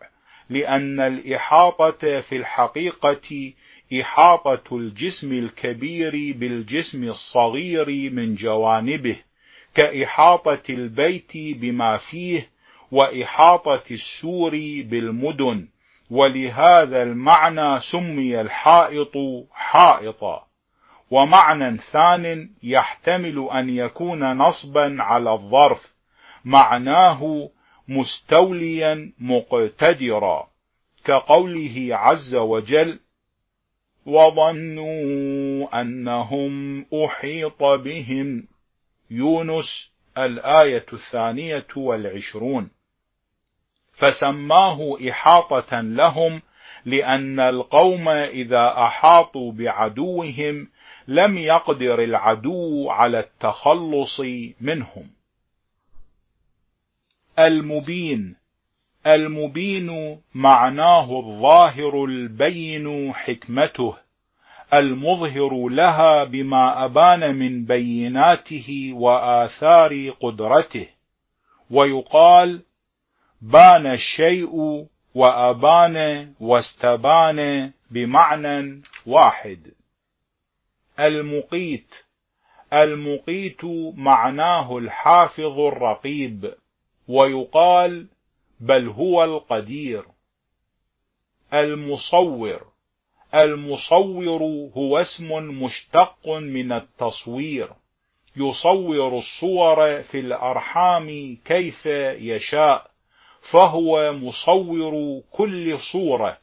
[0.50, 3.54] لأن الإحاطة في الحقيقة
[4.02, 9.18] إحاطة الجسم الكبير بالجسم الصغير من جوانبه.
[9.76, 12.50] كإحاطة البيت بما فيه
[12.92, 14.52] وإحاطة السور
[14.86, 15.68] بالمدن
[16.10, 19.14] ولهذا المعنى سمي الحائط
[19.52, 20.46] حائطا.
[21.12, 25.94] ومعنى ثان يحتمل أن يكون نصبا على الظرف
[26.46, 27.50] معناه
[27.88, 30.48] مستوليا مقتدرا
[31.06, 33.00] كقوله عز وجل
[34.06, 38.48] وظنوا أنهم أحيط بهم
[39.12, 42.70] يونس الآية الثانية والعشرون.
[43.94, 46.42] فسماه إحاطة لهم
[46.86, 50.68] لأن القوم إذا أحاطوا بعدوهم
[51.08, 54.22] لم يقدر العدو على التخلص
[54.62, 55.10] منهم.
[57.40, 58.36] المبين.
[59.08, 64.05] المبين معناه الظاهر البين حكمته.
[64.74, 70.88] المظهر لها بما أبان من بيناته وآثار قدرته.
[71.70, 72.62] ويقال
[73.42, 74.86] بان الشيء
[75.16, 79.72] وأبان واستبان بمعنى واحد.
[81.00, 81.96] المقيت
[82.74, 83.66] المقيت
[83.96, 86.54] معناه الحافظ الرقيب.
[87.08, 88.08] ويقال
[88.60, 90.06] بل هو القدير.
[91.54, 92.75] المصور
[93.36, 94.44] المصور
[94.78, 95.34] هو اسم
[95.64, 97.70] مشتق من التصوير.
[98.38, 101.86] يصور الصور في الأرحام كيف
[102.20, 102.92] يشاء
[103.42, 106.38] فهو مصور كل صورة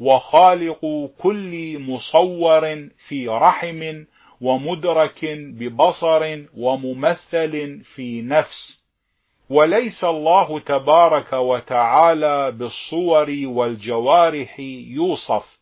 [0.00, 4.04] وخالق كل مصور في رحم
[4.40, 8.84] ومدرك ببصر وممثل في نفس.
[9.50, 15.59] وليس الله تبارك وتعالى بالصور والجوارح يوصف.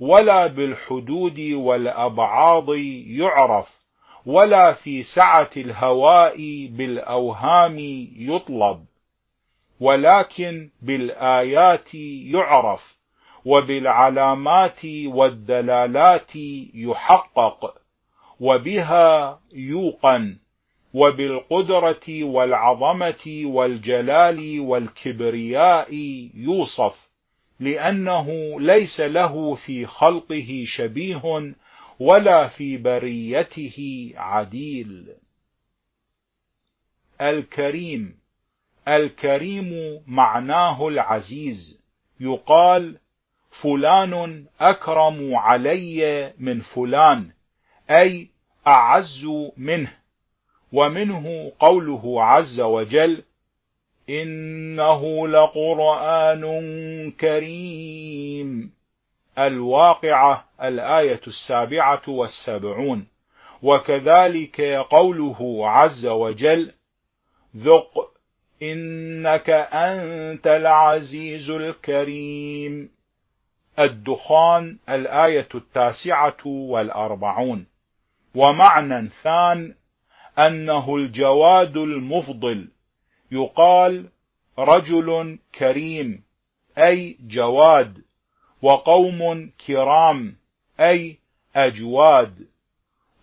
[0.00, 2.74] ولا بالحدود والأبعاض
[3.06, 3.76] يعرف
[4.26, 7.76] ولا في سعة الهواء بالأوهام
[8.16, 8.84] يطلب
[9.80, 11.94] ولكن بالآيات
[12.34, 12.96] يعرف
[13.44, 16.36] وبالعلامات والدلالات
[16.74, 17.74] يحقق
[18.40, 20.36] وبها يوقن
[20.94, 25.94] وبالقدرة والعظمة والجلال والكبرياء
[26.34, 27.05] يوصف.
[27.60, 31.54] لأنه ليس له في خلقه شبيه
[32.00, 35.14] ولا في بريته عديل.
[37.20, 38.18] الكريم
[38.88, 41.84] الكريم معناه العزيز.
[42.20, 42.98] يقال
[43.50, 47.30] فلان أكرم علي من فلان
[47.90, 48.28] أي
[48.66, 49.26] أعز
[49.56, 49.92] منه.
[50.72, 53.22] ومنه قوله عز وجل
[54.10, 56.42] إنه لقرآن
[57.10, 58.72] كريم.
[59.38, 63.06] الواقعة الآية السابعة والسبعون.
[63.62, 64.60] وكذلك
[64.90, 66.72] قوله عز وجل
[67.56, 68.12] ذق
[68.62, 72.90] إنك أنت العزيز الكريم.
[73.78, 77.66] الدخان الآية التاسعة والأربعون.
[78.34, 79.74] ومعنى ثان
[80.38, 82.68] أنه الجواد المفضل
[83.32, 84.08] يقال
[84.58, 86.22] رجل كريم
[86.78, 88.02] أي جواد
[88.62, 90.36] وقوم كرام
[90.80, 91.18] أي
[91.56, 92.46] أجواد.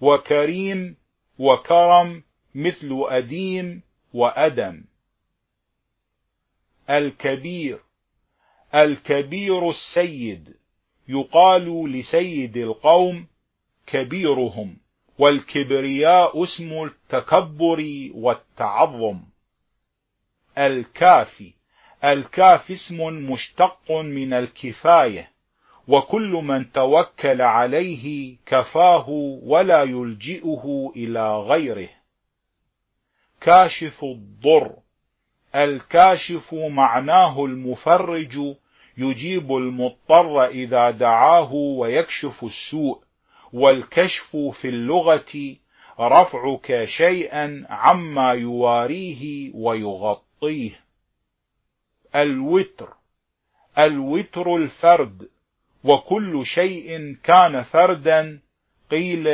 [0.02, 0.96] وكريم
[1.40, 2.24] وكرم
[2.56, 3.82] مثل أديم
[4.14, 4.84] وأدم.
[6.90, 7.80] الكبير
[8.76, 10.56] الكبير السيد
[11.08, 13.28] يقال لسيد القوم
[13.88, 14.78] كبيرهم
[15.20, 19.33] والكبرياء اسم التكبر والتعظم.
[20.58, 21.54] الكافي.
[22.04, 25.32] الكاف اسم مشتق من الكفاية
[25.88, 29.10] وكل من توكل عليه كفاه
[29.44, 31.90] ولا يلجئه إلى غيره.
[33.42, 34.72] كاشف الضر.
[35.56, 38.56] الكاشف معناه المفرج
[38.98, 43.04] يجيب المضطر إذا دعاه ويكشف السوء.
[43.54, 45.56] والكشف في اللغة
[46.00, 50.33] رفعك شيئا عما يواريه ويغطيه
[52.16, 52.94] الوتر
[53.78, 55.30] الوتر الفرد.
[55.84, 58.40] وكل شيء كان فردا
[58.92, 59.28] قيل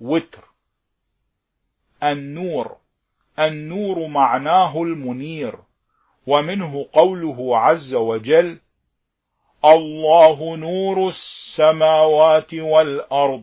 [0.00, 0.44] وتر.
[2.02, 2.76] النور
[3.38, 5.58] النور معناه المنير.
[6.26, 8.58] ومنه قوله عز وجل
[9.64, 13.42] الله نور السماوات والأرض.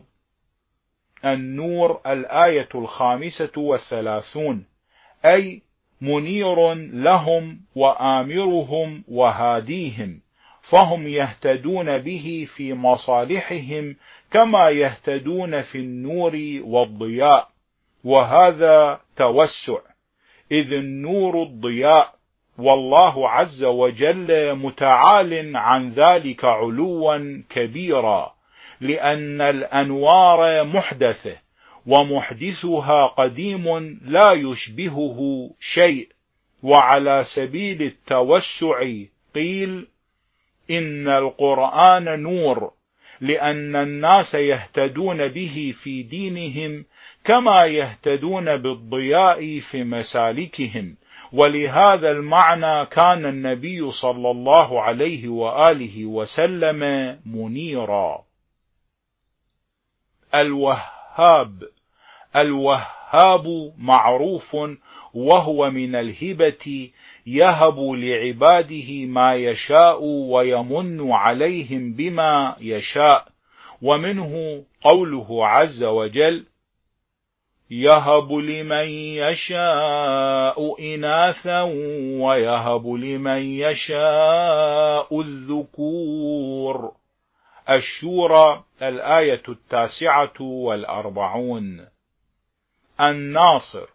[1.24, 4.66] النور الآية الخامسة والثلاثون.
[5.24, 5.62] أي
[6.00, 10.20] منير لهم وآمرهم وهاديهم
[10.62, 13.96] فهم يهتدون به في مصالحهم
[14.30, 17.48] كما يهتدون في النور والضياء
[18.04, 19.78] وهذا توسع
[20.52, 22.14] إذ النور الضياء
[22.58, 28.34] والله عز وجل متعال عن ذلك علوا كبيرا
[28.80, 31.47] لأن الأنوار محدثة
[31.88, 36.08] ومحدثها قديم لا يشبهه شيء.
[36.62, 38.84] وعلى سبيل التوسع
[39.34, 39.86] قيل
[40.70, 42.72] إن القرآن نور
[43.20, 46.84] لأن الناس يهتدون به في دينهم
[47.24, 50.96] كما يهتدون بالضياء في مسالكهم.
[51.32, 56.80] ولهذا المعنى كان النبي صلى الله عليه وآله وسلم
[57.26, 58.24] منيرا.
[60.34, 61.68] الوهاب
[62.36, 64.56] الوهاب معروف
[65.14, 66.90] وهو من الهبة
[67.26, 73.28] يهب لعباده ما يشاء ويمن عليهم بما يشاء.
[73.82, 76.46] ومنه قوله عز وجل
[77.70, 81.62] يهب لمن يشاء إناثا
[82.20, 86.92] ويهب لمن يشاء الذكور.
[87.70, 91.97] الشورى الآية التاسعة والأربعون.
[93.00, 93.86] الناصر.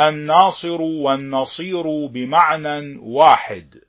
[0.00, 3.80] الناصر والنصير بمعنى واحد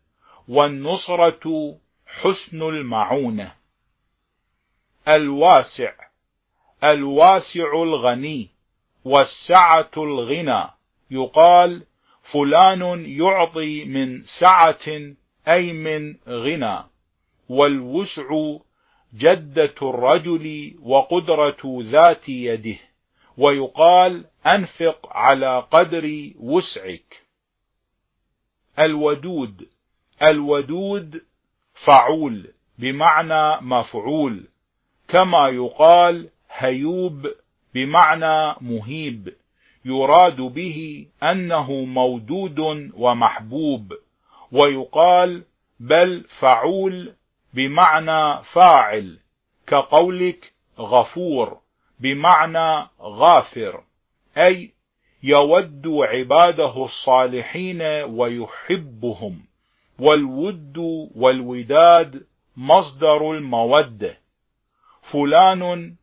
[0.48, 1.76] والنصرة
[2.08, 3.54] حسن المعونة.
[5.08, 5.94] الواسع
[6.84, 8.50] الواسع الغني
[9.06, 10.64] والسعة الغنى.
[11.12, 11.84] يقال
[12.24, 15.16] فلان يعطي من سعة
[15.48, 16.84] أي من غنى
[17.50, 18.58] والوسع
[19.14, 22.78] جدة الرجل وقدرة ذات يده.
[23.38, 27.22] ويقال أنفق على قدر وسعك.
[28.80, 29.68] الودود
[30.22, 31.22] الودود
[31.74, 34.48] فعول بمعنى مفعول
[35.08, 37.28] كما يقال هيوب
[37.74, 39.36] بمعنى مهيب
[39.86, 42.60] يراد به أنه مودود
[42.94, 43.94] ومحبوب
[44.52, 45.44] ويقال
[45.80, 47.14] بل فعول
[47.54, 49.20] بمعنى فاعل
[49.68, 51.60] كقولك غفور
[52.00, 53.84] بمعنى غافر.
[54.38, 54.72] أي
[55.24, 59.45] يود عباده الصالحين ويحبهم
[59.99, 60.78] والود
[61.16, 62.26] والوداد
[62.57, 64.18] مصدر المودة
[65.02, 65.95] فلان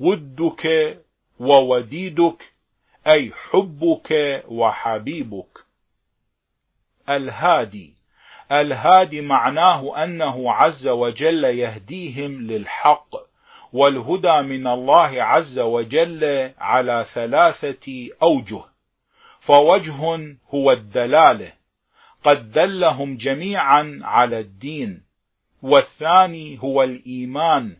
[0.00, 0.98] ودك
[1.40, 2.52] ووديدك
[3.06, 5.58] أي حبك وحبيبك.
[7.08, 7.94] الهادي
[8.52, 13.27] الهادي معناه أنه عز وجل يهديهم للحق.
[13.72, 18.60] والهدى من الله عز وجل على ثلاثة أوجه
[19.40, 21.52] فوجه هو الدلالة.
[22.24, 25.02] قد دلهم جميعا على الدين
[25.62, 27.76] والثاني هو الإيمان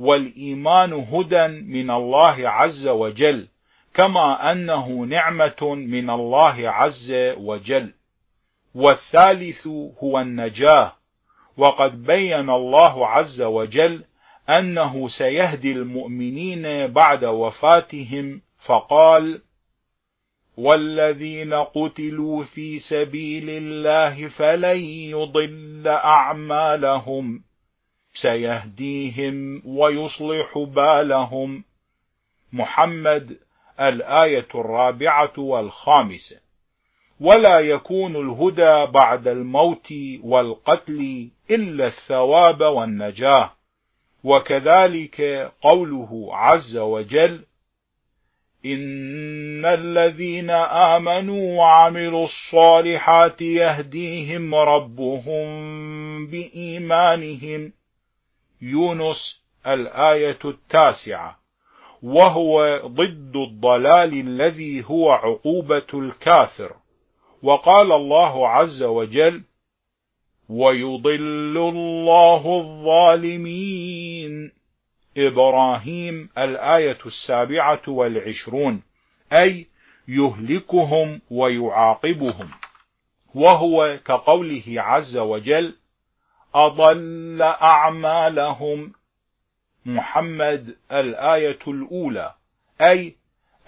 [0.00, 3.48] والإيمان هدى من الله عز وجل
[3.94, 7.92] كما أنه نعمة من الله عز وجل.
[8.74, 9.66] والثالث
[10.02, 10.92] هو النجاة
[11.56, 14.04] وقد بين الله عز وجل
[14.58, 19.42] أنه سيهدي المؤمنين بعد وفاتهم فقال
[20.56, 27.42] والذين قتلوا في سبيل الله فلن يضل أعمالهم.
[28.14, 31.64] سيهديهم ويصلح بالهم.
[32.52, 33.38] محمد
[33.80, 36.40] الآية الرابعة والخامسة.
[37.20, 43.59] ولا يكون الهدى بعد الموت والقتل إلا الثواب والنجاة.
[44.24, 47.44] وكذلك قوله عز وجل
[48.66, 55.50] إن الذين آمنوا وعملوا الصالحات يهديهم ربهم
[56.26, 57.72] بإيمانهم.
[58.62, 61.40] يونس الآية التاسعة.
[62.02, 66.76] وهو ضد الضلال الذي هو عقوبة الكافر.
[67.42, 69.42] وقال الله عز وجل
[70.50, 74.52] ويضل الله الظالمين.
[75.16, 78.82] إبراهيم الآية السابعة والعشرون
[79.32, 79.66] أي
[80.08, 82.50] يهلكهم ويعاقبهم.
[83.34, 85.76] وهو كقوله عز وجل
[86.54, 88.92] أضل أعمالهم.
[89.86, 92.34] محمد الآية الأولى
[92.80, 93.16] أي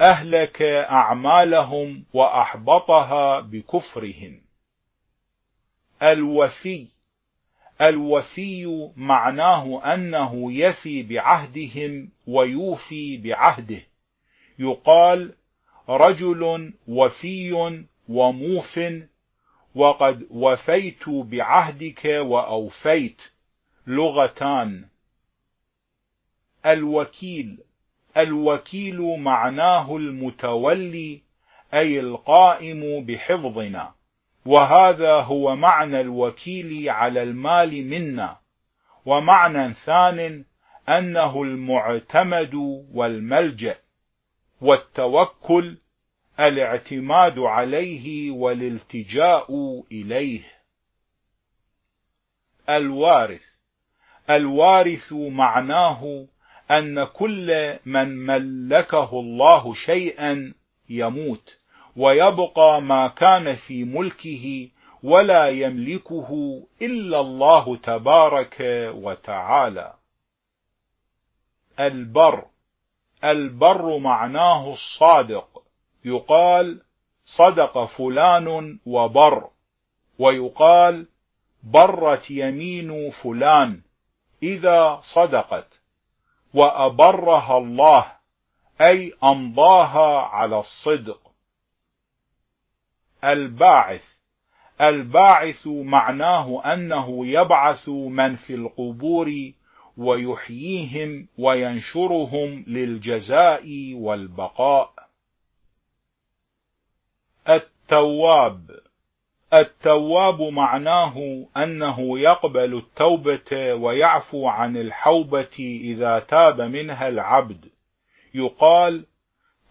[0.00, 4.41] أهلك أعمالهم وأحبطها بكفرهم.
[6.02, 6.86] الوفي
[7.80, 13.82] الوفي معناه أنه يفي بعهدهم ويوفي بعهده.
[14.58, 15.34] يقال
[15.88, 17.52] رجل وفي
[18.08, 18.80] وموف
[19.74, 23.22] وقد وفيت بعهدك وأوفيت.
[23.86, 24.84] لغتان.
[26.66, 27.58] الوكيل
[28.16, 31.20] الوكيل معناه المتولي
[31.74, 33.94] أي القائم بحفظنا.
[34.46, 38.38] وهذا هو معنى الوكيل على المال منا.
[39.04, 40.44] ومعنى ثان
[40.88, 42.54] أنه المعتمد
[42.92, 43.78] والملجأ
[44.60, 45.78] والتوكل
[46.40, 50.42] الاعتماد عليه والالتجاء إليه.
[52.68, 53.44] الوارث
[54.30, 56.26] الوارث معناه
[56.70, 60.54] أن كل من ملكه الله شيئا
[60.88, 61.61] يموت.
[61.96, 64.68] ويبقى ما كان في ملكه
[65.02, 68.56] ولا يملكه إلا الله تبارك
[68.94, 69.94] وتعالى.
[71.80, 72.44] البر
[73.24, 75.62] البر معناه الصادق.
[76.04, 76.82] يقال
[77.24, 79.50] صدق فلان وبر
[80.18, 81.06] ويقال
[81.62, 83.82] برت يمين فلان
[84.42, 85.80] إذا صدقت
[86.54, 88.12] وأبرها الله
[88.80, 91.31] أي أمضاها على الصدق.
[93.24, 94.02] الباعث.
[94.80, 99.52] الباعث معناه أنه يبعث من في القبور
[99.96, 104.92] ويحييهم وينشرهم للجزاء والبقاء.
[107.48, 108.70] التواب.
[109.54, 117.68] التواب معناه أنه يقبل التوبة ويعفو عن الحوبة إذا تاب منها العبد.
[118.34, 119.04] يقال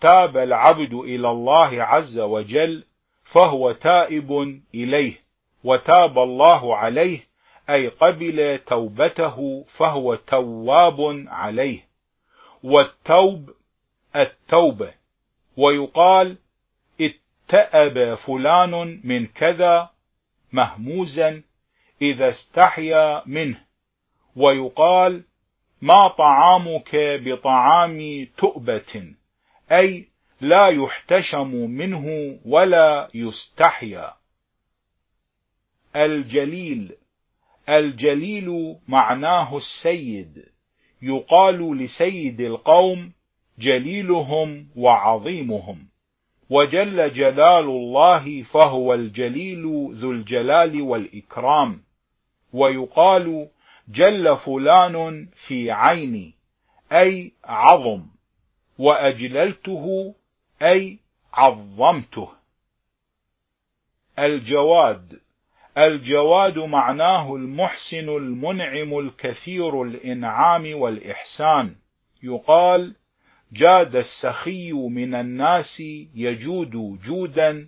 [0.01, 2.83] تاب العبد إلى الله عز وجل
[3.31, 5.21] فهو تائب إليه
[5.63, 7.27] وتاب الله عليه
[7.69, 11.87] أي قبل توبته فهو تواب عليه.
[12.63, 13.49] والتوب
[14.15, 14.93] التوبة
[15.57, 16.37] ويقال
[17.01, 19.89] اتأب فلان من كذا
[20.51, 21.41] مهموزا
[22.01, 23.61] إذا استحيا منه.
[24.35, 25.23] ويقال
[25.81, 29.13] ما طعامك بطعام تؤبة
[29.71, 30.10] أي
[30.41, 34.13] لا يحتشم منه ولا يستحيا.
[35.95, 36.91] الجليل
[37.69, 40.45] الجليل معناه السيد.
[41.01, 43.11] يقال لسيد القوم
[43.59, 45.87] جليلهم وعظيمهم.
[46.49, 51.83] وجل جلال الله فهو الجليل ذو الجلال والإكرام.
[52.53, 53.47] ويقال
[53.89, 56.33] جل فلان في عيني
[56.91, 58.05] أي عظم.
[58.77, 60.15] وأجللته
[60.61, 60.97] أي
[61.33, 62.29] عظمته.
[64.19, 65.19] الجواد.
[65.77, 71.75] الجواد معناه المحسن المنعم الكثير الإنعام والإحسان.
[72.23, 72.95] يقال
[73.53, 75.79] جاد السخي من الناس
[76.15, 77.67] يجود جودا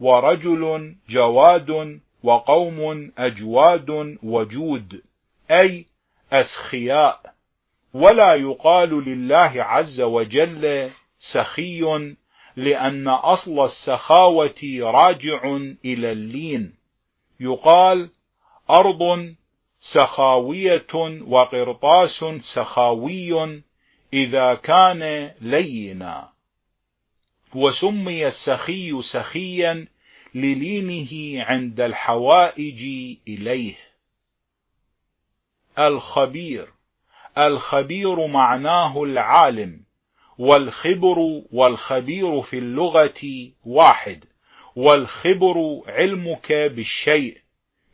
[0.00, 5.02] ورجل جواد وقوم أجواد وجود.
[5.50, 5.86] أي
[6.32, 7.34] أسخياء.
[7.94, 11.82] ولا يقال لله عز وجل سخي
[12.56, 16.74] لأن أصل السخاوة راجع إلى اللين.
[17.40, 18.10] يقال
[18.70, 19.34] أرض
[19.80, 23.62] سخاوية وقرطاس سخاوي
[24.12, 26.32] إذا كان لينا.
[27.54, 29.86] وسمي السخي سخيا
[30.34, 32.82] للينه عند الحوائج
[33.28, 33.76] إليه.
[35.78, 36.72] الخبير.
[37.38, 39.80] الخبير معناه العالم.
[40.38, 44.24] والخبر والخبير في اللغة واحد
[44.76, 47.38] والخبر علمك بالشيء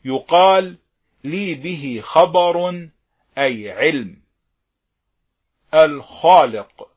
[0.05, 0.77] يقال
[1.23, 2.87] لي به خبر
[3.37, 4.21] أي علم.
[5.73, 6.89] الخالق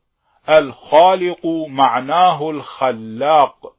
[0.48, 3.76] الخالق معناه الخلاق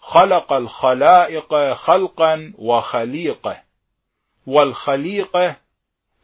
[0.00, 3.62] خلق الخلائق خلقا وخليقه
[4.46, 5.56] والخليقة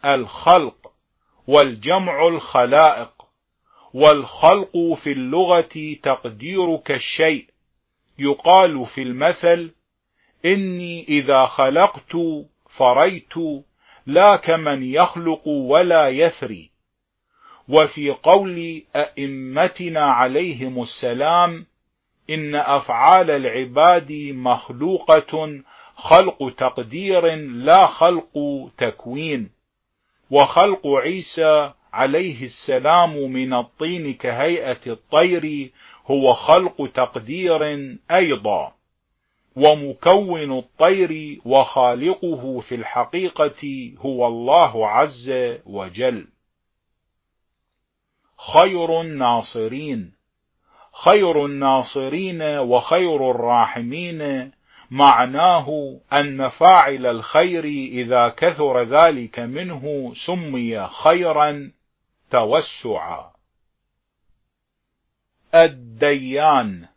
[0.05, 0.93] الخلق
[1.47, 3.22] والجمع الخلائق.
[3.95, 7.47] والخلق في اللغة تقديرك الشيء.
[8.19, 9.71] يقال في المثل
[10.45, 12.17] إني إذا خلقت
[12.71, 13.35] فريت
[14.07, 16.71] لا كمن يخلق ولا يثري.
[17.69, 21.67] وفي قول أئمتنا عليهم السلام
[22.31, 25.63] إن أفعال العباد مخلوقة
[25.97, 29.51] خلق تقدير لا خلق تكوين.
[30.31, 35.71] وخلق عيسى عليه السلام من الطين كهيئة الطير
[36.07, 37.63] هو خلق تقدير
[38.11, 38.75] أيضا
[39.57, 45.33] ومكون الطير وخالقه في الحقيقة هو الله عز
[45.67, 46.27] وجل.
[48.37, 50.13] خير الناصرين
[50.93, 54.53] خير الناصرين وخير الراحمين
[54.91, 61.71] معناه أن فاعل الخير إذا كثر ذلك منه سمي خيرا
[62.33, 63.33] توسعا
[65.55, 66.89] الديان.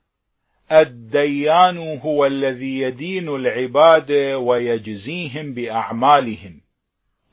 [0.72, 6.62] الديان هو الذي يدين العباد ويجزيهم بأعمالهم.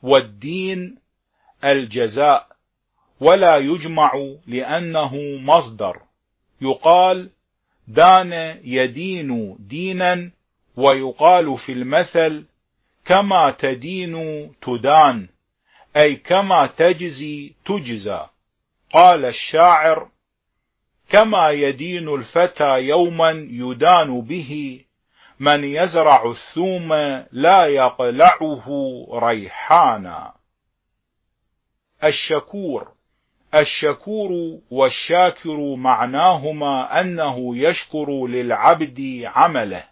[0.03, 0.97] والدين
[1.63, 2.47] الجزاء.
[3.19, 6.01] ولا يجمع لأنه مصدر.
[6.61, 7.29] يقال
[7.87, 10.31] دان يدين دينا
[10.75, 12.45] ويقال في المثل
[13.05, 14.15] كما تدين
[14.61, 15.32] تدان.
[15.97, 18.25] أي كما تجزي تجزى.
[18.93, 20.09] قال الشاعر
[21.09, 24.81] كما يدين الفتى يوما يدان به
[25.39, 26.93] من يزرع الثوم
[27.31, 28.67] لا يقلعه
[29.13, 30.33] ريحانا.
[32.03, 32.91] الشكور
[33.55, 39.85] الشكور والشاكر معناهما أنه يشكر للعبد عمله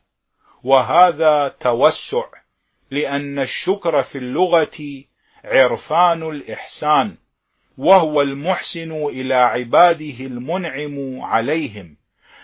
[0.64, 2.26] وهذا توسع
[2.92, 5.04] لأن الشكر في اللغة
[5.44, 7.16] عرفان الإحسان
[7.78, 11.96] وهو المحسن إلى عباده المنعم عليهم.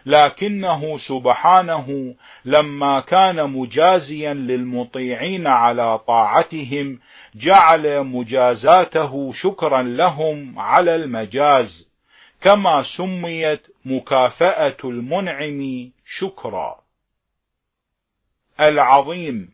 [0.06, 2.16] لكنه سبحانه
[2.46, 7.00] لما كان مجازيا للمطيعين على طاعتهم
[7.36, 11.92] جعل مجازاته شكرا لهم على المجاز
[12.42, 16.80] كما سميت مكافأة المنعم شكرا.
[18.60, 19.50] العظيم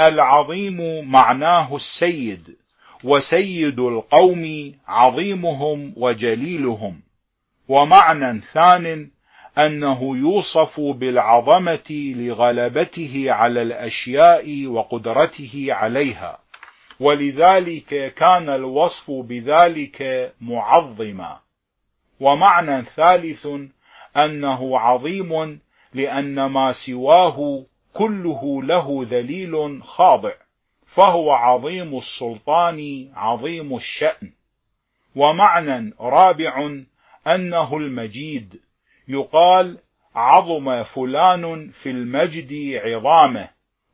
[0.00, 2.56] العظيم معناه السيد.
[3.04, 7.00] وسيد القوم عظيمهم وجليلهم.
[7.68, 9.10] ومعنى ثان
[9.58, 16.38] أنه يوصف بالعظمة لغلبته على الأشياء وقدرته عليها.
[17.00, 21.38] ولذلك كان الوصف بذلك معظما.
[22.20, 23.48] ومعنى ثالث
[24.16, 25.60] أنه عظيم
[25.94, 30.43] لأن ما سواه كله له ذليل خاضع.
[30.94, 34.32] فهو عظيم السلطان عظيم الشأن.
[35.16, 36.70] ومعنى رابع
[37.26, 38.60] أنه المجيد.
[39.08, 39.78] يقال
[40.14, 43.48] عظم فلان في المجد عظامه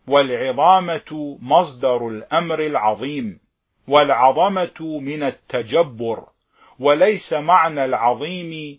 [0.07, 3.41] والعظامة مصدر الأمر العظيم
[3.89, 6.27] والعظمة من التجبر
[6.79, 8.79] وليس معنى العظيم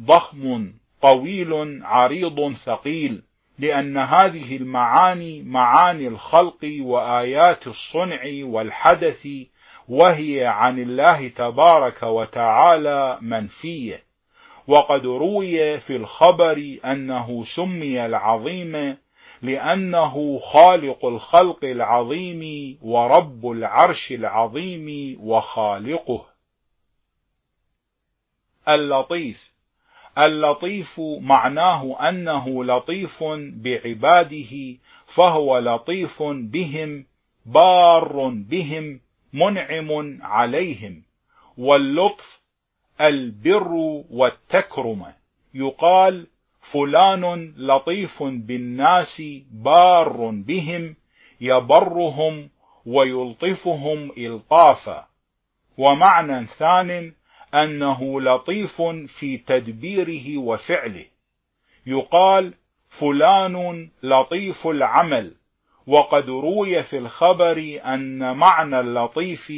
[0.00, 0.72] ضخم
[1.02, 3.22] طويل عريض ثقيل.
[3.58, 9.28] لأن هذه المعاني معاني الخلق وآيات الصنع والحدث
[9.88, 14.02] وهي عن الله تبارك وتعالى منفية.
[14.66, 18.96] وقد روي في الخبر أنه سمي العظيم
[19.42, 26.26] لأنه خالق الخلق العظيم ورب العرش العظيم وخالقه.
[28.68, 29.55] اللطيف.
[30.18, 34.76] اللطيف معناه أنه لطيف بعباده
[35.06, 37.04] فهو لطيف بهم
[37.46, 39.00] بار بهم
[39.32, 41.02] منعم عليهم.
[41.58, 42.40] واللطف
[43.00, 43.72] البر
[44.10, 45.06] والتكرم.
[45.54, 46.26] يقال
[46.72, 50.96] فلان لطيف بالناس بار بهم
[51.40, 52.50] يبرهم
[52.86, 55.06] ويلطفهم إلطافا.
[55.78, 57.12] ومعنى ثان
[57.62, 58.82] أنه لطيف
[59.18, 61.04] في تدبيره وفعله.
[61.86, 62.54] يقال
[62.88, 65.34] فلان لطيف العمل
[65.86, 69.52] وقد روي في الخبر أن معنى اللطيف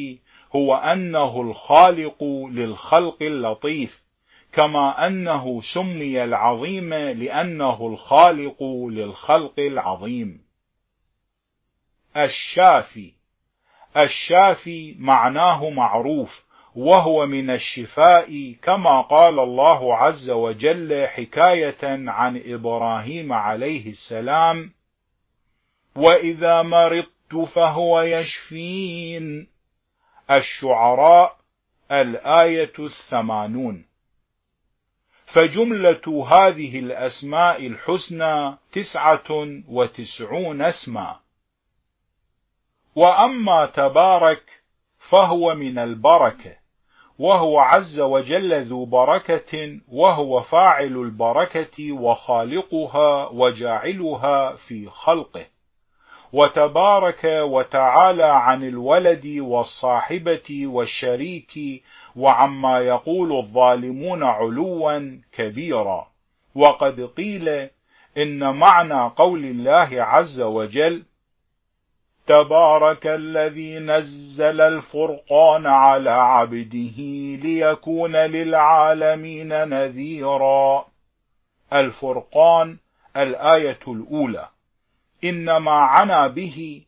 [0.56, 4.02] هو أنه الخالق للخلق اللطيف
[4.52, 10.44] كما أنه سمي العظيم لأنه الخالق للخلق العظيم.
[12.16, 13.12] الشافي
[13.96, 16.47] الشافي معناه معروف
[16.78, 24.72] وهو من الشفاء كما قال الله عز وجل حكاية عن إبراهيم عليه السلام
[25.96, 29.48] وإذا مرضت فهو يشفين.
[30.30, 31.36] الشعراء
[31.92, 33.84] الآية الثمانون.
[35.26, 39.28] فجملة هذه الأسماء الحسنى تسعة
[39.68, 41.20] وتسعون اسما.
[42.94, 44.62] وأما تبارك
[44.98, 46.57] فهو من البركة.
[47.18, 55.46] وهو عز وجل ذو بركة وهو فاعل البركة وخالقها وجاعلها في خلقه.
[56.32, 61.82] وتبارك وتعالى عن الولد والصاحبة والشريك
[62.16, 66.08] وعما يقول الظالمون علوا كبيرا.
[66.54, 67.68] وقد قيل
[68.18, 71.04] إن معنى قول الله عز وجل
[72.28, 76.98] تبارك الذي نزل الفرقان على عبده
[77.42, 80.86] ليكون للعالمين نذيرا.
[81.72, 82.76] الفرقان
[83.16, 84.48] الآية الأولى.
[85.24, 86.82] إنما عنا به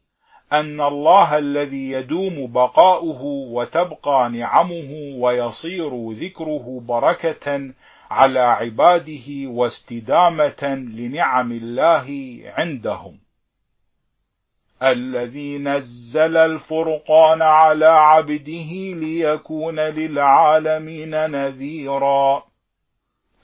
[0.53, 7.71] أن الله الذي يدوم بقاؤه وتبقى نعمه ويصير ذكره بركة
[8.11, 13.20] على عباده واستدامة لنعم الله عندهم.
[14.82, 22.43] الذي نزل الفرقان على عبده ليكون للعالمين نذيرا.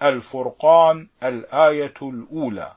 [0.02, 2.72] الفرقان الآية الأولى.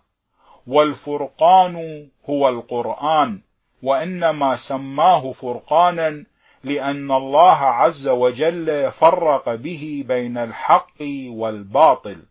[0.68, 3.42] والفرقان هو القرآن
[3.84, 6.26] وإنما سماه فرقانا
[6.64, 12.24] لأن الله عز وجل فرق به بين الحق والباطل.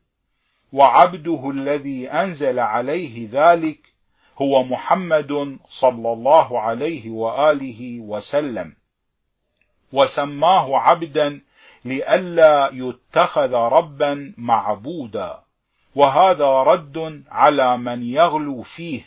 [0.72, 3.87] وعبده الذي أنزل عليه ذلك
[4.42, 8.76] هو محمد صلى الله عليه وآله وسلم.
[9.92, 11.40] وسماه عبدا
[11.84, 15.40] لئلا يتخذ ربا معبودا.
[15.94, 19.02] وهذا رد على من يغلو فيه.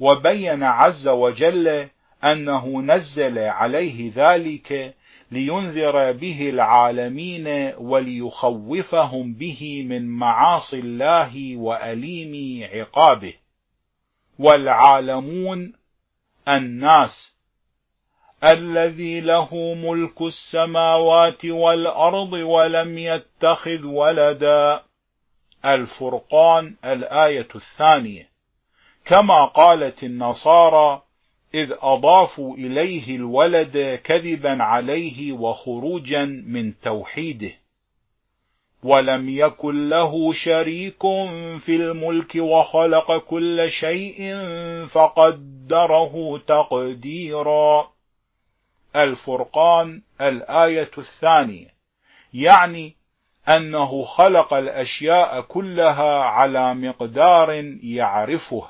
[0.00, 1.88] وبين عز وجل
[2.24, 4.94] أنه نزل عليه ذلك
[5.30, 13.45] لينذر به العالمين وليخوفهم به من معاصي الله وأليم عقابه.
[14.38, 15.72] والعالمون
[16.48, 17.36] الناس
[18.44, 24.82] الذي له ملك السماوات والأرض ولم يتخذ ولدا.
[25.64, 28.28] الفرقان الآية الثانية.
[29.04, 31.02] كما قالت النصارى
[31.54, 37.52] إذ أضافوا إليه الولد كذبا عليه وخروجا من توحيده.
[38.86, 41.02] ولم يكن له شريك
[41.58, 44.34] في الملك وخلق كل شيء
[44.90, 47.90] فقدره تقديرا.
[48.96, 51.74] الفرقان الآية الثانية
[52.34, 52.96] يعني
[53.48, 57.50] أنه خلق الأشياء كلها على مقدار
[57.82, 58.68] يعرفه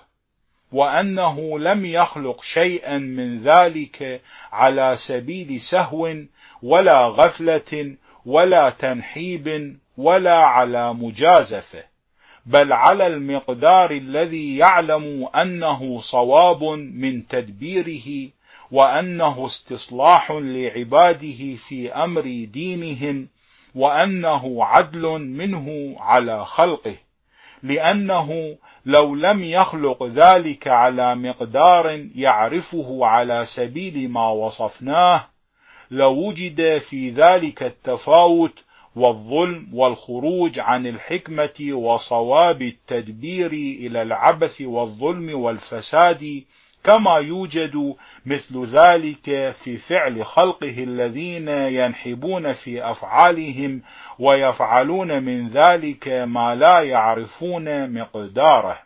[0.72, 4.22] وأنه لم يخلق شيئا من ذلك
[4.52, 6.16] على سبيل سهو
[6.62, 11.84] ولا غفلة ولا تنحيب ولا على مجازفة
[12.46, 18.30] بل على المقدار الذي يعلم أنه صواب من تدبيره
[18.70, 22.22] وأنه استصلاح لعباده في أمر
[22.52, 23.28] دينهم
[23.74, 26.96] وأنه عدل منه على خلقه
[27.62, 35.28] لأنه لو لم يخلق ذلك على مقدار يعرفه على سبيل ما وصفناه
[35.90, 38.52] لوجد في ذلك التفاوت
[38.96, 46.44] والظلم والخروج عن الحكمة وصواب التدبير إلى العبث والظلم والفساد
[46.84, 47.94] كما يوجد
[48.26, 53.82] مثل ذلك في فعل خلقه الذين ينحبون في أفعالهم
[54.18, 58.78] ويفعلون من ذلك ما لا يعرفون مقداره.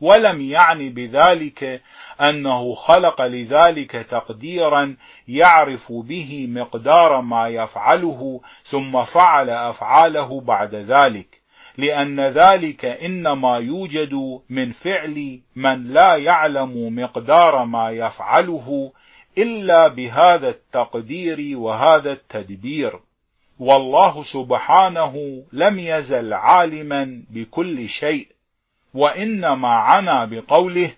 [0.00, 1.82] ولم يعني بذلك
[2.20, 4.96] أنه خلق لذلك تقديرا
[5.28, 8.40] يعرف به مقدار ما يفعله
[8.70, 11.40] ثم فعل أفعاله بعد ذلك
[11.78, 18.92] لأن ذلك إنما يوجد من فعل من لا يعلم مقدار ما يفعله
[19.38, 23.00] إلا بهذا التقدير وهذا التدبير.
[23.58, 28.28] والله سبحانه لم يزل عالما بكل شيء
[28.94, 30.92] وإنما عنا بقوله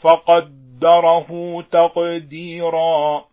[0.00, 3.24] فقدره تقديرا.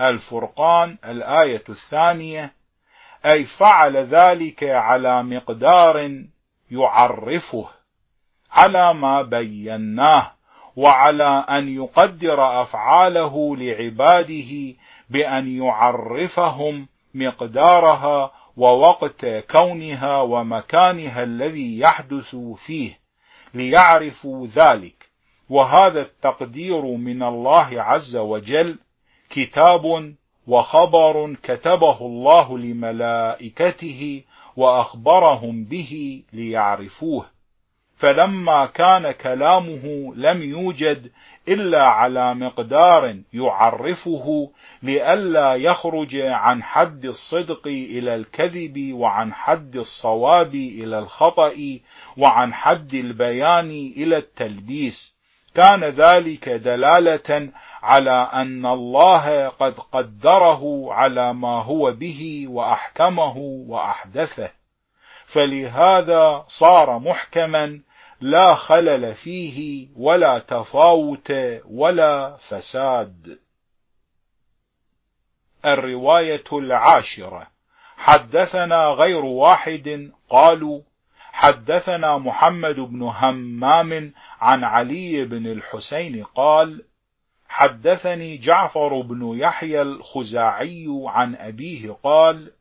[0.00, 2.52] الفرقان الآية الثانية
[3.26, 6.22] أي فعل ذلك على مقدار
[6.70, 7.68] يعرفه
[8.52, 10.32] على ما بيناه
[10.76, 14.74] وعلى أن يقدر أفعاله لعباده
[15.10, 22.36] بأن يعرفهم مقدارها ووقت كونها ومكانها الذي يحدث
[22.66, 22.98] فيه
[23.54, 24.95] ليعرفوا ذلك.
[25.50, 28.78] وهذا التقدير من الله عز وجل
[29.30, 30.14] كتاب
[30.46, 34.22] وخبر كتبه الله لملائكته
[34.56, 37.26] وأخبرهم به ليعرفوه.
[37.96, 41.10] فلما كان كلامه لم يوجد
[41.48, 44.50] إلا على مقدار يعرفه
[44.82, 51.78] لئلا يخرج عن حد الصدق إلى الكذب وعن حد الصواب إلى الخطأ
[52.16, 55.15] وعن حد البيان إلى التلبيس.
[55.56, 57.50] كان ذلك دلالة
[57.82, 63.36] على أن الله قد قدره على ما هو به وأحكمه
[63.68, 64.50] وأحدثه.
[65.26, 67.80] فلهذا صار محكما
[68.20, 71.32] لا خلل فيه ولا تفاوت
[71.64, 73.38] ولا فساد.
[75.64, 77.46] الرواية العاشرة.
[77.96, 80.80] حدثنا غير واحد قالوا
[81.36, 86.84] حدثنا محمد بن همام عن علي بن الحسين قال
[87.48, 92.52] حدثني جعفر بن يحيى الخزاعي عن أبيه قال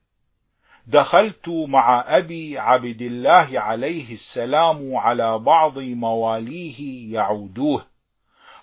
[0.88, 7.85] دخلت مع أبي عبد الله عليه السلام على بعض مواليه يعودوه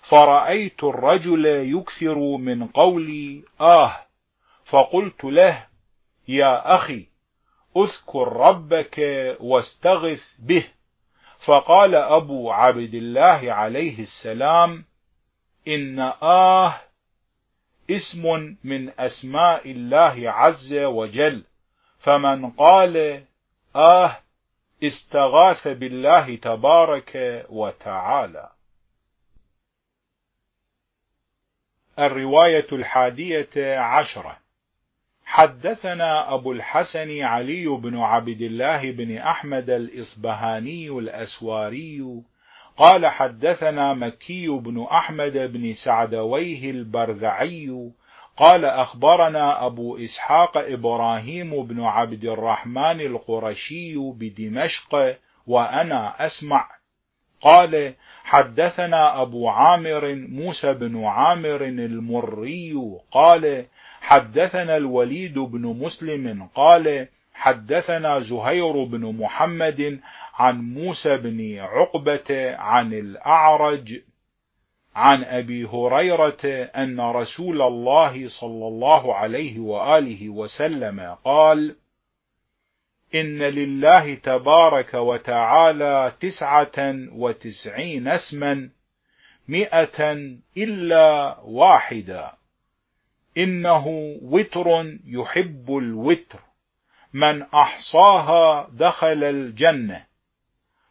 [0.01, 3.95] فرأيت الرجل يكثر من قولي آه
[4.65, 5.67] فقلت له
[6.27, 7.05] يا أخي
[7.77, 8.97] أذكر ربك
[9.39, 10.65] واستغث به
[11.43, 14.85] فقال أبو عبد الله عليه السلام
[15.67, 16.81] إن آه
[17.89, 21.43] اسم من أسماء الله عز وجل.
[21.99, 23.25] فمن قال
[23.75, 24.17] آه
[24.83, 28.49] استغاث بالله تبارك وتعالى.
[31.99, 34.42] الرواية الحادية عشرة.
[35.33, 42.03] حدثنا أبو الحسن علي بن عبد الله بن أحمد الإصبهاني الأسواري
[42.77, 47.91] قال حدثنا مكي بن أحمد بن سعدويه البرذعي
[48.37, 56.69] قال أخبرنا أبو إسحاق إبراهيم بن عبد الرحمن القرشي بدمشق وأنا أسمع.
[57.41, 57.93] قال
[58.23, 62.73] حدثنا أبو عامر موسى بن عامر المري
[63.11, 63.65] قال
[64.03, 69.99] حدثنا الوليد بن مسلم قال حدثنا زهير بن محمد
[70.33, 74.01] عن موسى بن عقبة عن الأعرج
[74.95, 81.75] عن أبي هريرة أن رسول الله صلى الله عليه وآله وسلم قال
[83.15, 88.69] إن لله تبارك وتعالى تسعة وتسعين اسما
[89.47, 90.13] مئة
[90.57, 92.31] إلا واحدا.
[93.37, 93.87] إنه
[94.21, 96.39] وتر يحب الوتر.
[97.13, 100.05] من أحصاها دخل الجنة.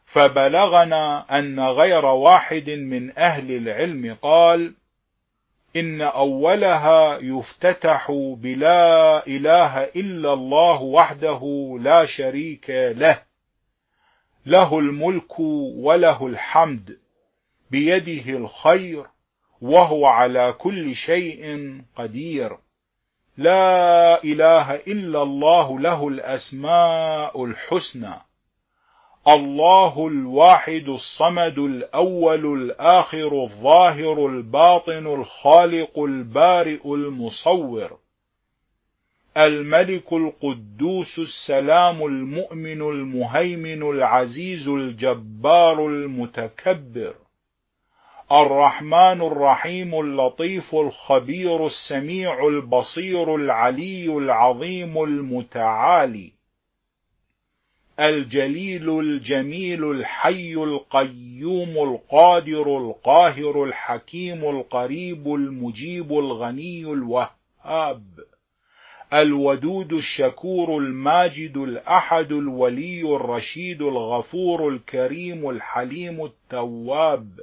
[0.05, 4.74] فبلغنا أن غير واحد من أهل العلم قال
[5.77, 13.23] إن أولها يفتتح بلا إله إلا الله وحده لا شريك له.
[14.47, 16.98] له الملك وله الحمد.
[17.70, 19.06] بيده الخير.
[19.62, 22.56] وهو على كل شيء قدير.
[23.36, 28.14] لا إله إلا الله له الأسماء الحسنى.
[29.28, 37.98] الله الواحد الصمد الأول الآخر الظاهر الباطن الخالق البارئ المصور.
[39.36, 47.14] الملك القدوس السلام المؤمن المهيمن العزيز الجبار المتكبر.
[48.32, 56.32] الرحمن الرحيم اللطيف الخبير السميع البصير العلي العظيم المتعالي
[58.00, 68.04] الجليل الجميل الحي القيوم القادر القاهر الحكيم القريب المجيب الغني الوهاب
[69.12, 77.40] الودود الشكور الماجد الأحد الولي الرشيد الغفور الكريم الحليم التواب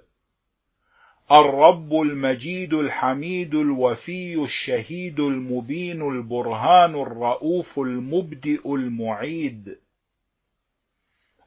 [1.31, 9.77] الرب المجيد الحميد الوفي الشهيد المبين البرهان الرؤوف المبدئ المعيد.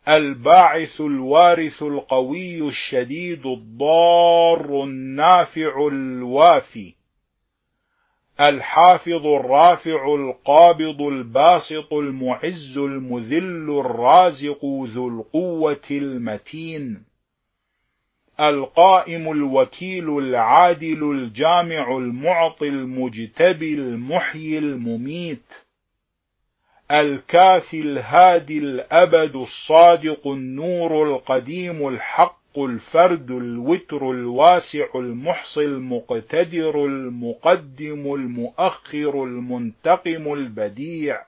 [0.08, 6.94] الباعث الوارث القوي الشديد الضار النافع الوافي.
[8.40, 17.11] الحافظ الرافع القابض الباسط المعز المذل الرازق ذو القوة المتين.
[18.42, 25.52] القائم الوكيل العادل الجامع المعطي المجتبي المحيي المميت.
[26.90, 40.32] الكافي الهادي الأبد الصادق النور القديم الحق الفرد الوتر الواسع المحصي المقتدر المقدم المؤخر المنتقم
[40.32, 41.22] البديع.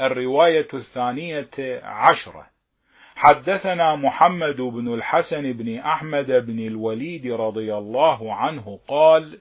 [0.00, 1.50] الرواية الثانية
[1.82, 2.51] عشرة.
[3.22, 9.38] حدثنا محمد بن الحسن بن أحمد بن الوليد رضي الله عنه قال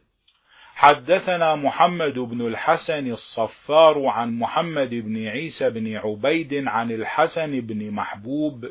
[0.75, 8.69] حدثنا محمد بن الحسن الصفار عن محمد بن عيسى بن عبيد عن الحسن بن محبوب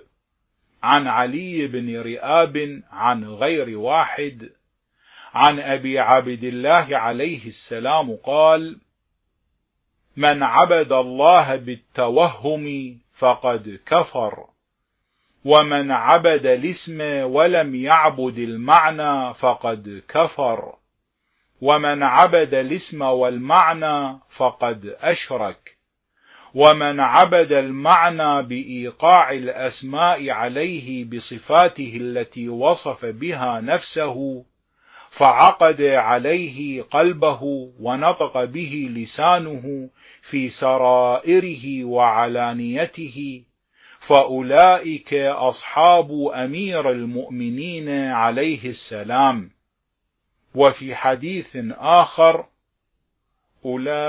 [0.82, 4.50] عن علي بن رئاب عن غير واحد
[5.34, 8.78] عن أبي عبد الله عليه السلام قال
[10.16, 14.46] من عبد الله بالتوهم فقد كفر.
[15.44, 20.74] ومن عبد الاسم ولم يعبد المعنى فقد كفر.
[21.60, 25.80] ومن عبد الاسم والمعنى فقد أشرك.
[26.54, 34.44] ومن عبد المعنى بإيقاع الأسماء عليه بصفاته التي وصف بها نفسه
[35.10, 37.42] فعقد عليه قلبه
[37.80, 39.88] ونطق به لسانه
[40.22, 43.42] في سرائره وعلانيته
[44.10, 49.50] فأولئك أصحاب أمير المؤمنين عليه السلام.
[50.54, 52.46] وفي حديث آخر
[53.64, 54.04] أولئك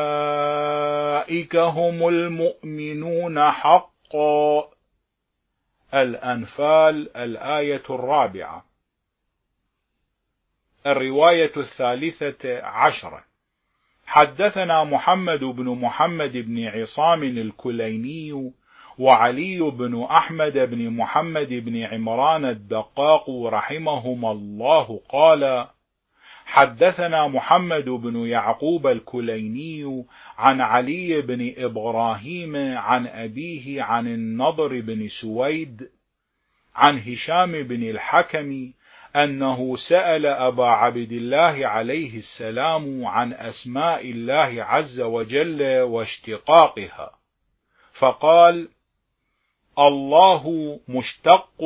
[1.55, 4.69] هم المؤمنون حقا.
[5.93, 8.65] الأنفال الآية الرابعة.
[10.87, 13.23] الرواية الثالثة عشرة.
[14.05, 18.51] حدثنا محمد بن محمد بن عصام الكليني
[19.01, 25.67] وعلي بن أحمد بن محمد بن عمران الدقاق رحمهما الله قال
[26.45, 30.05] حدثنا محمد بن يعقوب الكليني
[30.37, 35.89] عن علي بن إبراهيم عن أبيه عن النضر بن سويد
[36.75, 38.71] عن هشام بن الحكم
[39.15, 47.11] أنه سأل أبا عبد الله عليه السلام عن أسماء الله عز وجل واشتقاقها
[47.93, 48.69] فقال
[49.79, 51.63] الله مشتق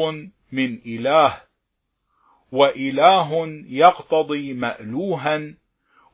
[0.52, 1.42] من إله
[2.52, 5.54] وإله يقتضي مألوها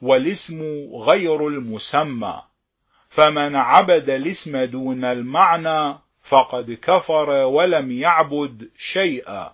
[0.01, 0.61] والاسم
[0.93, 2.41] غير المسمى.
[3.09, 9.53] فمن عبد الاسم دون المعنى فقد كفر ولم يعبد شيئا.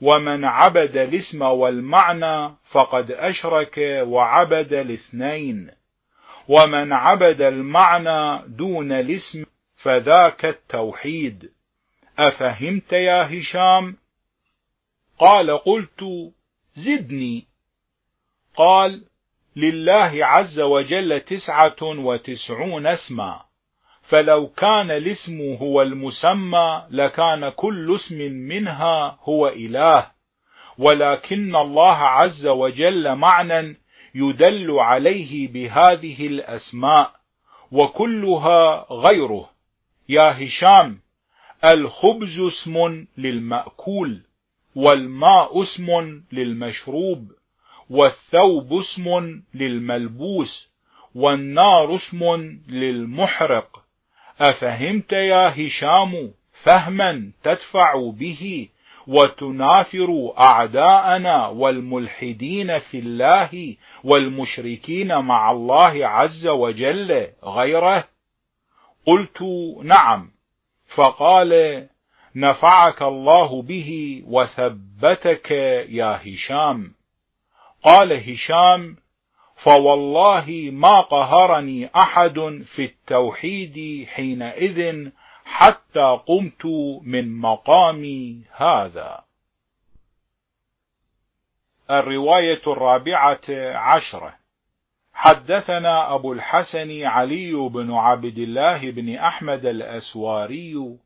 [0.00, 5.70] ومن عبد الاسم والمعنى فقد أشرك وعبد الاثنين.
[6.48, 9.44] ومن عبد المعنى دون الاسم
[9.76, 11.52] فذاك التوحيد.
[12.18, 13.96] أفهمت يا هشام؟
[15.18, 16.04] قال قلت
[16.74, 17.46] زدني.
[18.56, 19.04] قال
[19.56, 23.44] لله عز وجل تسعة وتسعون اسما.
[24.02, 30.10] فلو كان الاسم هو المسمى لكان كل اسم منها هو إله.
[30.78, 33.76] ولكن الله عز وجل معنى
[34.14, 37.12] يدل عليه بهذه الأسماء
[37.72, 39.50] وكلها غيره.
[40.08, 41.01] يا هشام
[41.64, 44.20] الخبز اسم للمأكول
[44.74, 47.32] والماء اسم للمشروب
[47.90, 50.70] والثوب اسم للملبوس
[51.14, 52.24] والنار اسم
[52.68, 53.84] للمحرق.
[54.40, 58.68] أفهمت يا هشام فهما تدفع به
[59.06, 68.08] وتنافر أعداءنا والملحدين في الله والمشركين مع الله عز وجل غيره؟
[69.06, 69.42] قلت
[69.82, 70.31] نعم.
[70.94, 71.86] فقال
[72.34, 75.50] نفعك الله به وثبتك
[75.88, 76.94] يا هشام.
[77.82, 78.96] قال هشام
[79.56, 85.08] فوالله ما قهرني أحد في التوحيد حينئذ
[85.44, 86.64] حتى قمت
[87.02, 89.24] من مقامي هذا.
[91.90, 93.40] الرواية الرابعة
[93.74, 94.41] عشرة.
[95.14, 100.96] حدثنا أبو الحسن علي بن عبد الله بن أحمد الأسواري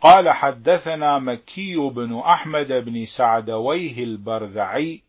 [0.00, 5.02] قال حدثنا مكي بن أحمد بن سعدويه البرذعي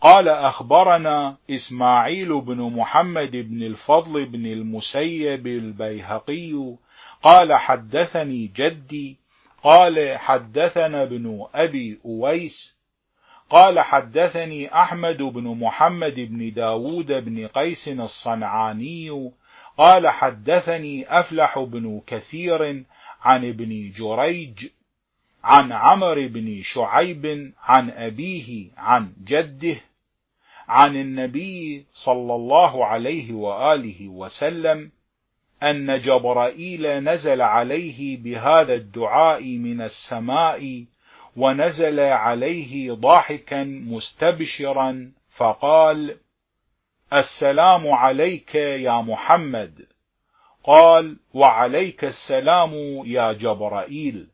[0.00, 6.74] قال أخبرنا إسماعيل بن محمد بن الفضل بن المسيب البيهقي
[7.22, 9.18] قال حدثني جدي
[9.62, 12.79] قال حدثنا ابن أبي أويس
[13.50, 19.30] قال حدثني أحمد بن محمد بن داود بن قيس الصنعاني
[19.78, 22.84] قال حدثني أفلح بن كثير
[23.22, 24.66] عن ابن جريج
[25.44, 29.76] عن عمر بن شعيب عن أبيه عن جده
[30.68, 34.90] عن النبي صلى الله عليه وآله وسلم
[35.62, 40.84] أن جبرائيل نزل عليه بهذا الدعاء من السماء
[41.40, 46.16] ونزل عليه ضاحكا مستبشرا فقال
[47.12, 49.86] السلام عليك يا محمد.
[50.64, 52.72] قال وعليك السلام
[53.06, 54.28] يا جبرائيل.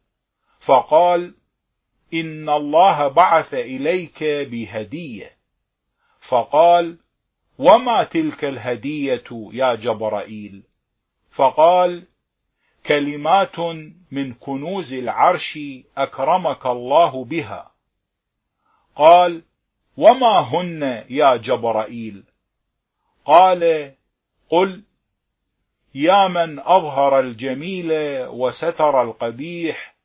[0.61, 1.35] فقال
[2.15, 5.37] إن الله بعث إليك بهدية.
[6.29, 6.99] فقال
[7.59, 10.63] وما تلك الهدية يا جبرائيل؟
[11.31, 12.05] فقال
[12.89, 13.59] كلمات
[14.11, 15.59] من كنوز العرش
[15.97, 17.73] أكرمك الله بها.
[18.97, 19.43] قال
[19.97, 22.25] وما هن يا جبرائيل؟
[23.25, 23.93] قال
[24.49, 24.83] قل
[25.95, 27.89] يا من أظهر الجميل
[28.29, 29.97] وستر القبيح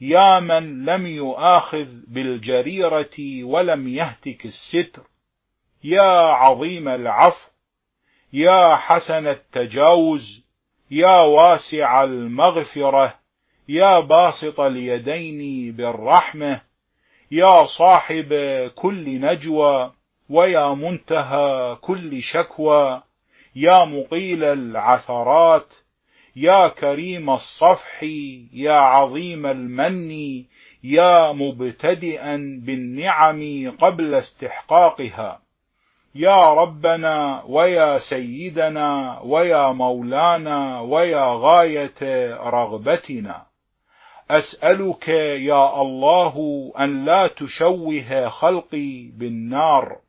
[0.00, 5.02] يا من لم يؤاخذ بالجريرة ولم يهتك الستر
[5.84, 7.50] يا عظيم العفو
[8.32, 10.43] يا حسن التجاوز
[10.90, 13.14] يا واسع المغفرة
[13.68, 16.60] يا باسط اليدين بالرحمة
[17.30, 18.34] يا صاحب
[18.74, 19.92] كل نجوى
[20.28, 23.02] ويا منتهى كل شكوى
[23.56, 25.66] يا مقيل العثرات
[26.36, 28.02] يا كريم الصفح
[28.52, 30.44] يا عظيم المن
[30.84, 35.43] يا مبتدئا بالنعم قبل استحقاقها.
[36.14, 43.46] يا ربنا ويا سيدنا ويا مولانا ويا غاية رغبتنا.
[44.30, 50.00] أسألك يا الله أن لا تشوه خلقي بالنار.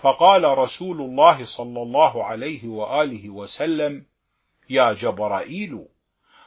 [0.00, 4.04] فقال رسول الله صلى الله عليه وآله وسلم
[4.70, 5.84] يا جبرائيل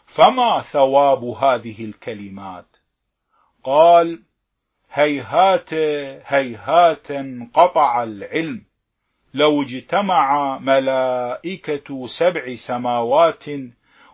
[0.05, 2.65] فما ثواب هذه الكلمات؟
[3.63, 4.23] قال
[4.93, 5.73] هيهات
[6.25, 8.63] هيهات انقطع العلم.
[9.33, 13.43] لو اجتمع ملائكة سبع سماوات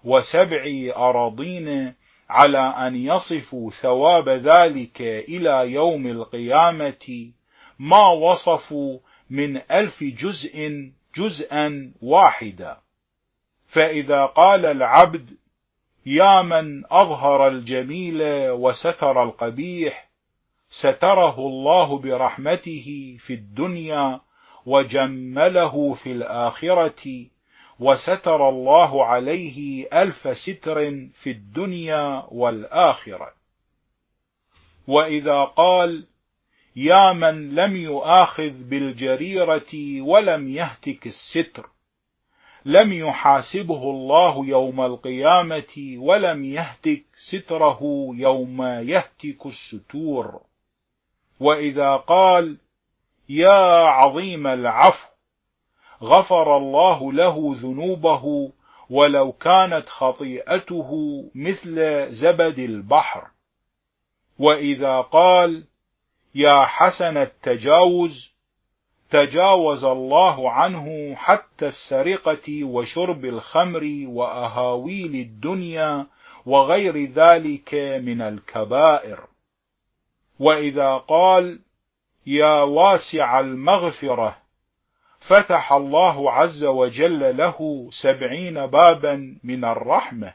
[0.03, 1.93] وسبع أراضين
[2.29, 7.31] على أن يصفوا ثواب ذلك إلى يوم القيامة
[7.79, 8.99] ما وصفوا
[9.29, 12.77] من ألف جزء جزءا واحدا.
[13.67, 15.29] فإذا قال العبد
[16.05, 18.17] يا من أظهر الجميل
[18.49, 20.08] وستر القبيح
[20.69, 24.21] ستره الله برحمته في الدنيا
[24.65, 27.25] وجمله في الآخرة
[27.79, 33.33] وستر الله عليه ألف ستر في الدنيا والآخرة.
[34.87, 36.07] وإذا قال
[36.75, 41.69] يا من لم يؤاخذ بالجريرة ولم يهتك الستر
[42.65, 47.79] لم يحاسبه الله يوم القيامة ولم يهتك ستره
[48.13, 50.48] يوم يهتك الستور.
[51.39, 52.57] وإذا قال
[53.29, 55.07] يا عظيم العفو
[56.03, 58.51] غفر الله له ذنوبه
[58.89, 63.27] ولو كانت خطيئته مثل زبد البحر.
[64.39, 65.63] وإذا قال
[66.35, 68.33] يا حسن التجاوز
[69.09, 76.07] تجاوز الله عنه حتى السرقة وشرب الخمر وأهاويل الدنيا
[76.45, 79.28] وغير ذلك من الكبائر.
[80.39, 81.59] وإذا قال
[82.25, 84.37] يا واسع المغفرة
[85.19, 90.33] فتح الله عز وجل له سبعين بابا من الرحمة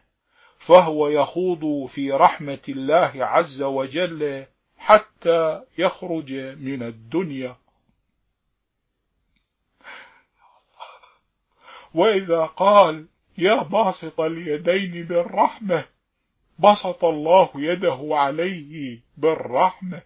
[0.58, 4.46] فهو يخوض في رحمة الله عز وجل
[4.78, 7.56] حتى يخرج من الدنيا.
[11.94, 13.06] وإذا قال
[13.38, 15.84] يا باسط اليدين بالرحمة
[16.58, 20.02] بسط الله يده عليه بالرحمة.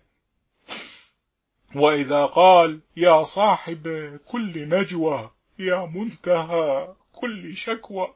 [1.77, 3.89] وإذا قال يا صاحب
[4.27, 8.15] كل نجوى يا منتهى كل شكوى.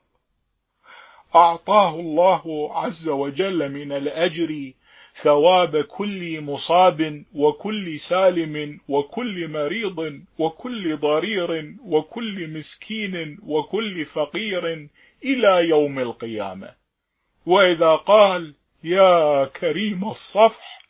[1.35, 4.73] أعطاه الله عز وجل من الأجر
[5.23, 14.89] ثواب كل مصاب وكل سالم وكل مريض وكل ضرير وكل مسكين وكل فقير
[15.25, 16.82] إلى يوم القيامة.
[17.47, 18.55] وإذا قال
[18.85, 20.83] يا كريم الصفح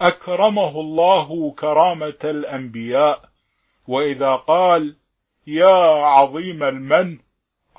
[0.00, 3.22] أكرمه الله كرامة الأنبياء.
[3.88, 4.96] وإذا قال
[5.46, 7.18] يا عظيم المن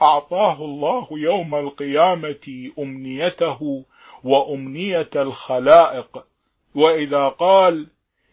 [0.02, 3.86] أعطاه الله يوم القيامة أمنيته
[4.24, 6.26] وأمنية الخلائق.
[6.76, 7.88] وإذا قال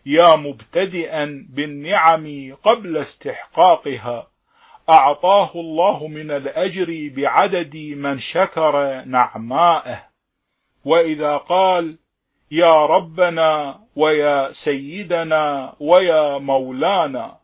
[0.07, 4.32] يا مبتدئا بالنعم قبل استحقاقها
[4.91, 10.05] أعطاه الله من الأجر بعدد من شكر نعمائه
[10.85, 11.97] وإذا قال
[12.51, 17.37] يا ربنا ويا سيدنا ويا مولانا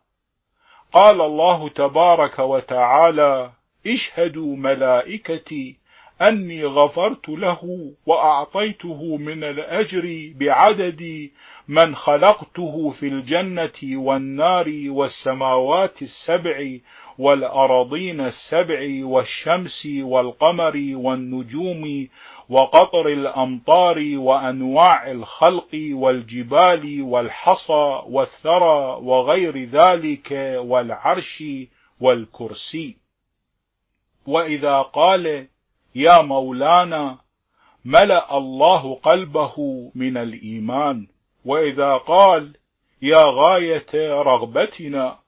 [0.92, 3.50] قال الله تبارك وتعالى
[3.86, 5.76] اشهدوا ملائكتي
[6.22, 11.30] أني غفرت له وأعطيته من الأجر بعدد
[11.68, 16.78] من خلقته في الجنة والنار والسماوات السبع
[17.18, 22.08] والأراضين السبع والشمس والقمر والنجوم
[22.48, 31.44] وقطر الأمطار وأنواع الخلق والجبال والحصى والثرى وغير ذلك والعرش
[32.00, 32.96] والكرسي.
[34.26, 35.48] وإذا قال
[35.94, 37.18] يا مولانا
[37.84, 41.06] ملأ الله قلبه من الإيمان.
[41.44, 42.56] وإذا قال
[43.02, 45.18] يا غاية رغبتنا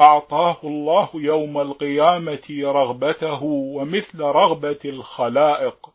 [0.00, 5.90] أعطاه الله يوم القيامة رغبته ومثل رغبة الخلائق.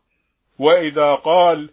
[0.58, 1.70] وإذا قال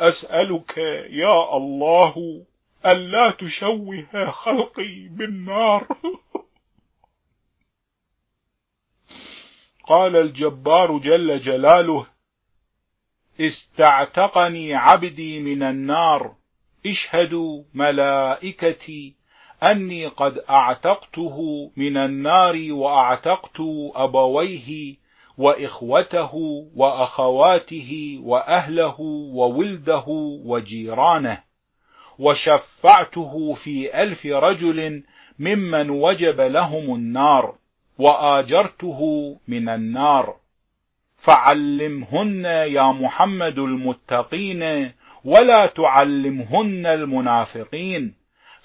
[0.00, 0.78] أسألك
[1.10, 2.44] يا الله
[2.86, 5.86] ألا تشوه خلقي بالنار.
[9.88, 12.06] قال الجبار جل جلاله
[13.40, 16.34] استعتقني عبدي من النار
[16.86, 19.17] اشهدوا ملائكتي
[19.62, 23.60] أني قد أعتقته من النار وأعتقت
[23.94, 24.96] أبويه
[25.38, 26.34] وإخوته
[26.76, 29.00] وأخواته وأهله
[29.32, 30.04] وولده
[30.44, 31.42] وجيرانه
[32.18, 35.02] وشفعته في ألف رجل
[35.38, 37.54] ممن وجب لهم النار
[37.98, 39.00] وآجرته
[39.48, 40.36] من النار.
[41.16, 44.92] فعلمهن يا محمد المتقين
[45.24, 48.17] ولا تعلمهن المنافقين.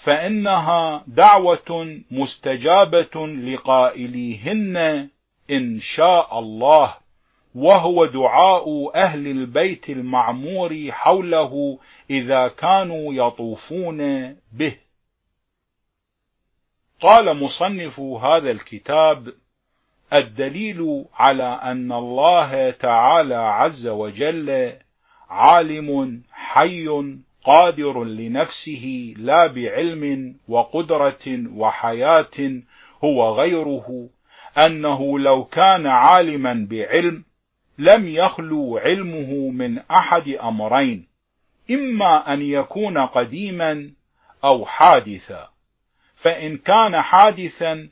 [0.04, 5.10] فإنها دعوة مستجابة لقائليهن
[5.52, 6.96] إن شاء الله
[7.56, 13.98] وهو دعاء أهل البيت المعمور حوله إذا كانوا يطوفون
[14.52, 14.78] به.
[17.02, 19.34] قال مصنف هذا الكتاب
[20.14, 24.74] الدليل على أن الله تعالى عز وجل
[25.30, 26.88] عالم حي
[27.44, 32.62] قادر لنفسه لا بعلم وقدرة وحياة
[33.04, 34.10] هو غيره
[34.58, 37.24] أنه لو كان عالما بعلم
[37.78, 41.08] لم يخلو علمه من أحد أمرين
[41.72, 43.92] إما أن يكون قديما
[44.44, 45.50] أو حادثا
[46.16, 47.90] فإن كان حادثا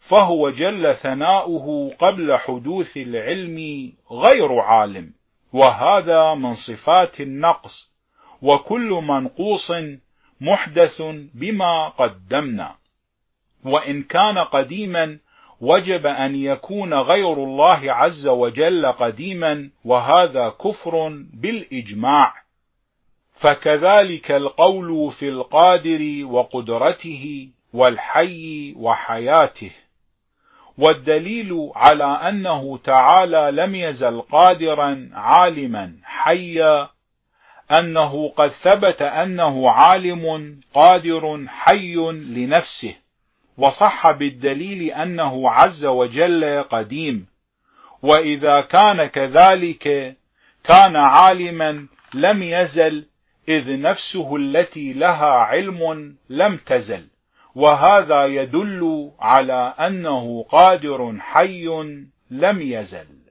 [0.00, 5.12] فهو جل ثناؤه قبل حدوث العلم غير عالم
[5.52, 7.91] وهذا من صفات النقص.
[8.42, 9.72] وكل منقوص
[10.40, 11.02] محدث
[11.34, 12.74] بما قدمنا.
[13.64, 15.18] وإن كان قديما
[15.60, 22.34] وجب أن يكون غير الله عز وجل قديما وهذا كفر بالإجماع.
[23.34, 29.70] فكذلك القول في القادر وقدرته والحي وحياته.
[30.78, 36.88] والدليل على أنه تعالى لم يزل قادرا عالما حيا
[37.72, 42.94] أنه قد ثبت أنه عالم قادر حي لنفسه
[43.58, 47.26] وصح بالدليل أنه عز وجل قديم.
[48.02, 50.16] وإذا كان كذلك
[50.64, 53.06] كان عالما لم يزل
[53.48, 57.06] إذ نفسه التي لها علم لم تزل.
[57.54, 61.66] وهذا يدل على أنه قادر حي
[62.30, 63.21] لم يزل.